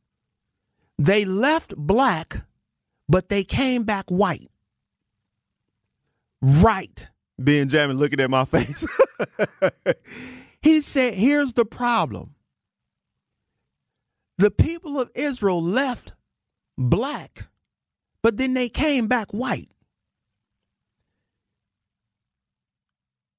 they 0.98 1.24
left 1.24 1.76
black, 1.76 2.42
but 3.12 3.28
they 3.28 3.44
came 3.44 3.84
back 3.84 4.06
white. 4.08 4.50
Right. 6.40 7.06
Benjamin 7.38 7.98
looking 7.98 8.20
at 8.20 8.30
my 8.30 8.44
face. 8.46 8.86
he 10.62 10.80
said, 10.80 11.12
here's 11.12 11.52
the 11.52 11.66
problem. 11.66 12.34
The 14.38 14.50
people 14.50 14.98
of 14.98 15.10
Israel 15.14 15.62
left 15.62 16.14
black, 16.78 17.48
but 18.22 18.38
then 18.38 18.54
they 18.54 18.70
came 18.70 19.08
back 19.08 19.30
white. 19.30 19.68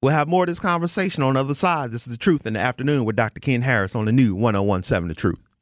We'll 0.04 0.14
have 0.14 0.28
more 0.28 0.44
of 0.44 0.50
this 0.50 0.60
conversation 0.60 1.24
on 1.24 1.34
the 1.34 1.40
other 1.40 1.56
side. 1.56 1.92
This 1.92 2.06
is 2.06 2.12
The 2.12 2.18
Truth 2.18 2.46
in 2.46 2.54
the 2.54 2.60
Afternoon 2.60 3.06
with 3.06 3.16
Dr. 3.16 3.40
Ken 3.40 3.64
Harris 3.64 3.96
on 3.96 4.06
the 4.06 4.12
new 4.12 4.36
1017 4.36 5.08
The 5.08 5.16
Truth. 5.16 5.53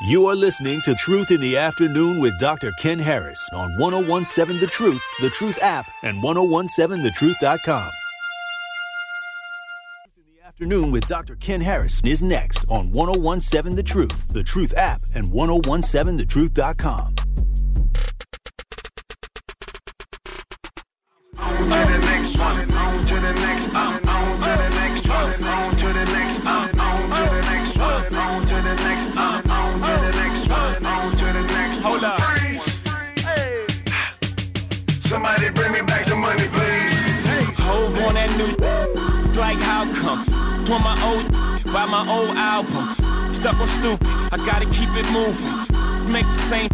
You 0.00 0.28
are 0.28 0.36
listening 0.36 0.80
to 0.82 0.94
Truth 0.94 1.32
in 1.32 1.40
the 1.40 1.56
Afternoon 1.56 2.20
with 2.20 2.38
Dr. 2.38 2.70
Ken 2.78 3.00
Harris 3.00 3.50
on 3.52 3.76
1017 3.78 4.60
The 4.60 4.68
Truth, 4.68 5.02
The 5.18 5.28
Truth 5.28 5.58
app, 5.60 5.90
and 6.04 6.22
1017thetruth.com. 6.22 7.90
Truth 10.04 10.16
in 10.16 10.36
the 10.36 10.46
Afternoon 10.46 10.92
with 10.92 11.04
Dr. 11.08 11.34
Ken 11.34 11.60
Harris 11.60 12.04
is 12.04 12.22
next 12.22 12.70
on 12.70 12.92
1017 12.92 13.74
The 13.74 13.82
Truth, 13.82 14.28
The 14.28 14.44
Truth 14.44 14.74
app, 14.76 15.00
and 15.16 15.26
1017thetruth.com. 15.26 17.14
Doing 40.78 40.84
my 40.84 41.04
old 41.04 41.64
buy 41.72 41.86
my 41.86 42.08
old 42.08 42.36
album. 42.36 43.34
Stuck 43.34 43.58
on 43.58 43.66
stupid, 43.66 44.06
I 44.06 44.36
gotta 44.36 44.66
keep 44.66 44.88
it 44.94 45.10
moving. 45.10 46.12
Make 46.12 46.26
the 46.26 46.32
same 46.32 46.68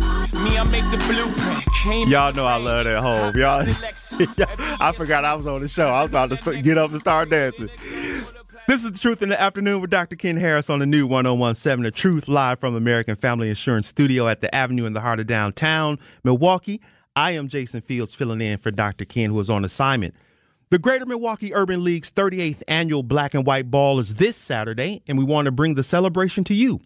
me, 0.44 0.58
I 0.58 0.64
make 0.64 0.84
the 0.90 0.98
blueprint. 0.98 1.64
Came 1.82 2.08
Y'all 2.08 2.32
know 2.34 2.44
I 2.44 2.56
love 2.56 2.84
that 2.84 3.02
home. 3.02 3.34
Y'all, 3.36 3.60
I 4.80 4.92
forgot 4.92 5.24
I 5.24 5.34
was 5.34 5.46
on 5.46 5.62
the 5.62 5.68
show. 5.68 5.88
I 5.88 6.02
was 6.02 6.12
about 6.12 6.30
to 6.30 6.36
st- 6.36 6.62
get 6.62 6.76
up 6.76 6.90
and 6.90 7.00
start 7.00 7.30
dancing. 7.30 7.68
This 8.68 8.84
is 8.84 8.92
the 8.92 8.98
Truth 8.98 9.22
in 9.22 9.30
the 9.30 9.40
Afternoon 9.40 9.80
with 9.80 9.90
Dr. 9.90 10.16
Ken 10.16 10.36
Harris 10.36 10.68
on 10.68 10.80
the 10.80 10.86
new 10.86 11.06
1017 11.06 11.84
The 11.84 11.90
Truth, 11.90 12.28
live 12.28 12.60
from 12.60 12.74
American 12.74 13.16
Family 13.16 13.48
Insurance 13.48 13.86
Studio 13.88 14.28
at 14.28 14.40
the 14.42 14.54
Avenue 14.54 14.84
in 14.84 14.92
the 14.92 15.00
heart 15.00 15.20
of 15.20 15.26
downtown 15.26 15.98
Milwaukee. 16.24 16.80
I 17.16 17.32
am 17.32 17.48
Jason 17.48 17.80
Fields 17.80 18.14
filling 18.14 18.40
in 18.42 18.58
for 18.58 18.70
Dr. 18.70 19.04
Ken, 19.06 19.30
who 19.30 19.40
is 19.40 19.48
on 19.48 19.64
assignment. 19.64 20.14
The 20.70 20.78
Greater 20.78 21.04
Milwaukee 21.04 21.54
Urban 21.54 21.84
League's 21.84 22.10
38th 22.10 22.62
annual 22.66 23.02
Black 23.02 23.34
and 23.34 23.46
White 23.46 23.70
Ball 23.70 24.00
is 24.00 24.14
this 24.14 24.36
Saturday, 24.36 25.02
and 25.06 25.18
we 25.18 25.22
want 25.22 25.44
to 25.44 25.52
bring 25.52 25.74
the 25.74 25.82
celebration 25.82 26.42
to 26.44 26.54
you. 26.54 26.80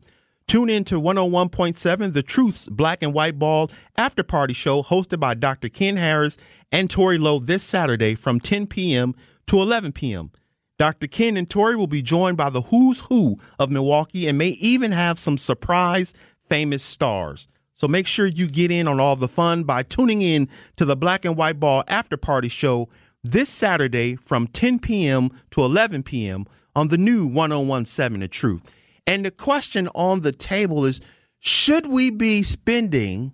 Tune 0.48 0.68
in 0.68 0.82
to 0.84 1.00
101.7 1.00 2.12
The 2.12 2.22
Truth's 2.24 2.68
Black 2.68 3.02
and 3.02 3.14
White 3.14 3.38
Ball 3.38 3.70
After 3.96 4.24
Party 4.24 4.52
Show, 4.52 4.82
hosted 4.82 5.20
by 5.20 5.34
Dr. 5.34 5.68
Ken 5.68 5.96
Harris 5.96 6.36
and 6.72 6.90
Tori 6.90 7.18
Lowe 7.18 7.38
this 7.38 7.62
Saturday 7.62 8.16
from 8.16 8.40
10 8.40 8.66
p.m. 8.66 9.14
to 9.46 9.62
11 9.62 9.92
p.m. 9.92 10.32
Dr. 10.76 11.06
Ken 11.06 11.36
and 11.36 11.48
Tori 11.48 11.76
will 11.76 11.86
be 11.86 12.02
joined 12.02 12.36
by 12.36 12.50
the 12.50 12.62
who's 12.62 13.00
who 13.02 13.36
of 13.60 13.70
Milwaukee 13.70 14.26
and 14.26 14.36
may 14.36 14.48
even 14.48 14.90
have 14.90 15.20
some 15.20 15.38
surprise 15.38 16.14
famous 16.48 16.82
stars. 16.82 17.46
So 17.74 17.86
make 17.86 18.08
sure 18.08 18.26
you 18.26 18.48
get 18.48 18.72
in 18.72 18.88
on 18.88 18.98
all 18.98 19.14
the 19.14 19.28
fun 19.28 19.62
by 19.62 19.84
tuning 19.84 20.20
in 20.20 20.48
to 20.76 20.84
the 20.84 20.96
Black 20.96 21.24
and 21.24 21.36
White 21.36 21.60
Ball 21.60 21.84
After 21.86 22.16
Party 22.16 22.48
Show 22.48 22.88
this 23.22 23.48
Saturday 23.48 24.16
from 24.16 24.46
10 24.46 24.78
p.m. 24.78 25.30
to 25.50 25.62
11 25.62 26.02
p.m. 26.02 26.46
on 26.74 26.88
the 26.88 26.98
new 26.98 27.26
1017 27.26 28.20
The 28.20 28.28
Truth. 28.28 28.62
And 29.06 29.24
the 29.24 29.30
question 29.30 29.88
on 29.94 30.20
the 30.20 30.32
table 30.32 30.84
is 30.84 31.00
should 31.40 31.86
we 31.86 32.10
be 32.10 32.42
spending 32.42 33.32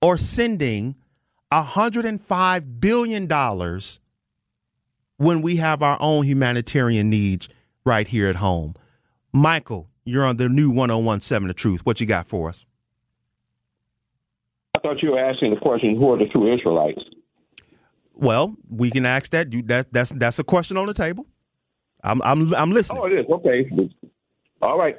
or 0.00 0.16
sending 0.16 0.94
$105 1.52 2.80
billion 2.80 3.80
when 5.16 5.42
we 5.42 5.56
have 5.56 5.82
our 5.82 5.96
own 6.00 6.24
humanitarian 6.24 7.10
needs 7.10 7.48
right 7.84 8.06
here 8.06 8.28
at 8.28 8.36
home? 8.36 8.74
Michael, 9.32 9.88
you're 10.04 10.24
on 10.24 10.36
the 10.36 10.48
new 10.48 10.70
1017 10.70 11.48
The 11.48 11.54
Truth. 11.54 11.84
What 11.84 12.00
you 12.00 12.06
got 12.06 12.26
for 12.26 12.48
us? 12.48 12.64
I 14.76 14.80
thought 14.80 15.02
you 15.02 15.10
were 15.10 15.18
asking 15.18 15.50
the 15.54 15.60
question 15.60 15.96
who 15.96 16.12
are 16.12 16.18
the 16.18 16.26
true 16.26 16.54
Israelites? 16.54 17.00
Well, 18.18 18.56
we 18.68 18.90
can 18.90 19.06
ask 19.06 19.30
that. 19.30 19.52
You, 19.52 19.62
that 19.62 19.92
that's 19.92 20.10
that's 20.10 20.38
a 20.38 20.44
question 20.44 20.76
on 20.76 20.86
the 20.86 20.94
table. 20.94 21.26
I'm 22.02 22.20
I'm 22.22 22.52
I'm 22.54 22.72
listening. 22.72 23.00
Oh, 23.00 23.06
it 23.06 23.12
is. 23.12 23.26
Okay. 23.30 23.70
All 24.60 24.76
right. 24.76 24.96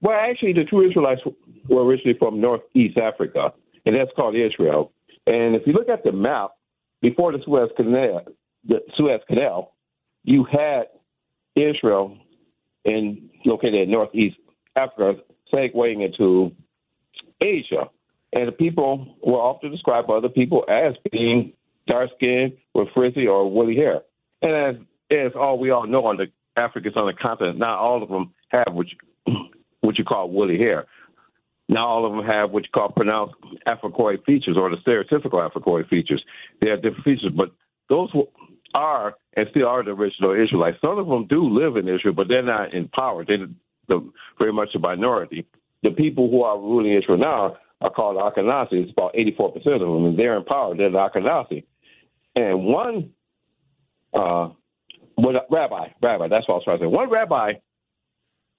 Well, 0.00 0.18
actually, 0.18 0.52
the 0.52 0.64
true 0.64 0.88
Israelites 0.88 1.20
were 1.68 1.84
originally 1.84 2.18
from 2.18 2.40
Northeast 2.40 2.98
Africa, 2.98 3.52
and 3.84 3.96
that's 3.96 4.10
called 4.16 4.34
Israel. 4.34 4.92
And 5.26 5.54
if 5.54 5.62
you 5.66 5.72
look 5.72 5.88
at 5.88 6.04
the 6.04 6.12
map, 6.12 6.50
before 7.00 7.32
the 7.32 7.38
Suez 7.44 7.70
Canal, 7.76 8.24
the 8.64 8.80
Suez 8.96 9.20
Canal, 9.28 9.72
you 10.24 10.44
had 10.50 10.86
Israel 11.54 12.18
in 12.84 13.30
located 13.44 13.74
in 13.74 13.90
Northeast 13.90 14.36
Africa, 14.74 15.20
segueing 15.54 16.04
into 16.04 16.52
Asia. 17.40 17.90
And 18.32 18.48
the 18.48 18.52
people 18.52 19.16
were 19.22 19.38
often 19.38 19.70
described 19.70 20.08
by 20.08 20.14
other 20.14 20.28
people 20.28 20.64
as 20.68 20.94
being 21.10 21.52
dark 21.86 22.10
skinned 22.16 22.54
with 22.74 22.88
frizzy 22.94 23.26
or 23.26 23.50
woolly 23.50 23.76
hair. 23.76 24.00
And 24.42 24.52
as, 24.52 24.74
as 25.10 25.32
all 25.38 25.58
we 25.58 25.70
all 25.70 25.86
know 25.86 26.06
on 26.06 26.16
the 26.16 26.26
Africans 26.56 26.94
on 26.96 27.06
the 27.06 27.12
continent, 27.12 27.58
not 27.58 27.78
all 27.78 28.02
of 28.02 28.08
them 28.08 28.34
have 28.48 28.72
what 28.72 28.86
you, 28.88 29.34
what 29.80 29.98
you 29.98 30.04
call 30.04 30.30
woolly 30.30 30.58
hair. 30.58 30.86
Not 31.68 31.86
all 31.86 32.06
of 32.06 32.12
them 32.12 32.24
have 32.26 32.50
what 32.50 32.62
you 32.64 32.70
call 32.74 32.90
pronounced 32.90 33.34
Africoid 33.68 34.24
features 34.24 34.56
or 34.60 34.70
the 34.70 34.76
stereotypical 34.76 35.50
Africoid 35.50 35.88
features. 35.88 36.22
They 36.60 36.70
have 36.70 36.82
different 36.82 37.04
features, 37.04 37.32
but 37.34 37.50
those 37.88 38.10
are 38.74 39.14
and 39.36 39.46
still 39.50 39.68
are 39.68 39.84
the 39.84 39.90
original 39.90 40.32
Israelites. 40.32 40.78
Some 40.84 40.98
of 40.98 41.06
them 41.06 41.26
do 41.28 41.42
live 41.42 41.76
in 41.76 41.88
Israel, 41.88 42.14
but 42.14 42.28
they're 42.28 42.42
not 42.42 42.72
in 42.72 42.88
power. 42.88 43.24
They're 43.24 43.48
the, 43.88 44.10
very 44.38 44.52
much 44.52 44.74
a 44.74 44.78
minority. 44.78 45.46
The 45.82 45.90
people 45.90 46.30
who 46.30 46.42
are 46.42 46.58
ruling 46.58 46.92
Israel 46.92 47.18
now 47.18 47.56
are 47.80 47.90
called 47.90 48.16
Ashkenazi. 48.16 48.72
It's 48.72 48.92
about 48.92 49.14
84% 49.14 49.54
of 49.74 49.80
them, 49.80 50.06
and 50.06 50.18
they're 50.18 50.36
in 50.36 50.44
power. 50.44 50.74
They're 50.74 50.90
the 50.90 50.98
Ashkenazi. 50.98 51.64
And 52.36 52.64
one 52.64 53.12
uh, 54.14 54.50
rabbi, 55.50 55.88
rabbi, 56.02 56.28
that's 56.28 56.46
what 56.46 56.54
I 56.54 56.56
was 56.56 56.64
trying 56.64 56.78
to 56.78 56.84
say. 56.84 56.88
One 56.88 57.10
rabbi 57.10 57.52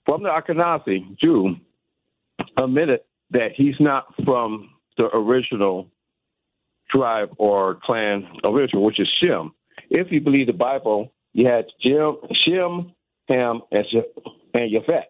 from 0.05 0.23
the 0.23 0.29
Ashkenazi 0.29 1.17
Jew 1.23 1.55
admitted 2.57 3.01
that 3.31 3.49
he's 3.55 3.75
not 3.79 4.05
from 4.25 4.71
the 4.97 5.05
original 5.15 5.87
tribe 6.89 7.29
or 7.37 7.79
clan 7.83 8.27
of 8.43 8.55
Israel, 8.55 8.83
which 8.83 8.99
is 8.99 9.07
Shem. 9.21 9.51
If 9.89 10.11
you 10.11 10.21
believe 10.21 10.47
the 10.47 10.53
Bible, 10.53 11.13
you 11.33 11.47
had 11.47 11.65
Jim, 11.85 12.15
Shem, 12.33 12.93
Ham, 13.29 13.61
and, 13.71 13.85
and 14.53 14.71
Yafet. 14.71 15.03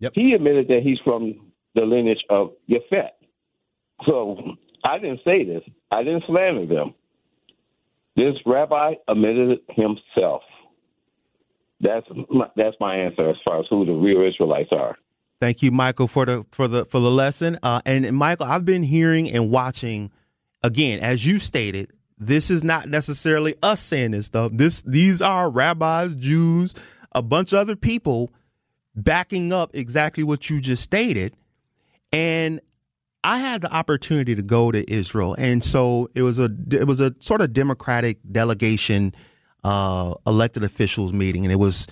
Yep. 0.00 0.12
He 0.14 0.32
admitted 0.32 0.68
that 0.68 0.82
he's 0.82 0.98
from 1.04 1.52
the 1.74 1.84
lineage 1.84 2.24
of 2.28 2.52
Yafet. 2.68 3.10
So 4.08 4.56
I 4.84 4.98
didn't 4.98 5.20
say 5.24 5.44
this. 5.44 5.62
I 5.90 6.02
didn't 6.02 6.24
slander 6.26 6.66
them. 6.66 6.94
This 8.16 8.34
rabbi 8.44 8.94
admitted 9.08 9.50
it 9.50 9.64
himself. 9.68 10.42
That's 11.80 12.06
my, 12.30 12.46
that's 12.56 12.76
my 12.78 12.96
answer 12.96 13.28
as 13.28 13.36
far 13.46 13.60
as 13.60 13.66
who 13.68 13.84
the 13.84 13.92
real 13.92 14.22
Israelites 14.22 14.70
are. 14.74 14.96
Thank 15.40 15.62
you, 15.62 15.72
Michael, 15.72 16.06
for 16.06 16.24
the 16.24 16.46
for 16.52 16.68
the 16.68 16.84
for 16.84 17.00
the 17.00 17.10
lesson. 17.10 17.58
Uh, 17.62 17.80
and 17.84 18.10
Michael, 18.12 18.46
I've 18.46 18.64
been 18.64 18.84
hearing 18.84 19.28
and 19.30 19.50
watching 19.50 20.12
again, 20.62 21.00
as 21.00 21.26
you 21.26 21.38
stated. 21.38 21.92
This 22.18 22.50
is 22.50 22.62
not 22.62 22.88
necessarily 22.88 23.56
us 23.64 23.80
saying 23.80 24.12
this 24.12 24.26
stuff. 24.26 24.52
This 24.54 24.82
these 24.82 25.20
are 25.20 25.50
rabbis, 25.50 26.14
Jews, 26.14 26.72
a 27.10 27.20
bunch 27.20 27.52
of 27.52 27.58
other 27.58 27.74
people 27.74 28.32
backing 28.94 29.52
up 29.52 29.70
exactly 29.74 30.22
what 30.22 30.48
you 30.48 30.60
just 30.60 30.84
stated. 30.84 31.34
And 32.12 32.60
I 33.24 33.38
had 33.38 33.60
the 33.60 33.72
opportunity 33.72 34.34
to 34.34 34.42
go 34.42 34.72
to 34.72 34.90
Israel, 34.92 35.34
and 35.38 35.62
so 35.62 36.10
it 36.14 36.22
was 36.22 36.38
a 36.38 36.50
it 36.70 36.86
was 36.86 37.00
a 37.00 37.14
sort 37.20 37.40
of 37.40 37.52
democratic 37.52 38.18
delegation, 38.30 39.14
uh, 39.62 40.14
elected 40.26 40.64
officials 40.64 41.12
meeting, 41.12 41.44
and 41.44 41.52
it 41.52 41.56
was 41.56 41.86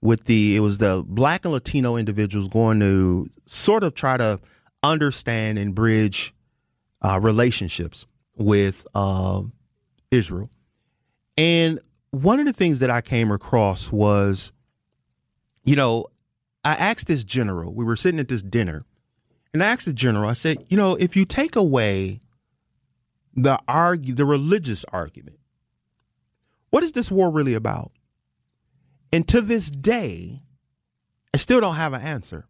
with 0.00 0.24
the 0.24 0.56
it 0.56 0.60
was 0.60 0.78
the 0.78 1.02
black 1.06 1.44
and 1.44 1.52
Latino 1.52 1.96
individuals 1.96 2.48
going 2.48 2.78
to 2.80 3.28
sort 3.46 3.82
of 3.82 3.94
try 3.94 4.16
to 4.16 4.40
understand 4.82 5.58
and 5.58 5.74
bridge 5.74 6.32
uh, 7.02 7.18
relationships 7.20 8.06
with 8.36 8.86
uh, 8.94 9.42
Israel. 10.10 10.50
And 11.36 11.80
one 12.10 12.38
of 12.40 12.46
the 12.46 12.52
things 12.52 12.78
that 12.78 12.90
I 12.90 13.00
came 13.00 13.30
across 13.30 13.90
was, 13.90 14.52
you 15.64 15.76
know, 15.76 16.06
I 16.64 16.74
asked 16.74 17.08
this 17.08 17.24
general, 17.24 17.74
we 17.74 17.84
were 17.84 17.96
sitting 17.96 18.20
at 18.20 18.28
this 18.28 18.42
dinner, 18.42 18.82
and 19.52 19.62
I 19.62 19.68
asked 19.68 19.86
the 19.86 19.92
general, 19.92 20.28
I 20.28 20.34
said, 20.34 20.64
you 20.68 20.76
know, 20.76 20.94
if 20.96 21.16
you 21.16 21.24
take 21.24 21.56
away 21.56 22.20
the 23.34 23.58
argue 23.68 24.14
the 24.14 24.24
religious 24.24 24.84
argument, 24.92 25.38
what 26.70 26.82
is 26.82 26.92
this 26.92 27.10
war 27.10 27.30
really 27.30 27.54
about? 27.54 27.92
And 29.12 29.26
to 29.28 29.40
this 29.40 29.70
day, 29.70 30.40
I 31.32 31.38
still 31.38 31.60
don't 31.60 31.76
have 31.76 31.92
an 31.92 32.02
answer. 32.02 32.46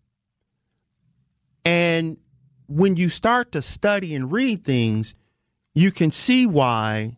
And 1.65 2.19
when 2.69 2.97
you 2.97 3.09
start 3.09 3.53
to 3.53 3.63
study 3.63 4.15
and 4.15 4.31
read 4.31 4.65
things, 4.65 5.15
you 5.75 5.91
can 5.91 6.11
see 6.11 6.47
why, 6.47 7.17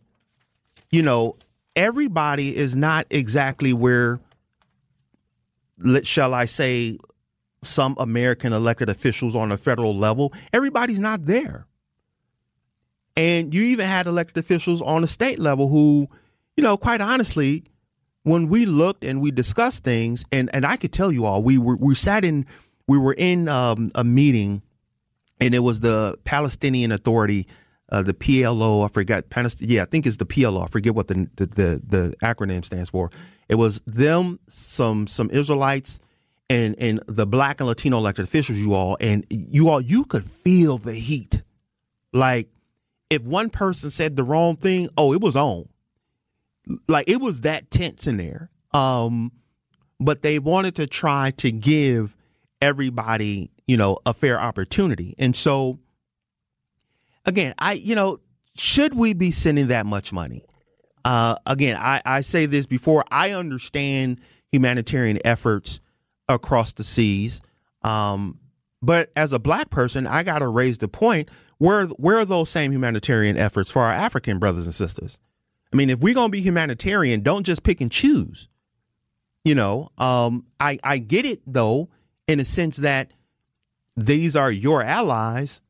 you 0.91 1.01
know, 1.01 1.37
everybody 1.75 2.55
is 2.55 2.75
not 2.75 3.07
exactly 3.09 3.73
where, 3.73 4.19
shall 6.03 6.33
I 6.33 6.45
say, 6.45 6.97
some 7.61 7.95
American 7.99 8.53
elected 8.53 8.89
officials 8.89 9.35
on 9.35 9.51
a 9.51 9.57
federal 9.57 9.97
level. 9.97 10.33
Everybody's 10.53 10.99
not 10.99 11.25
there. 11.25 11.65
And 13.17 13.53
you 13.53 13.63
even 13.63 13.85
had 13.85 14.07
elected 14.07 14.37
officials 14.37 14.81
on 14.81 15.01
the 15.01 15.07
state 15.07 15.39
level 15.39 15.67
who, 15.67 16.07
you 16.55 16.63
know, 16.63 16.77
quite 16.77 17.01
honestly, 17.01 17.65
when 18.23 18.47
we 18.47 18.65
looked 18.65 19.03
and 19.03 19.21
we 19.21 19.31
discussed 19.31 19.83
things, 19.83 20.23
and, 20.31 20.49
and 20.53 20.65
I 20.65 20.77
could 20.77 20.93
tell 20.93 21.11
you 21.11 21.25
all, 21.25 21.43
we 21.43 21.57
were 21.57 21.75
we 21.75 21.95
sat 21.95 22.23
in 22.23 22.45
we 22.87 22.97
were 22.97 23.13
in 23.13 23.49
um, 23.49 23.89
a 23.95 24.03
meeting, 24.03 24.61
and 25.39 25.53
it 25.53 25.59
was 25.59 25.81
the 25.81 26.17
Palestinian 26.23 26.91
Authority 26.91 27.47
uh, 27.91 28.01
the 28.01 28.13
PLO. 28.13 28.85
I 28.85 28.87
forgot. 28.87 29.25
Yeah, 29.59 29.81
I 29.81 29.85
think 29.85 30.05
it's 30.05 30.17
the 30.17 30.25
PLO. 30.25 30.63
I 30.63 30.67
forget 30.67 30.95
what 30.95 31.07
the, 31.07 31.29
the, 31.35 31.45
the 31.45 31.81
the 31.85 32.13
acronym 32.23 32.63
stands 32.63 32.89
for. 32.89 33.11
It 33.47 33.55
was 33.55 33.79
them, 33.85 34.39
some 34.47 35.07
some 35.07 35.29
Israelites, 35.31 35.99
and 36.49 36.75
and 36.79 36.99
the 37.07 37.27
black 37.27 37.59
and 37.59 37.67
Latino 37.67 37.97
elected 37.97 38.25
officials. 38.25 38.57
You 38.57 38.73
all 38.73 38.97
and 38.99 39.25
you 39.29 39.69
all, 39.69 39.79
you 39.79 40.05
could 40.05 40.25
feel 40.25 40.77
the 40.77 40.93
heat. 40.93 41.41
Like 42.11 42.49
if 43.09 43.23
one 43.23 43.49
person 43.49 43.89
said 43.89 44.15
the 44.15 44.23
wrong 44.23 44.55
thing, 44.55 44.89
oh, 44.97 45.13
it 45.13 45.21
was 45.21 45.35
on. 45.35 45.69
Like 46.87 47.09
it 47.09 47.21
was 47.21 47.41
that 47.41 47.71
tense 47.71 48.07
in 48.07 48.17
there. 48.17 48.49
Um, 48.73 49.31
but 49.99 50.21
they 50.21 50.39
wanted 50.39 50.75
to 50.75 50.87
try 50.87 51.31
to 51.37 51.51
give 51.51 52.15
everybody, 52.61 53.51
you 53.67 53.77
know, 53.77 53.97
a 54.05 54.13
fair 54.13 54.39
opportunity, 54.39 55.15
and 55.17 55.35
so 55.35 55.79
again, 57.25 57.53
I 57.57 57.73
you 57.73 57.95
know, 57.95 58.19
should 58.55 58.93
we 58.93 59.13
be 59.13 59.31
sending 59.31 59.67
that 59.67 59.85
much 59.85 60.13
money? 60.13 60.45
Uh, 61.03 61.35
again, 61.45 61.77
I, 61.79 62.01
I 62.05 62.21
say 62.21 62.45
this 62.45 62.65
before. 62.65 63.03
I 63.09 63.31
understand 63.31 64.19
humanitarian 64.51 65.19
efforts 65.25 65.79
across 66.29 66.71
the 66.71 66.83
seas, 66.85 67.41
um, 67.81 68.39
but 68.81 69.11
as 69.15 69.33
a 69.33 69.39
black 69.39 69.69
person, 69.69 70.07
I 70.07 70.23
got 70.23 70.39
to 70.39 70.47
raise 70.47 70.77
the 70.77 70.87
point: 70.87 71.29
where 71.57 71.85
where 71.87 72.17
are 72.17 72.25
those 72.25 72.49
same 72.49 72.71
humanitarian 72.71 73.37
efforts 73.37 73.69
for 73.69 73.81
our 73.81 73.91
African 73.91 74.39
brothers 74.39 74.65
and 74.65 74.73
sisters? 74.73 75.19
I 75.73 75.75
mean, 75.75 75.89
if 75.89 75.99
we're 75.99 76.13
gonna 76.13 76.29
be 76.29 76.41
humanitarian, 76.41 77.21
don't 77.21 77.43
just 77.43 77.63
pick 77.63 77.81
and 77.81 77.91
choose. 77.91 78.47
You 79.43 79.55
know, 79.55 79.91
um, 79.97 80.45
I 80.59 80.79
I 80.83 80.97
get 80.99 81.25
it 81.25 81.41
though, 81.45 81.89
in 82.27 82.39
a 82.39 82.45
sense 82.45 82.77
that 82.77 83.11
these 83.97 84.35
are 84.35 84.51
your 84.51 84.81
allies, 84.81 85.61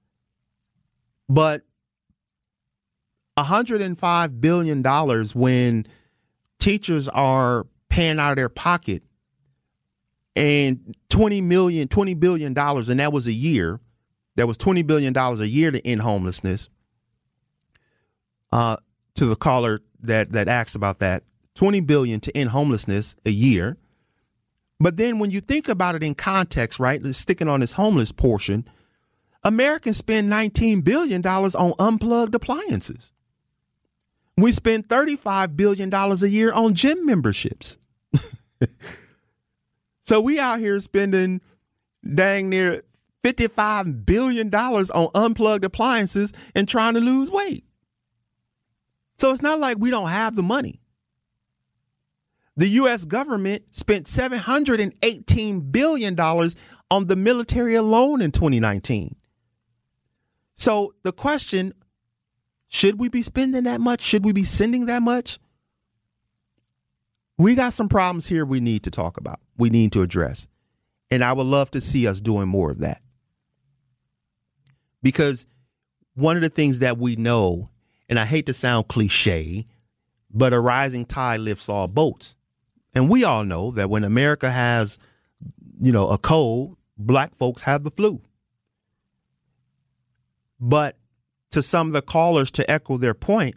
but 1.28 1.64
105 3.36 4.42
billion 4.42 4.82
dollars 4.82 5.34
when 5.34 5.88
teachers 6.60 7.10
are 7.10 7.66
paying 7.90 8.20
out 8.20 8.32
of 8.32 8.36
their 8.36 8.50
pocket 8.50 9.02
and 10.36 10.96
20 11.10 11.42
million 11.42 11.88
20 11.88 12.14
billion 12.14 12.54
dollars 12.54 12.90
and 12.90 13.00
that 13.00 13.12
was 13.12 13.28
a 13.28 13.34
year 13.34 13.80
that 14.36 14.48
was 14.48 14.58
20 14.58 14.84
billion 14.84 15.12
dollars 15.14 15.40
a 15.40 15.48
year 15.48 15.72
to 15.72 15.86
end 15.86 16.02
homelessness 16.02 16.70
uh 18.52 18.78
to 19.16 19.26
the 19.26 19.36
caller 19.36 19.80
that 20.00 20.32
that 20.32 20.48
asked 20.48 20.76
about 20.76 21.00
that 21.00 21.24
20 21.56 21.82
billion 21.82 22.20
to 22.20 22.36
end 22.38 22.52
homelessness 22.52 23.16
a 23.26 23.32
year 23.32 23.78
but 24.80 24.98
then 24.98 25.20
when 25.20 25.32
you 25.32 25.42
think 25.42 25.68
about 25.68 25.96
it 25.96 26.04
in 26.04 26.16
context 26.16 26.80
right 26.80 27.04
sticking 27.16 27.48
on 27.48 27.60
this 27.60 27.74
homeless 27.74 28.12
portion 28.12 28.66
Americans 29.44 29.98
spend 29.98 30.32
$19 30.32 30.84
billion 30.84 31.26
on 31.26 31.74
unplugged 31.80 32.36
appliances. 32.36 33.12
We 34.38 34.52
spend 34.52 34.88
$35 34.88 35.56
billion 35.56 35.94
a 35.94 36.16
year 36.28 36.52
on 36.52 36.74
gym 36.74 37.06
memberships. 37.06 37.78
so 40.10 40.20
we 40.20 40.40
out 40.40 40.58
here 40.58 40.80
spending 40.80 41.40
dang 42.16 42.50
near 42.50 42.82
$55 43.24 44.08
billion 44.08 44.52
on 44.52 45.10
unplugged 45.14 45.64
appliances 45.64 46.34
and 46.56 46.68
trying 46.68 46.96
to 46.96 47.00
lose 47.00 47.30
weight. 47.30 47.64
So 49.20 49.30
it's 49.30 49.44
not 49.44 49.60
like 49.60 49.78
we 49.78 49.92
don't 49.92 50.10
have 50.10 50.36
the 50.36 50.42
money. 50.42 50.82
The 52.58 52.70
U.S. 52.70 53.06
government 53.06 53.66
spent 53.70 54.08
$718 54.08 55.72
billion 55.72 56.20
on 56.20 57.06
the 57.06 57.16
military 57.16 57.76
alone 57.76 58.24
in 58.24 58.32
2019. 58.32 59.16
So 60.56 60.96
the 61.04 61.12
question 61.12 61.72
should 62.68 63.00
we 63.00 63.10
be 63.10 63.22
spending 63.22 63.66
that 63.66 63.80
much? 63.80 64.02
Should 64.02 64.26
we 64.26 64.32
be 64.32 64.44
sending 64.44 64.88
that 64.88 65.04
much? 65.04 65.38
We 67.38 67.54
got 67.54 67.74
some 67.74 67.90
problems 67.90 68.26
here 68.26 68.44
we 68.44 68.60
need 68.60 68.82
to 68.86 68.90
talk 68.90 69.18
about, 69.18 69.40
we 69.60 69.70
need 69.70 69.92
to 69.92 70.02
address. 70.02 70.48
And 71.12 71.24
I 71.24 71.34
would 71.34 71.46
love 71.46 71.70
to 71.72 71.82
see 71.82 72.08
us 72.08 72.22
doing 72.22 72.48
more 72.48 72.72
of 72.72 72.80
that. 72.80 73.02
Because 75.04 75.46
one 76.16 76.36
of 76.36 76.42
the 76.42 76.50
things 76.50 76.80
that 76.80 76.98
we 76.98 77.16
know, 77.16 77.70
and 78.08 78.18
I 78.18 78.26
hate 78.26 78.46
to 78.48 78.54
sound 78.54 78.88
cliche, 78.88 79.68
but 80.32 80.54
a 80.54 80.60
rising 80.60 81.06
tide 81.06 81.42
lifts 81.42 81.70
all 81.70 81.88
boats. 81.88 82.36
And 82.94 83.10
we 83.10 83.24
all 83.24 83.44
know 83.44 83.72
that 83.72 83.90
when 83.90 84.04
America 84.04 84.50
has, 84.50 84.98
you 85.80 85.92
know, 85.92 86.10
a 86.10 86.18
cold, 86.18 86.78
black 86.98 87.36
folks 87.36 87.64
have 87.64 87.84
the 87.84 87.92
flu. 87.92 88.22
But 90.60 90.98
to 91.52 91.62
some 91.62 91.88
of 91.88 91.94
the 91.94 92.02
callers 92.02 92.52
to 92.52 92.70
echo 92.70 92.98
their 92.98 93.14
point, 93.14 93.56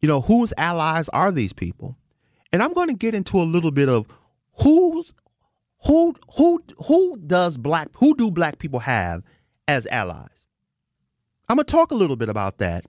you 0.00 0.08
know, 0.08 0.20
whose 0.20 0.52
allies 0.56 1.08
are 1.10 1.32
these 1.32 1.52
people? 1.52 1.96
And 2.52 2.62
I'm 2.62 2.74
going 2.74 2.88
to 2.88 2.94
get 2.94 3.14
into 3.14 3.38
a 3.38 3.44
little 3.44 3.70
bit 3.70 3.88
of 3.88 4.06
who's 4.60 5.12
who 5.86 6.14
who 6.36 6.62
who 6.86 7.16
does 7.26 7.56
black 7.56 7.88
who 7.96 8.14
do 8.16 8.30
black 8.30 8.58
people 8.58 8.80
have 8.80 9.22
as 9.68 9.86
allies? 9.86 10.46
I'm 11.48 11.56
going 11.56 11.66
to 11.66 11.70
talk 11.70 11.90
a 11.90 11.96
little 11.96 12.16
bit 12.16 12.28
about 12.28 12.58
that 12.58 12.86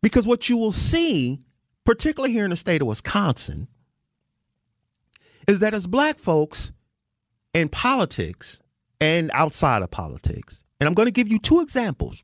because 0.00 0.26
what 0.26 0.48
you 0.48 0.56
will 0.56 0.72
see, 0.72 1.40
particularly 1.84 2.32
here 2.32 2.44
in 2.44 2.50
the 2.50 2.56
state 2.56 2.82
of 2.82 2.88
Wisconsin, 2.88 3.68
is 5.48 5.60
that 5.60 5.74
as 5.74 5.86
black 5.86 6.18
folks 6.18 6.72
in 7.52 7.68
politics 7.68 8.60
and 9.00 9.30
outside 9.34 9.82
of 9.82 9.90
politics, 9.90 10.64
and 10.80 10.86
I'm 10.86 10.94
going 10.94 11.06
to 11.06 11.12
give 11.12 11.28
you 11.28 11.38
two 11.38 11.60
examples 11.60 12.22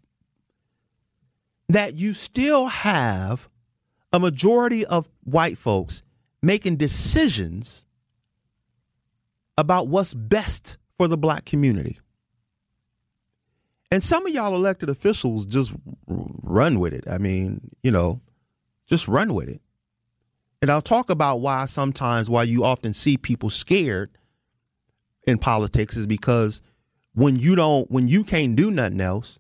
that 1.69 1.95
you 1.95 2.13
still 2.13 2.67
have 2.67 3.49
a 4.13 4.19
majority 4.19 4.85
of 4.87 5.09
white 5.25 5.59
folks 5.59 6.03
making 6.43 6.77
decisions 6.77 7.87
about 9.59 9.89
what's 9.89 10.15
best 10.15 10.79
for 10.97 11.09
the 11.09 11.17
black 11.17 11.45
community. 11.45 11.99
And 13.91 14.05
some 14.05 14.25
of 14.27 14.33
y'all 14.33 14.55
elected 14.55 14.89
officials 14.89 15.47
just 15.47 15.73
run 16.07 16.79
with 16.79 16.95
it. 16.95 17.05
I 17.09 17.19
mean, 17.19 17.71
you 17.83 17.91
know, 17.91 18.21
just 18.87 19.09
run 19.09 19.35
with 19.35 19.49
it. 19.49 19.61
And 20.63 20.71
I'll 20.71 20.83
talk 20.83 21.11
about 21.11 21.41
why 21.41 21.65
sometimes 21.65 22.29
why 22.29 22.45
you 22.45 22.65
often 22.65 22.93
see 22.93 23.17
people 23.17 23.51
scared 23.51 24.11
in 25.27 25.39
politics 25.39 25.97
is 25.97 26.07
because 26.07 26.61
when 27.15 27.39
you 27.39 27.57
don't 27.57 27.91
when 27.91 28.09
you 28.09 28.25
can't 28.25 28.57
do 28.57 28.71
nothing 28.71 29.01
else 29.01 29.39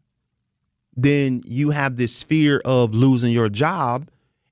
then 0.97 1.43
you 1.47 1.71
have 1.71 1.97
this 1.97 2.23
fear 2.23 2.61
of 2.65 2.95
losing 2.95 3.33
your 3.33 3.49
job 3.49 4.09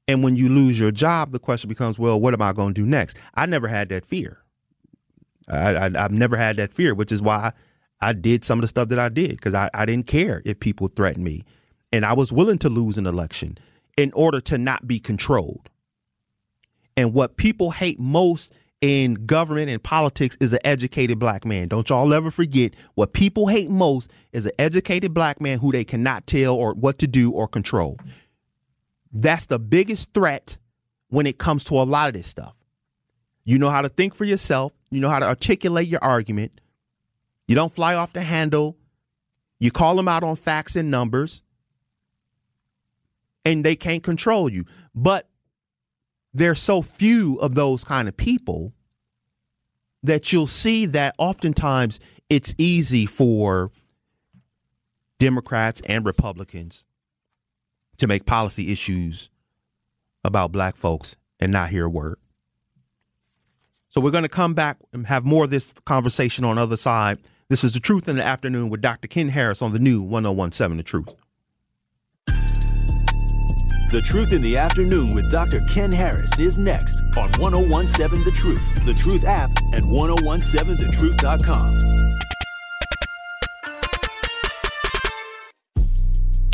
and 0.06 0.22
when 0.22 0.36
you 0.36 0.48
lose 0.48 0.78
your 0.78 0.90
job 0.90 1.30
the 1.32 1.38
question 1.38 1.68
becomes 1.68 1.98
well 1.98 2.20
what 2.20 2.32
am 2.32 2.42
i 2.42 2.52
going 2.52 2.72
to 2.72 2.80
do 2.80 2.86
next 2.86 3.18
i 3.34 3.44
never 3.44 3.68
had 3.68 3.88
that 3.88 4.06
fear 4.06 4.38
I, 5.48 5.86
I, 5.86 5.90
have 6.02 6.12
never 6.12 6.36
had 6.36 6.56
that 6.56 6.72
fear 6.72 6.94
which 6.94 7.12
is 7.12 7.22
why 7.22 7.52
i 8.00 8.12
did 8.12 8.44
some 8.44 8.58
of 8.58 8.62
the 8.62 8.68
stuff 8.68 8.88
that 8.88 8.98
i 8.98 9.08
did 9.08 9.32
because 9.32 9.54
I, 9.54 9.70
I 9.74 9.86
didn't 9.86 10.06
care 10.06 10.42
if 10.44 10.60
people 10.60 10.88
threatened 10.88 11.24
me 11.24 11.44
and 11.92 12.04
i 12.04 12.12
was 12.12 12.32
willing 12.32 12.58
to 12.58 12.68
lose 12.68 12.98
an 12.98 13.06
election 13.06 13.58
in 13.96 14.12
order 14.12 14.40
to 14.42 14.58
not 14.58 14.86
be 14.86 14.98
controlled 14.98 15.68
and 16.96 17.14
what 17.14 17.36
people 17.36 17.70
hate 17.70 18.00
most 18.00 18.52
in 18.80 19.14
government 19.26 19.70
and 19.70 19.82
politics 19.82 20.36
is 20.40 20.52
an 20.52 20.60
educated 20.64 21.18
black 21.18 21.44
man. 21.44 21.68
Don't 21.68 21.88
y'all 21.88 22.12
ever 22.12 22.30
forget 22.30 22.74
what 22.94 23.12
people 23.12 23.48
hate 23.48 23.70
most 23.70 24.10
is 24.32 24.46
an 24.46 24.52
educated 24.58 25.12
black 25.12 25.40
man 25.40 25.58
who 25.58 25.72
they 25.72 25.84
cannot 25.84 26.26
tell 26.26 26.54
or 26.54 26.74
what 26.74 26.98
to 26.98 27.06
do 27.06 27.32
or 27.32 27.48
control. 27.48 27.98
That's 29.12 29.46
the 29.46 29.58
biggest 29.58 30.12
threat 30.12 30.58
when 31.08 31.26
it 31.26 31.38
comes 31.38 31.64
to 31.64 31.74
a 31.74 31.82
lot 31.84 32.08
of 32.08 32.14
this 32.14 32.26
stuff. 32.26 32.56
You 33.44 33.58
know 33.58 33.70
how 33.70 33.82
to 33.82 33.88
think 33.88 34.14
for 34.14 34.24
yourself, 34.24 34.72
you 34.90 35.00
know 35.00 35.08
how 35.08 35.18
to 35.18 35.26
articulate 35.26 35.88
your 35.88 36.02
argument. 36.02 36.60
You 37.46 37.54
don't 37.54 37.72
fly 37.72 37.94
off 37.94 38.12
the 38.12 38.22
handle. 38.22 38.76
You 39.58 39.70
call 39.70 39.96
them 39.96 40.08
out 40.08 40.22
on 40.22 40.36
facts 40.36 40.76
and 40.76 40.90
numbers, 40.90 41.42
and 43.44 43.64
they 43.64 43.74
can't 43.74 44.02
control 44.02 44.48
you. 44.48 44.64
But 44.94 45.28
there's 46.32 46.60
so 46.60 46.82
few 46.82 47.36
of 47.40 47.54
those 47.54 47.82
kind 47.84 48.06
of 48.06 48.16
people 48.16 48.72
that 50.02 50.32
you'll 50.32 50.46
see 50.46 50.86
that 50.86 51.14
oftentimes 51.18 51.98
it's 52.30 52.54
easy 52.58 53.06
for 53.06 53.72
Democrats 55.18 55.82
and 55.86 56.04
Republicans 56.06 56.84
to 57.96 58.06
make 58.06 58.26
policy 58.26 58.70
issues 58.70 59.30
about 60.24 60.52
black 60.52 60.76
folks 60.76 61.16
and 61.40 61.50
not 61.50 61.70
hear 61.70 61.86
a 61.86 61.90
word. 61.90 62.18
So 63.90 64.00
we're 64.00 64.10
going 64.10 64.22
to 64.22 64.28
come 64.28 64.54
back 64.54 64.78
and 64.92 65.06
have 65.06 65.24
more 65.24 65.44
of 65.44 65.50
this 65.50 65.72
conversation 65.84 66.44
on 66.44 66.56
the 66.56 66.62
other 66.62 66.76
side. 66.76 67.18
This 67.48 67.64
is 67.64 67.72
The 67.72 67.80
Truth 67.80 68.08
in 68.08 68.16
the 68.16 68.24
Afternoon 68.24 68.68
with 68.68 68.82
Dr. 68.82 69.08
Ken 69.08 69.28
Harris 69.28 69.62
on 69.62 69.72
the 69.72 69.78
new 69.78 70.02
1017 70.02 70.76
The 70.76 70.82
Truth. 70.82 71.08
The 73.90 74.02
Truth 74.02 74.34
in 74.34 74.42
the 74.42 74.58
Afternoon 74.58 75.14
with 75.14 75.30
Dr. 75.30 75.62
Ken 75.62 75.90
Harris 75.90 76.38
is 76.38 76.58
next 76.58 77.00
on 77.16 77.30
1017 77.38 78.22
The 78.22 78.32
Truth, 78.32 78.84
The 78.84 78.92
Truth 78.92 79.24
app, 79.24 79.50
and 79.72 79.84
1017thetruth.com. 79.84 81.97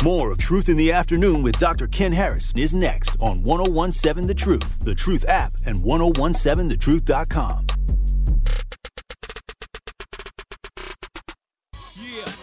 More 0.05 0.31
of 0.31 0.37
Truth 0.37 0.69
in 0.69 0.77
the 0.77 0.91
Afternoon 0.91 1.41
with 1.41 1.57
Dr. 1.57 1.87
Ken 1.87 2.11
Harrison 2.11 2.59
is 2.59 2.75
next 2.75 3.19
on 3.23 3.41
1017 3.41 4.27
The 4.27 4.35
Truth, 4.35 4.85
The 4.85 4.93
Truth 4.93 5.27
app, 5.27 5.51
and 5.65 5.79
1017thetruth.com. 5.79 7.65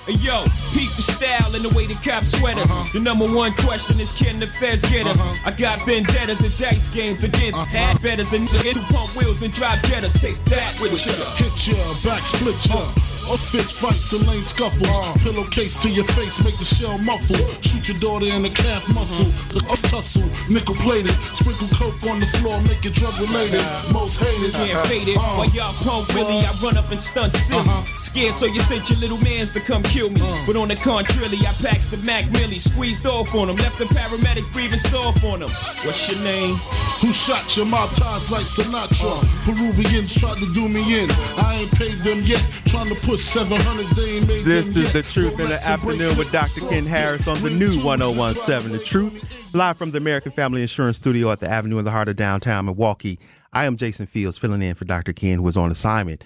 Hey 0.07 0.15
yo, 0.15 0.43
peep 0.75 0.91
the 0.97 1.03
style 1.03 1.55
and 1.55 1.65
the 1.65 1.73
way 1.77 1.87
the 1.87 1.95
cops 1.95 2.37
sweat 2.37 2.59
us. 2.59 2.69
Uh-huh. 2.69 2.89
The 2.93 2.99
number 2.99 3.27
one 3.29 3.53
question 3.53 4.01
is 4.01 4.11
can 4.11 4.41
the 4.41 4.49
feds 4.49 4.83
get 4.91 5.07
us? 5.07 5.17
Uh-huh. 5.17 5.43
I 5.47 5.53
got 5.53 5.79
vendettas 5.87 6.41
and 6.41 6.59
dice 6.59 6.89
games 6.89 7.23
against 7.23 7.61
uh-huh. 7.61 7.79
ad 7.79 8.03
betters 8.03 8.33
and 8.33 8.49
niggas 8.49 8.75
who 8.75 8.93
pump 8.93 9.15
wheels 9.15 9.41
and 9.43 9.53
drive 9.53 9.79
jettas. 9.83 10.21
Take 10.21 10.45
that 10.47 10.77
with 10.81 11.07
you. 11.07 11.13
Hit 11.37 11.69
ya, 11.69 11.95
back 12.03 12.23
split 12.23 12.67
ya. 12.67 12.81
Uh. 12.81 13.12
Or 13.31 13.39
fist 13.39 13.75
fights 13.75 14.13
and 14.13 14.27
lame 14.27 14.43
scuffles. 14.43 14.89
Uh. 14.89 15.15
Pillowcase 15.23 15.81
to 15.83 15.91
your 15.91 16.05
face, 16.05 16.43
make 16.45 16.59
the 16.59 16.65
shell 16.65 16.99
muffle. 16.99 17.37
Shoot 17.63 17.89
your 17.89 17.99
daughter 17.99 18.27
in 18.27 18.43
the 18.43 18.51
calf 18.51 18.87
muscle. 18.95 19.31
The 19.55 19.65
up 19.71 19.79
tussle, 19.91 20.29
nickel 20.51 20.75
plated. 20.77 21.13
Sprinkle 21.35 21.69
coke 21.77 22.03
on 22.11 22.21
the 22.21 22.27
floor, 22.39 22.61
make 22.63 22.85
it 22.85 22.95
drug 22.95 23.19
related. 23.21 23.63
Most 23.93 24.19
hated. 24.19 24.53
Can't 24.53 24.87
fade 24.89 25.09
it. 25.09 25.17
Uh. 25.17 25.37
While 25.37 25.51
y'all 25.51 25.73
pump 25.75 26.09
Willie, 26.15 26.45
I 26.45 26.53
run 26.63 26.77
up 26.77 26.91
and 26.91 27.01
stunt 27.01 27.37
silly. 27.37 27.61
Uh-huh. 27.61 27.97
Scared, 27.97 28.35
so 28.35 28.47
you 28.47 28.61
sent 28.63 28.91
your 28.91 28.99
little 28.99 29.19
mans 29.19 29.53
to 29.53 29.61
come 29.61 29.83
kill 29.83 30.11
me. 30.11 30.21
Uh. 30.21 30.43
But 30.47 30.57
on 30.57 30.69
the 30.69 30.77
contrary, 30.77 31.39
I 31.47 31.53
packs 31.63 31.87
the 31.87 31.99
Mac 31.99 32.31
Millie, 32.33 32.59
squeezed 32.59 33.07
off 33.07 33.35
on 33.35 33.49
him, 33.49 33.57
left 33.57 33.79
the 33.79 33.87
paramedics 33.87 34.53
breathing 34.53 34.79
soft 34.79 35.23
on 35.25 35.43
him. 35.43 35.51
What's 35.85 36.11
your 36.11 36.21
name? 36.23 36.57
Who 37.01 37.13
shot 37.13 37.57
your 37.57 37.67
mouth 37.67 37.95
ties 37.95 38.31
like 38.31 38.45
Sinatra? 38.45 39.23
Peruvians 39.45 40.15
tried 40.15 40.39
to 40.39 40.47
do 40.53 40.69
me 40.69 41.03
in. 41.03 41.11
I 41.37 41.61
ain't 41.63 41.73
paid 41.73 42.03
them 42.03 42.23
yet. 42.23 42.45
Trying 42.67 42.89
to 42.89 42.95
push 42.95 43.12
700s, 43.17 43.91
they 43.97 44.17
ain't 44.17 44.29
made 44.29 44.45
This 44.45 44.77
is 44.77 44.93
the 44.93 45.03
truth 45.03 45.39
in 45.39 45.49
the 45.49 45.63
afternoon 45.67 46.17
with 46.17 46.31
Dr. 46.33 46.61
Ken 46.69 46.87
Harris 46.87 47.29
on 47.29 47.41
the 47.43 47.51
new 47.51 47.83
1017 47.83 48.73
The 48.73 48.79
Truth. 48.85 49.55
Live 49.55 49.77
from 49.77 49.91
the 49.91 49.99
American 49.99 50.33
Family 50.33 50.63
Insurance 50.63 50.97
Studio 50.97 51.31
at 51.31 51.41
the 51.41 51.49
Avenue 51.49 51.79
in 51.79 51.85
the 51.85 51.91
heart 51.91 52.09
of 52.09 52.17
downtown 52.17 52.65
Milwaukee. 52.65 53.19
I 53.53 53.67
am 53.67 53.77
Jason 53.77 54.07
Fields 54.07 54.39
filling 54.39 54.63
in 54.63 54.75
for 54.75 54.85
Dr. 54.85 55.13
Ken, 55.13 55.39
who 55.39 55.49
is 55.49 55.57
on 55.57 55.71
assignment. 55.71 56.25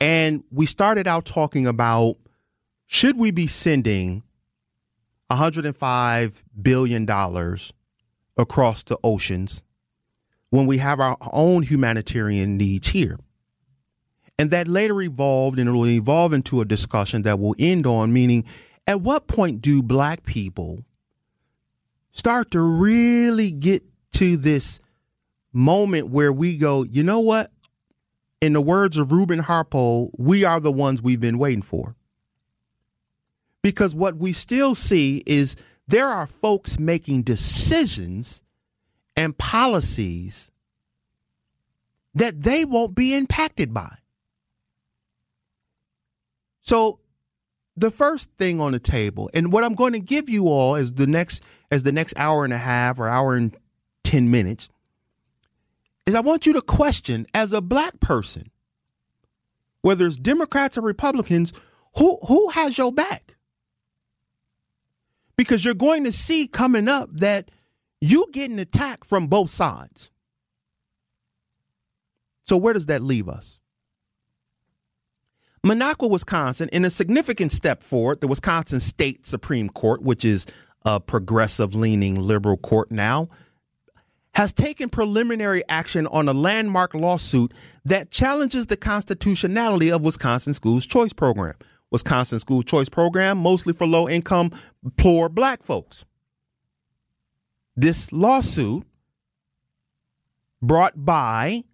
And 0.00 0.44
we 0.50 0.66
started 0.66 1.06
out 1.08 1.24
talking 1.24 1.66
about 1.66 2.16
should 2.86 3.18
we 3.18 3.30
be 3.30 3.46
sending 3.46 4.22
$105 5.30 6.42
billion 6.60 7.08
across 8.36 8.82
the 8.82 8.98
oceans 9.02 9.62
when 10.50 10.66
we 10.66 10.78
have 10.78 11.00
our 11.00 11.16
own 11.32 11.62
humanitarian 11.62 12.56
needs 12.56 12.88
here? 12.88 13.18
And 14.38 14.50
that 14.50 14.68
later 14.68 15.00
evolved 15.00 15.58
and 15.58 15.68
it 15.68 15.72
will 15.72 15.86
evolve 15.86 16.32
into 16.32 16.60
a 16.60 16.64
discussion 16.64 17.22
that 17.22 17.38
will 17.38 17.54
end 17.58 17.86
on 17.86 18.12
meaning 18.12 18.44
at 18.86 19.00
what 19.00 19.26
point 19.26 19.62
do 19.62 19.82
black 19.82 20.24
people 20.24 20.84
start 22.12 22.50
to 22.50 22.60
really 22.60 23.50
get 23.50 23.82
to 24.12 24.36
this 24.36 24.80
moment 25.52 26.08
where 26.08 26.32
we 26.32 26.56
go, 26.56 26.84
you 26.84 27.02
know 27.02 27.20
what? 27.20 27.50
In 28.40 28.52
the 28.52 28.60
words 28.60 28.98
of 28.98 29.10
Reuben 29.10 29.40
Harpole, 29.40 30.10
we 30.18 30.44
are 30.44 30.60
the 30.60 30.72
ones 30.72 31.02
we've 31.02 31.20
been 31.20 31.38
waiting 31.38 31.62
for. 31.62 31.96
Because 33.62 33.94
what 33.94 34.16
we 34.16 34.32
still 34.32 34.74
see 34.74 35.22
is 35.26 35.56
there 35.88 36.08
are 36.08 36.26
folks 36.26 36.78
making 36.78 37.22
decisions 37.22 38.42
and 39.16 39.36
policies 39.36 40.50
that 42.14 42.42
they 42.42 42.64
won't 42.64 42.94
be 42.94 43.14
impacted 43.14 43.74
by. 43.74 43.96
So 46.66 46.98
the 47.76 47.90
first 47.90 48.30
thing 48.36 48.60
on 48.60 48.72
the 48.72 48.78
table, 48.78 49.30
and 49.32 49.52
what 49.52 49.64
I'm 49.64 49.74
going 49.74 49.92
to 49.92 50.00
give 50.00 50.28
you 50.28 50.48
all 50.48 50.74
as 50.74 50.92
the 50.92 51.06
next 51.06 51.42
as 51.70 51.82
the 51.82 51.92
next 51.92 52.14
hour 52.16 52.44
and 52.44 52.52
a 52.52 52.58
half 52.58 52.98
or 52.98 53.08
hour 53.08 53.34
and 53.34 53.56
10 54.04 54.30
minutes 54.30 54.68
is 56.06 56.14
I 56.14 56.20
want 56.20 56.46
you 56.46 56.52
to 56.52 56.62
question 56.62 57.26
as 57.34 57.52
a 57.52 57.60
black 57.60 57.98
person, 57.98 58.50
whether 59.82 60.06
it's 60.06 60.16
Democrats 60.16 60.78
or 60.78 60.82
Republicans, 60.82 61.52
who 61.96 62.18
who 62.26 62.50
has 62.50 62.76
your 62.78 62.92
back? 62.92 63.36
Because 65.36 65.64
you're 65.64 65.74
going 65.74 66.04
to 66.04 66.12
see 66.12 66.48
coming 66.48 66.88
up 66.88 67.10
that 67.12 67.50
you 68.00 68.26
getting 68.32 68.58
attacked 68.58 69.06
from 69.06 69.26
both 69.26 69.50
sides. 69.50 70.10
So 72.46 72.56
where 72.56 72.72
does 72.72 72.86
that 72.86 73.02
leave 73.02 73.28
us? 73.28 73.60
Minocqua, 75.66 76.08
Wisconsin, 76.08 76.68
in 76.72 76.84
a 76.84 76.90
significant 76.90 77.50
step 77.50 77.82
forward, 77.82 78.20
the 78.20 78.28
Wisconsin 78.28 78.78
State 78.78 79.26
Supreme 79.26 79.68
Court, 79.68 80.00
which 80.00 80.24
is 80.24 80.46
a 80.84 81.00
progressive 81.00 81.74
leaning 81.74 82.20
liberal 82.20 82.56
court 82.56 82.92
now, 82.92 83.28
has 84.34 84.52
taken 84.52 84.88
preliminary 84.88 85.64
action 85.68 86.06
on 86.06 86.28
a 86.28 86.32
landmark 86.32 86.94
lawsuit 86.94 87.52
that 87.84 88.12
challenges 88.12 88.66
the 88.66 88.76
constitutionality 88.76 89.90
of 89.90 90.02
Wisconsin 90.02 90.54
Schools 90.54 90.86
Choice 90.86 91.12
Program. 91.12 91.54
Wisconsin 91.90 92.38
School 92.38 92.62
Choice 92.62 92.88
Program, 92.88 93.36
mostly 93.36 93.72
for 93.72 93.88
low 93.88 94.08
income, 94.08 94.52
poor 94.96 95.28
black 95.28 95.64
folks. 95.64 96.04
This 97.74 98.12
lawsuit, 98.12 98.86
brought 100.62 101.04
by 101.04 101.64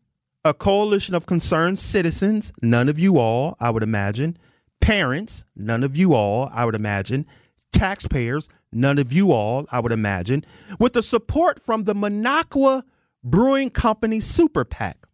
a 0.44 0.52
coalition 0.52 1.14
of 1.14 1.26
concerned 1.26 1.78
citizens, 1.78 2.52
none 2.62 2.88
of 2.88 2.98
you 2.98 3.18
all, 3.18 3.56
I 3.60 3.70
would 3.70 3.82
imagine, 3.82 4.36
parents, 4.80 5.44
none 5.54 5.84
of 5.84 5.96
you 5.96 6.14
all, 6.14 6.50
I 6.52 6.64
would 6.64 6.74
imagine, 6.74 7.26
taxpayers, 7.72 8.48
none 8.72 8.98
of 8.98 9.12
you 9.12 9.30
all, 9.30 9.66
I 9.70 9.80
would 9.80 9.92
imagine, 9.92 10.44
with 10.78 10.94
the 10.94 11.02
support 11.02 11.62
from 11.62 11.84
the 11.84 11.94
Minocqua 11.94 12.82
Brewing 13.22 13.70
Company 13.70 14.18
Super 14.18 14.64
PAC. 14.64 15.06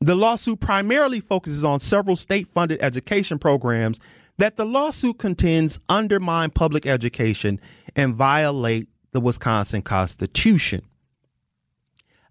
The 0.00 0.14
lawsuit 0.14 0.60
primarily 0.60 1.20
focuses 1.20 1.64
on 1.64 1.80
several 1.80 2.16
state 2.16 2.46
funded 2.46 2.80
education 2.80 3.38
programs 3.38 3.98
that 4.38 4.56
the 4.56 4.66
lawsuit 4.66 5.18
contends 5.18 5.80
undermine 5.88 6.50
public 6.50 6.86
education 6.86 7.58
and 7.96 8.14
violate 8.14 8.88
the 9.12 9.20
Wisconsin 9.20 9.82
Constitution. 9.82 10.82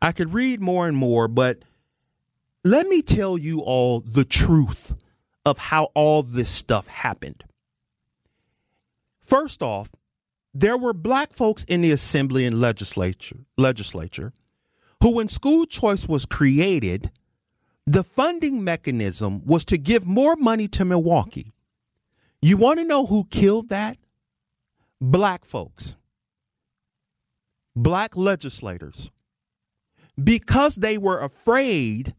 I 0.05 0.11
could 0.11 0.35
read 0.35 0.61
more 0.61 0.87
and 0.87 0.95
more, 0.95 1.27
but 1.27 1.63
let 2.63 2.85
me 2.85 3.01
tell 3.01 3.39
you 3.39 3.61
all 3.61 4.01
the 4.01 4.23
truth 4.23 4.93
of 5.43 5.57
how 5.57 5.85
all 5.95 6.21
this 6.21 6.47
stuff 6.47 6.85
happened. 6.85 7.43
First 9.19 9.63
off, 9.63 9.89
there 10.53 10.77
were 10.77 10.93
black 10.93 11.33
folks 11.33 11.63
in 11.63 11.81
the 11.81 11.89
assembly 11.89 12.45
and 12.45 12.61
legislature 12.61 13.39
legislature 13.57 14.31
who 15.01 15.15
when 15.15 15.27
school 15.27 15.65
choice 15.65 16.07
was 16.07 16.27
created, 16.27 17.09
the 17.87 18.03
funding 18.03 18.63
mechanism 18.63 19.43
was 19.43 19.65
to 19.65 19.75
give 19.79 20.05
more 20.05 20.35
money 20.35 20.67
to 20.67 20.85
Milwaukee. 20.85 21.51
You 22.43 22.57
want 22.57 22.77
to 22.77 22.85
know 22.85 23.07
who 23.07 23.23
killed 23.31 23.69
that? 23.69 23.97
Black 25.01 25.45
folks. 25.45 25.95
Black 27.75 28.15
legislators 28.15 29.09
because 30.21 30.75
they 30.75 30.97
were 30.97 31.19
afraid 31.19 32.15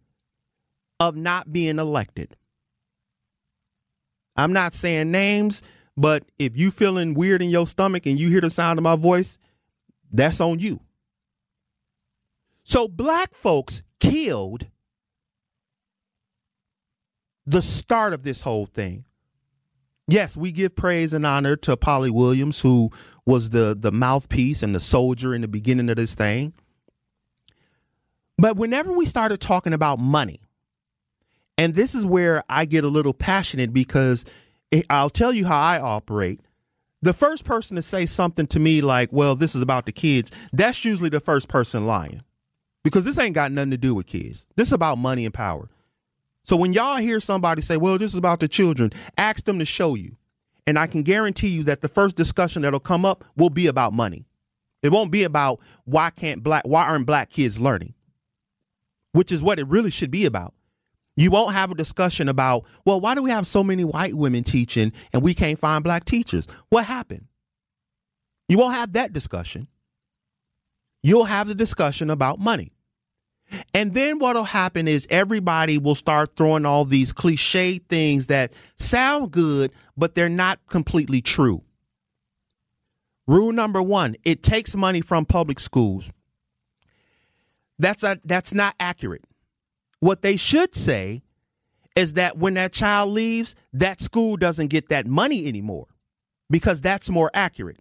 of 1.01 1.16
not 1.16 1.53
being 1.53 1.78
elected. 1.78 2.36
I'm 4.36 4.53
not 4.53 4.74
saying 4.74 5.11
names, 5.11 5.62
but 5.97 6.24
if 6.38 6.57
you 6.57 6.70
feeling 6.70 7.14
weird 7.14 7.42
in 7.42 7.51
your 7.51 7.66
stomach 7.66 8.07
and 8.07 8.18
you 8.20 8.28
hear 8.28 8.40
the 8.40 8.51
sound 8.51 8.78
of 8.78 8.82
my 8.82 8.97
voice, 8.97 9.38
That's 10.11 10.40
on 10.40 10.59
you. 10.61 10.80
So 12.64 12.88
black 12.88 13.34
folks 13.34 13.82
killed 14.01 14.68
the 17.47 17.62
start 17.62 18.12
of 18.12 18.22
this 18.22 18.42
whole 18.42 18.66
thing. 18.66 19.05
Yes, 20.09 20.36
we 20.36 20.53
give 20.53 20.76
praise 20.76 21.12
and 21.12 21.26
honor 21.26 21.57
to 21.57 21.76
Polly 21.76 22.11
Williams, 22.11 22.61
who 22.61 22.90
was 23.24 23.51
the, 23.51 23.76
the 23.78 23.92
mouthpiece 23.92 24.62
and 24.62 24.74
the 24.74 24.80
soldier 24.80 25.34
in 25.34 25.40
the 25.40 25.49
beginning 25.49 25.90
of 25.90 25.97
this 25.97 26.14
thing. 26.14 26.55
But 28.39 28.57
whenever 28.57 28.93
we 28.93 29.07
started 29.07 29.41
talking 29.41 29.72
about 29.72 29.99
money, 29.99 30.41
and 31.57 31.74
this 31.74 31.95
is 31.95 32.05
where 32.05 32.45
I 32.49 32.66
get 32.66 32.84
a 32.84 32.89
little 32.89 33.14
passionate 33.14 33.72
because 33.72 34.24
I'll 34.91 35.11
tell 35.11 35.32
you 35.32 35.47
how 35.47 35.59
I 35.59 35.80
operate. 35.80 36.41
The 37.01 37.14
first 37.14 37.45
person 37.45 37.76
to 37.76 37.82
say 37.82 38.05
something 38.05 38.47
to 38.49 38.59
me 38.59 38.80
like, 38.82 39.11
well, 39.12 39.37
this 39.37 39.55
is 39.55 39.62
about 39.62 39.87
the 39.87 39.93
kids, 39.93 40.30
that's 40.53 40.84
usually 40.84 41.09
the 41.09 41.20
first 41.20 41.49
person 41.49 41.87
lying 41.87 42.22
because 42.84 43.05
this 43.05 43.18
ain't 43.18 43.34
got 43.34 43.53
nothing 43.53 43.70
to 43.70 43.76
do 43.76 43.95
with 43.95 44.07
kids. 44.07 44.47
This 44.57 44.68
is 44.68 44.72
about 44.72 44.99
money 44.99 45.24
and 45.24 45.32
power. 45.32 45.70
So 46.45 46.57
when 46.57 46.72
y'all 46.72 46.99
hear 46.99 47.20
somebody 47.20 47.62
say, 47.62 47.76
well, 47.76 47.99
this 47.99 48.12
is 48.12 48.18
about 48.18 48.41
the 48.41 48.49
children, 48.49 48.93
ask 49.16 49.45
them 49.45 49.59
to 49.59 49.64
show 49.64 49.95
you. 49.95 50.16
And 50.66 50.78
I 50.78 50.87
can 50.87 51.03
guarantee 51.03 51.49
you 51.49 51.64
that 51.64 51.80
the 51.80 51.89
first 51.89 52.16
discussion 52.16 52.62
that'll 52.62 52.80
come 52.80 53.05
up 53.05 53.24
will 53.37 53.51
be 53.51 53.66
about 53.66 53.93
money. 53.93 54.26
It 54.82 54.91
won't 54.91 55.11
be 55.11 55.24
about 55.24 55.61
why 55.84 56.11
can't 56.11 56.43
black, 56.43 56.64
why 56.66 56.84
aren't 56.84 57.07
black 57.07 57.30
kids 57.30 57.59
learning? 57.59 57.95
Which 59.16 59.32
is 59.32 59.42
what 59.42 59.58
it 59.58 59.66
really 59.66 59.90
should 59.90 60.10
be 60.10 60.26
about. 60.26 60.52
You 61.16 61.30
won't 61.30 61.54
have 61.54 61.70
a 61.70 61.74
discussion 61.74 62.28
about, 62.28 62.66
well, 62.84 63.00
why 63.00 63.14
do 63.14 63.22
we 63.22 63.30
have 63.30 63.46
so 63.46 63.64
many 63.64 63.82
white 63.82 64.12
women 64.12 64.44
teaching 64.44 64.92
and 65.14 65.22
we 65.22 65.32
can't 65.32 65.58
find 65.58 65.82
black 65.82 66.04
teachers? 66.04 66.46
What 66.68 66.84
happened? 66.84 67.24
You 68.46 68.58
won't 68.58 68.74
have 68.74 68.92
that 68.92 69.14
discussion. 69.14 69.64
You'll 71.02 71.24
have 71.24 71.48
the 71.48 71.54
discussion 71.54 72.10
about 72.10 72.40
money. 72.40 72.72
And 73.72 73.94
then 73.94 74.18
what'll 74.18 74.44
happen 74.44 74.86
is 74.86 75.06
everybody 75.08 75.78
will 75.78 75.94
start 75.94 76.36
throwing 76.36 76.66
all 76.66 76.84
these 76.84 77.14
cliche 77.14 77.78
things 77.78 78.26
that 78.26 78.52
sound 78.74 79.30
good, 79.30 79.72
but 79.96 80.14
they're 80.14 80.28
not 80.28 80.58
completely 80.68 81.22
true. 81.22 81.62
Rule 83.26 83.52
number 83.52 83.80
one, 83.80 84.16
it 84.24 84.42
takes 84.42 84.76
money 84.76 85.00
from 85.00 85.24
public 85.24 85.58
schools. 85.58 86.10
That's 87.78 88.02
a, 88.02 88.18
that's 88.24 88.54
not 88.54 88.74
accurate. 88.80 89.24
What 90.00 90.22
they 90.22 90.36
should 90.36 90.74
say 90.74 91.22
is 91.94 92.14
that 92.14 92.36
when 92.36 92.54
that 92.54 92.72
child 92.72 93.10
leaves, 93.10 93.54
that 93.72 94.00
school 94.00 94.36
doesn't 94.36 94.68
get 94.68 94.88
that 94.90 95.06
money 95.06 95.46
anymore 95.46 95.86
because 96.50 96.80
that's 96.80 97.08
more 97.08 97.30
accurate. 97.34 97.78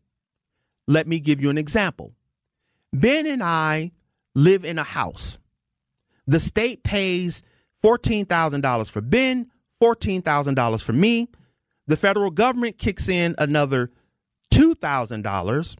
Let 0.87 1.07
me 1.07 1.19
give 1.19 1.41
you 1.41 1.49
an 1.49 1.57
example. 1.57 2.13
Ben 2.93 3.25
and 3.25 3.43
I 3.43 3.91
live 4.33 4.63
in 4.63 4.79
a 4.79 4.83
house. 4.83 5.37
The 6.27 6.39
state 6.39 6.83
pays 6.83 7.43
$14,000 7.83 8.89
for 8.89 9.01
Ben, 9.01 9.51
$14,000 9.81 10.83
for 10.83 10.93
me. 10.93 11.29
The 11.87 11.97
federal 11.97 12.31
government 12.31 12.77
kicks 12.77 13.07
in 13.07 13.35
another 13.37 13.91
$2,000 14.51 15.75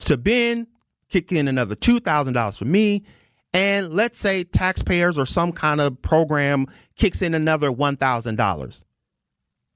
to 0.00 0.16
Ben, 0.16 0.66
kick 1.12 1.30
in 1.30 1.46
another 1.46 1.76
$2,000 1.76 2.58
for 2.58 2.64
me, 2.64 3.04
and 3.52 3.92
let's 3.92 4.18
say 4.18 4.44
taxpayers 4.44 5.18
or 5.18 5.26
some 5.26 5.52
kind 5.52 5.80
of 5.80 6.00
program 6.00 6.66
kicks 6.96 7.20
in 7.20 7.34
another 7.34 7.70
$1,000. 7.70 8.84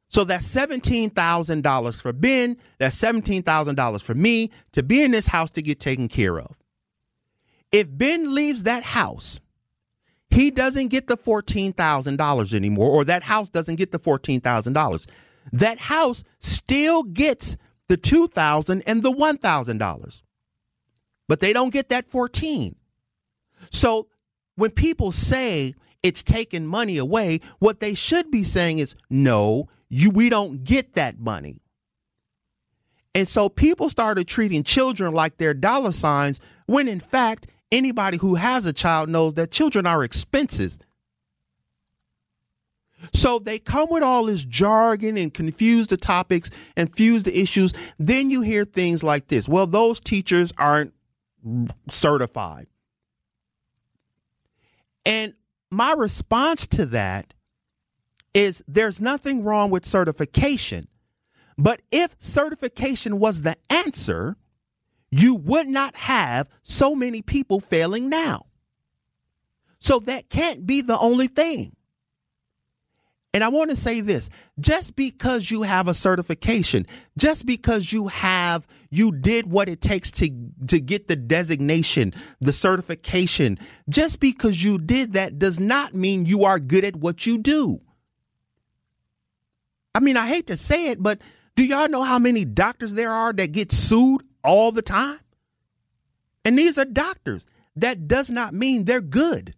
So 0.08 0.24
that's 0.24 0.46
$17,000 0.54 2.00
for 2.00 2.12
Ben, 2.12 2.56
that's 2.78 2.96
$17,000 2.96 4.02
for 4.02 4.14
me 4.14 4.50
to 4.72 4.82
be 4.82 5.02
in 5.02 5.10
this 5.10 5.26
house 5.26 5.50
to 5.50 5.62
get 5.62 5.78
taken 5.78 6.08
care 6.08 6.38
of. 6.38 6.56
If 7.70 7.88
Ben 7.90 8.34
leaves 8.34 8.62
that 8.62 8.84
house, 8.84 9.40
he 10.30 10.50
doesn't 10.50 10.88
get 10.88 11.08
the 11.08 11.16
$14,000 11.16 12.54
anymore, 12.54 12.90
or 12.90 13.04
that 13.04 13.24
house 13.24 13.48
doesn't 13.48 13.76
get 13.76 13.92
the 13.92 13.98
$14,000. 13.98 15.06
That 15.52 15.78
house 15.78 16.24
still 16.38 17.02
gets 17.02 17.56
the 17.88 17.96
2,000 17.96 18.82
and 18.86 19.02
the 19.02 19.12
$1,000. 19.12 20.22
But 21.28 21.40
they 21.40 21.52
don't 21.52 21.72
get 21.72 21.88
that 21.88 22.06
14. 22.10 22.76
So 23.70 24.08
when 24.56 24.70
people 24.70 25.12
say 25.12 25.74
it's 26.02 26.22
taking 26.22 26.66
money 26.66 26.98
away, 26.98 27.40
what 27.58 27.80
they 27.80 27.94
should 27.94 28.30
be 28.30 28.44
saying 28.44 28.78
is, 28.78 28.94
no, 29.10 29.68
you 29.88 30.10
we 30.10 30.28
don't 30.28 30.64
get 30.64 30.94
that 30.94 31.18
money. 31.18 31.60
And 33.14 33.26
so 33.26 33.48
people 33.48 33.88
started 33.88 34.28
treating 34.28 34.62
children 34.62 35.14
like 35.14 35.38
they're 35.38 35.54
dollar 35.54 35.92
signs 35.92 36.38
when 36.66 36.86
in 36.86 37.00
fact 37.00 37.46
anybody 37.72 38.18
who 38.18 38.34
has 38.34 38.66
a 38.66 38.72
child 38.72 39.08
knows 39.08 39.34
that 39.34 39.50
children 39.50 39.86
are 39.86 40.04
expenses. 40.04 40.78
So 43.12 43.38
they 43.38 43.58
come 43.58 43.88
with 43.90 44.02
all 44.02 44.26
this 44.26 44.44
jargon 44.44 45.16
and 45.16 45.32
confuse 45.32 45.86
the 45.86 45.96
topics 45.96 46.50
and 46.76 46.94
fuse 46.94 47.22
the 47.22 47.38
issues. 47.38 47.72
Then 47.98 48.30
you 48.30 48.42
hear 48.42 48.64
things 48.64 49.02
like 49.02 49.28
this. 49.28 49.48
Well, 49.48 49.66
those 49.66 50.00
teachers 50.00 50.52
aren't 50.58 50.92
certified. 51.90 52.66
And 55.04 55.34
my 55.70 55.92
response 55.92 56.66
to 56.68 56.86
that 56.86 57.34
is 58.34 58.62
there's 58.66 59.00
nothing 59.00 59.44
wrong 59.44 59.70
with 59.70 59.84
certification. 59.84 60.88
But 61.56 61.80
if 61.90 62.16
certification 62.18 63.18
was 63.18 63.42
the 63.42 63.56
answer, 63.70 64.36
you 65.10 65.34
would 65.34 65.66
not 65.66 65.96
have 65.96 66.48
so 66.62 66.94
many 66.94 67.22
people 67.22 67.60
failing 67.60 68.08
now. 68.08 68.46
So 69.78 70.00
that 70.00 70.28
can't 70.28 70.66
be 70.66 70.80
the 70.82 70.98
only 70.98 71.28
thing. 71.28 71.76
And 73.32 73.44
I 73.44 73.48
want 73.48 73.70
to 73.70 73.76
say 73.76 74.00
this 74.00 74.30
just 74.58 74.96
because 74.96 75.50
you 75.50 75.62
have 75.62 75.88
a 75.88 75.94
certification, 75.94 76.86
just 77.18 77.44
because 77.46 77.92
you 77.92 78.08
have, 78.08 78.66
you 78.96 79.12
did 79.12 79.50
what 79.50 79.68
it 79.68 79.80
takes 79.80 80.10
to, 80.12 80.30
to 80.68 80.80
get 80.80 81.08
the 81.08 81.16
designation, 81.16 82.14
the 82.40 82.52
certification, 82.52 83.58
just 83.88 84.20
because 84.20 84.62
you 84.62 84.78
did 84.78 85.14
that 85.14 85.38
does 85.38 85.60
not 85.60 85.94
mean 85.94 86.26
you 86.26 86.44
are 86.44 86.58
good 86.58 86.84
at 86.84 86.96
what 86.96 87.26
you 87.26 87.38
do. 87.38 87.80
I 89.94 90.00
mean, 90.00 90.16
I 90.16 90.26
hate 90.26 90.48
to 90.48 90.56
say 90.56 90.88
it, 90.88 91.02
but 91.02 91.20
do 91.54 91.64
y'all 91.64 91.88
know 91.88 92.02
how 92.02 92.18
many 92.18 92.44
doctors 92.44 92.94
there 92.94 93.10
are 93.10 93.32
that 93.32 93.52
get 93.52 93.72
sued 93.72 94.22
all 94.44 94.72
the 94.72 94.82
time? 94.82 95.18
And 96.44 96.58
these 96.58 96.78
are 96.78 96.84
doctors. 96.84 97.46
That 97.76 98.06
does 98.06 98.30
not 98.30 98.54
mean 98.54 98.84
they're 98.84 99.00
good. 99.00 99.54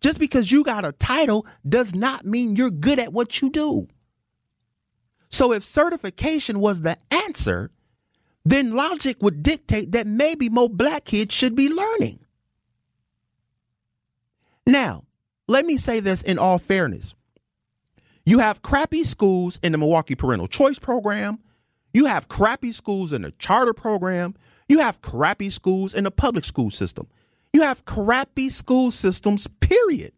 Just 0.00 0.18
because 0.18 0.50
you 0.50 0.64
got 0.64 0.84
a 0.84 0.92
title 0.92 1.46
does 1.66 1.94
not 1.94 2.24
mean 2.24 2.56
you're 2.56 2.70
good 2.70 2.98
at 2.98 3.12
what 3.12 3.40
you 3.40 3.50
do. 3.50 3.88
So 5.32 5.52
if 5.52 5.64
certification 5.64 6.60
was 6.60 6.82
the 6.82 6.96
answer, 7.10 7.70
then 8.44 8.72
logic 8.72 9.16
would 9.22 9.42
dictate 9.42 9.92
that 9.92 10.06
maybe 10.06 10.48
more 10.48 10.68
black 10.68 11.04
kids 11.04 11.34
should 11.34 11.56
be 11.56 11.68
learning. 11.68 12.20
Now, 14.66 15.04
let 15.48 15.64
me 15.64 15.76
say 15.76 16.00
this 16.00 16.22
in 16.22 16.38
all 16.38 16.58
fairness. 16.58 17.14
You 18.24 18.38
have 18.38 18.62
crappy 18.62 19.02
schools 19.02 19.58
in 19.62 19.72
the 19.72 19.78
Milwaukee 19.78 20.14
Parental 20.14 20.46
Choice 20.46 20.78
Program. 20.78 21.38
You 21.92 22.06
have 22.06 22.28
crappy 22.28 22.70
schools 22.70 23.12
in 23.12 23.22
the 23.22 23.32
charter 23.32 23.74
program. 23.74 24.34
You 24.68 24.78
have 24.78 25.02
crappy 25.02 25.50
schools 25.50 25.94
in 25.94 26.04
the 26.04 26.10
public 26.10 26.44
school 26.44 26.70
system. 26.70 27.08
You 27.52 27.62
have 27.62 27.84
crappy 27.84 28.48
school 28.48 28.90
systems, 28.90 29.46
period. 29.60 30.12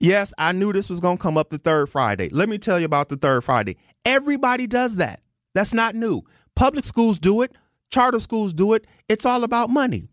Yes, 0.00 0.32
I 0.38 0.52
knew 0.52 0.72
this 0.72 0.88
was 0.88 0.98
going 0.98 1.18
to 1.18 1.22
come 1.22 1.36
up 1.36 1.50
the 1.50 1.58
third 1.58 1.90
Friday. 1.90 2.30
Let 2.30 2.48
me 2.48 2.56
tell 2.56 2.80
you 2.80 2.86
about 2.86 3.10
the 3.10 3.16
third 3.16 3.44
Friday. 3.44 3.76
Everybody 4.06 4.66
does 4.66 4.96
that. 4.96 5.20
That's 5.54 5.74
not 5.74 5.94
new. 5.94 6.22
Public 6.56 6.84
schools 6.84 7.18
do 7.18 7.42
it, 7.42 7.52
charter 7.90 8.20
schools 8.20 8.54
do 8.54 8.72
it. 8.72 8.86
It's 9.08 9.26
all 9.26 9.44
about 9.44 9.68
money. 9.68 10.08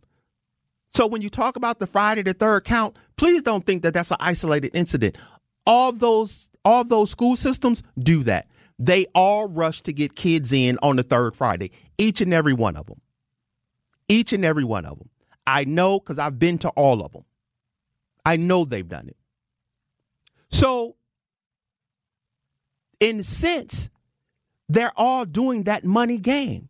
So 0.89 1.07
when 1.07 1.21
you 1.21 1.29
talk 1.29 1.55
about 1.55 1.79
the 1.79 1.87
Friday 1.87 2.23
the 2.23 2.33
third 2.33 2.63
count, 2.63 2.95
please 3.17 3.41
don't 3.43 3.65
think 3.65 3.83
that 3.83 3.93
that's 3.93 4.11
an 4.11 4.17
isolated 4.19 4.71
incident. 4.73 5.17
All 5.65 5.91
those 5.91 6.49
all 6.65 6.83
those 6.83 7.11
school 7.11 7.35
systems 7.37 7.83
do 7.97 8.23
that. 8.23 8.47
They 8.79 9.05
all 9.15 9.47
rush 9.47 9.81
to 9.83 9.93
get 9.93 10.15
kids 10.15 10.51
in 10.51 10.77
on 10.81 10.97
the 10.97 11.03
third 11.03 11.35
Friday, 11.35 11.71
each 11.97 12.21
and 12.21 12.33
every 12.33 12.53
one 12.53 12.75
of 12.75 12.87
them. 12.87 13.01
Each 14.07 14.33
and 14.33 14.45
every 14.45 14.63
one 14.63 14.85
of 14.85 14.97
them. 14.97 15.09
I 15.45 15.63
know 15.65 15.99
because 15.99 16.19
I've 16.19 16.39
been 16.39 16.57
to 16.59 16.69
all 16.69 17.01
of 17.03 17.13
them. 17.13 17.23
I 18.25 18.35
know 18.35 18.65
they've 18.65 18.87
done 18.87 19.09
it. 19.09 19.16
So, 20.49 20.95
in 22.99 23.19
a 23.19 23.23
sense, 23.23 23.89
they're 24.69 24.93
all 24.95 25.25
doing 25.25 25.63
that 25.63 25.83
money 25.83 26.17
game. 26.19 26.69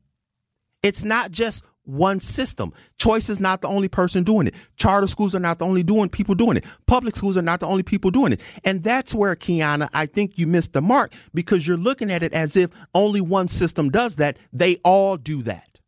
It's 0.84 1.04
not 1.04 1.32
just 1.32 1.64
one 1.88 2.20
system. 2.20 2.74
Choice 2.98 3.30
is 3.30 3.40
not 3.40 3.62
the 3.62 3.68
only 3.68 3.88
person 3.88 4.24
doing 4.24 4.48
it. 4.48 4.56
Charter 4.76 5.08
schools 5.08 5.34
are 5.34 5.40
not 5.40 5.60
the 5.60 5.66
only 5.66 5.84
doing 5.84 6.10
people 6.10 6.36
doing 6.36 6.58
it. 6.58 6.66
Public 6.86 7.16
schools 7.16 7.38
are 7.38 7.42
not 7.42 7.62
the 7.62 7.66
only 7.66 7.84
people 7.84 8.12
doing 8.12 8.34
it. 8.34 8.42
And 8.64 8.84
that's 8.84 9.16
where 9.16 9.36
Kiana, 9.36 9.90
I 9.94 10.06
think 10.06 10.38
you 10.38 10.48
missed 10.48 10.74
the 10.74 10.82
mark 10.82 11.14
because 11.34 11.66
you're 11.66 11.78
looking 11.78 12.12
at 12.12 12.24
it 12.24 12.34
as 12.34 12.56
if 12.56 12.72
only 12.94 13.22
one 13.22 13.48
system 13.48 13.90
does 13.90 14.18
that. 14.18 14.38
They 14.52 14.76
all 14.84 15.18
do 15.18 15.42
that. 15.44 15.80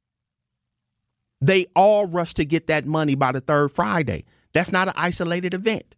They 1.42 1.68
all 1.76 2.06
rush 2.06 2.34
to 2.36 2.46
get 2.46 2.68
that 2.68 2.86
money 2.86 3.16
by 3.16 3.32
the 3.32 3.42
third 3.42 3.72
Friday. 3.72 4.26
That's 4.54 4.72
not 4.72 4.88
an 4.88 4.94
isolated 4.98 5.54
event. 5.54 5.96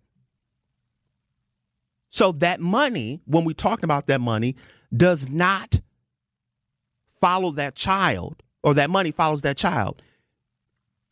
So 2.11 2.33
that 2.33 2.59
money, 2.59 3.21
when 3.25 3.45
we 3.45 3.53
talk 3.53 3.83
about 3.83 4.07
that 4.07 4.21
money, 4.21 4.55
does 4.95 5.29
not 5.29 5.79
follow 7.19 7.51
that 7.51 7.73
child 7.73 8.43
or 8.63 8.73
that 8.75 8.89
money 8.89 9.11
follows 9.11 9.41
that 9.41 9.57
child. 9.57 10.01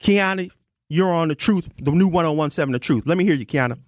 Kiana, 0.03 0.49
you're 0.89 1.11
on 1.11 1.29
the 1.29 1.35
truth, 1.35 1.69
the 1.77 1.91
new 1.91 2.07
1017 2.07 2.73
the 2.73 2.79
truth. 2.79 3.03
Let 3.05 3.17
me 3.17 3.23
hear 3.23 3.33
you, 3.35 3.45
Kiana. 3.45 3.79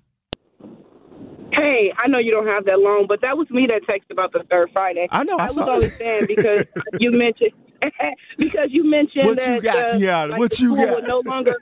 Hey, 1.53 1.91
I 1.97 2.07
know 2.07 2.17
you 2.17 2.31
don't 2.31 2.47
have 2.47 2.63
that 2.65 2.79
long, 2.79 3.07
but 3.09 3.21
that 3.23 3.37
was 3.37 3.49
me 3.49 3.67
that 3.69 3.81
texted 3.83 4.11
about 4.11 4.31
the 4.31 4.43
third 4.49 4.69
Friday. 4.71 5.07
I 5.11 5.23
know. 5.25 5.37
I, 5.37 5.43
I 5.43 5.47
was 5.47 5.57
only 5.57 5.89
saying 5.89 6.23
because 6.27 6.65
you 6.99 7.11
mentioned 7.11 7.51
because 8.37 8.69
you 8.69 8.89
mentioned 8.89 9.25
What 9.25 9.37
that 9.37 9.55
you 9.55 9.61
got, 9.61 9.85
uh, 9.85 9.93
Kiana? 9.95 10.29
like, 10.29 10.39
What 10.39 10.51
the 10.51 10.63
you 10.63 10.73
school 10.73 10.85
got? 10.85 10.95
Would 10.95 11.07
no 11.07 11.21
longer 11.25 11.55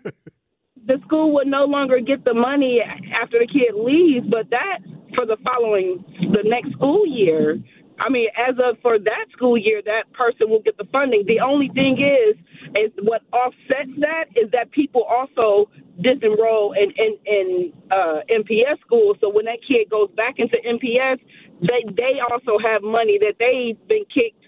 the 0.86 1.00
school 1.06 1.34
would 1.36 1.48
no 1.48 1.66
longer 1.66 2.00
get 2.00 2.24
the 2.24 2.34
money 2.34 2.82
after 3.20 3.40
the 3.40 3.48
kid 3.48 3.74
leaves, 3.76 4.28
but 4.30 4.50
that 4.52 4.80
for 5.16 5.26
the 5.26 5.38
following 5.44 6.04
the 6.34 6.44
next 6.44 6.72
school 6.74 7.06
year. 7.06 7.58
I 8.02 8.10
mean, 8.10 8.30
as 8.38 8.56
of 8.64 8.78
for 8.82 8.98
that 8.98 9.26
school 9.34 9.58
year, 9.58 9.82
that 9.86 10.12
person 10.14 10.50
will 10.50 10.62
get 10.62 10.78
the 10.78 10.86
funding. 10.92 11.26
The 11.28 11.42
only 11.42 11.70
thing 11.70 11.98
is, 12.00 12.38
is 12.78 12.92
what 13.04 13.22
offsets 13.34 13.92
that 14.00 14.26
is 14.36 14.50
that 14.52 14.72
people 14.72 15.04
also 15.04 15.70
disenroll 16.00 16.76
in 16.78 16.92
in, 16.96 17.18
in 17.26 17.74
uh, 17.92 18.22
MPS 18.32 18.80
schools. 18.82 19.18
So 19.20 19.30
when 19.30 19.46
that 19.46 19.60
kid 19.70 19.90
goes 19.90 20.10
back 20.16 20.36
into 20.38 20.58
MPS, 20.66 21.20
they 21.62 21.84
they 21.94 22.20
also 22.32 22.58
have 22.64 22.84
money 22.84 23.18
that 23.20 23.36
they've 23.38 23.78
been 23.90 24.06
kicked 24.14 24.40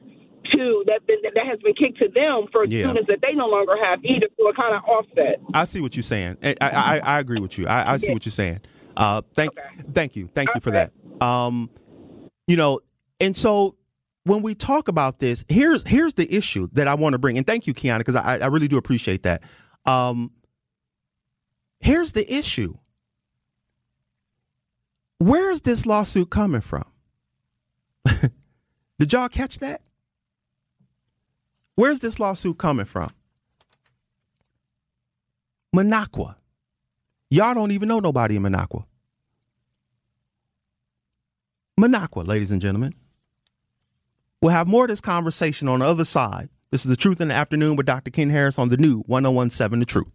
to 0.54 0.84
that 0.88 1.06
been, 1.08 1.18
that 1.24 1.46
has 1.46 1.60
been 1.60 1.74
kicked 1.74 2.00
to 2.00 2.08
them 2.10 2.48
for 2.52 2.66
Yeah. 2.66 2.86
students 2.88 3.10
that 3.10 3.20
they 3.22 3.34
no 3.34 3.48
longer 3.48 3.74
have 3.84 4.04
either. 4.04 4.28
So 4.38 4.50
it 4.50 4.56
kind 4.56 4.76
of 4.76 4.84
offset. 4.84 5.40
I 5.54 5.66
see 5.66 5.82
what 5.82 5.96
you're 5.96 6.04
saying. 6.04 6.38
I, 6.44 6.56
I, 6.62 7.00
I, 7.00 7.20
agree 7.20 7.40
with 7.40 7.58
you. 7.58 7.68
I, 7.68 7.94
I 7.94 7.98
see 7.98 8.12
what 8.12 8.26
you're 8.26 8.32
saying. 8.32 8.62
Uh, 8.96 9.22
thank, 9.34 9.52
thank 9.92 10.16
you, 10.16 10.28
thank 10.34 10.54
you 10.54 10.62
for 10.62 10.72
that. 10.72 10.92
Um, 11.22 11.70
you 12.48 12.56
know, 12.58 12.82
and 13.20 13.36
so 13.36 13.76
when 14.24 14.42
we 14.42 14.56
talk 14.56 14.88
about 14.88 15.20
this, 15.20 15.46
here's 15.48 15.88
here's 15.88 16.14
the 16.16 16.34
issue 16.34 16.68
that 16.74 16.88
I 16.88 16.96
want 16.96 17.14
to 17.14 17.20
bring, 17.20 17.38
and 17.38 17.46
thank 17.48 17.68
you, 17.68 17.74
Kiana, 17.74 18.00
because 18.00 18.16
I, 18.16 18.38
I 18.38 18.48
really 18.48 18.68
do 18.68 18.78
appreciate 18.78 19.24
that. 19.24 19.44
Um, 19.86 20.32
here's 21.80 22.12
the 22.12 22.32
issue. 22.32 22.76
Where 25.18 25.52
is 25.52 25.62
this 25.62 25.86
lawsuit 25.86 26.30
coming 26.30 26.62
from? 26.62 26.86
Did 29.00 29.14
y'all 29.14 29.30
catch 29.30 29.60
that? 29.60 29.82
Where's 31.76 32.00
this 32.00 32.20
lawsuit 32.20 32.58
coming 32.58 32.86
from? 32.86 33.12
Minocqua. 35.76 36.36
Y'all 37.34 37.54
don't 37.54 37.72
even 37.72 37.88
know 37.88 38.02
nobody 38.02 38.36
in 38.36 38.44
Minocqua. 38.44 38.84
Minocqua, 41.80 42.28
ladies 42.28 42.52
and 42.52 42.62
gentlemen. 42.62 42.94
We'll 44.42 44.52
have 44.52 44.68
more 44.68 44.84
of 44.84 44.90
this 44.90 45.00
conversation 45.00 45.70
on 45.70 45.80
the 45.80 45.86
other 45.86 46.04
side. 46.04 46.50
This 46.72 46.84
is 46.84 46.90
The 46.90 46.98
Truth 46.98 47.22
in 47.22 47.30
the 47.30 47.34
Afternoon 47.34 47.78
with 47.78 47.86
Dr. 47.86 48.12
Ken 48.12 48.30
Harris 48.30 48.60
on 48.60 48.68
the 48.68 48.76
new 48.76 49.00
1017 49.08 49.80
The 49.80 49.86
Truth. 49.86 50.12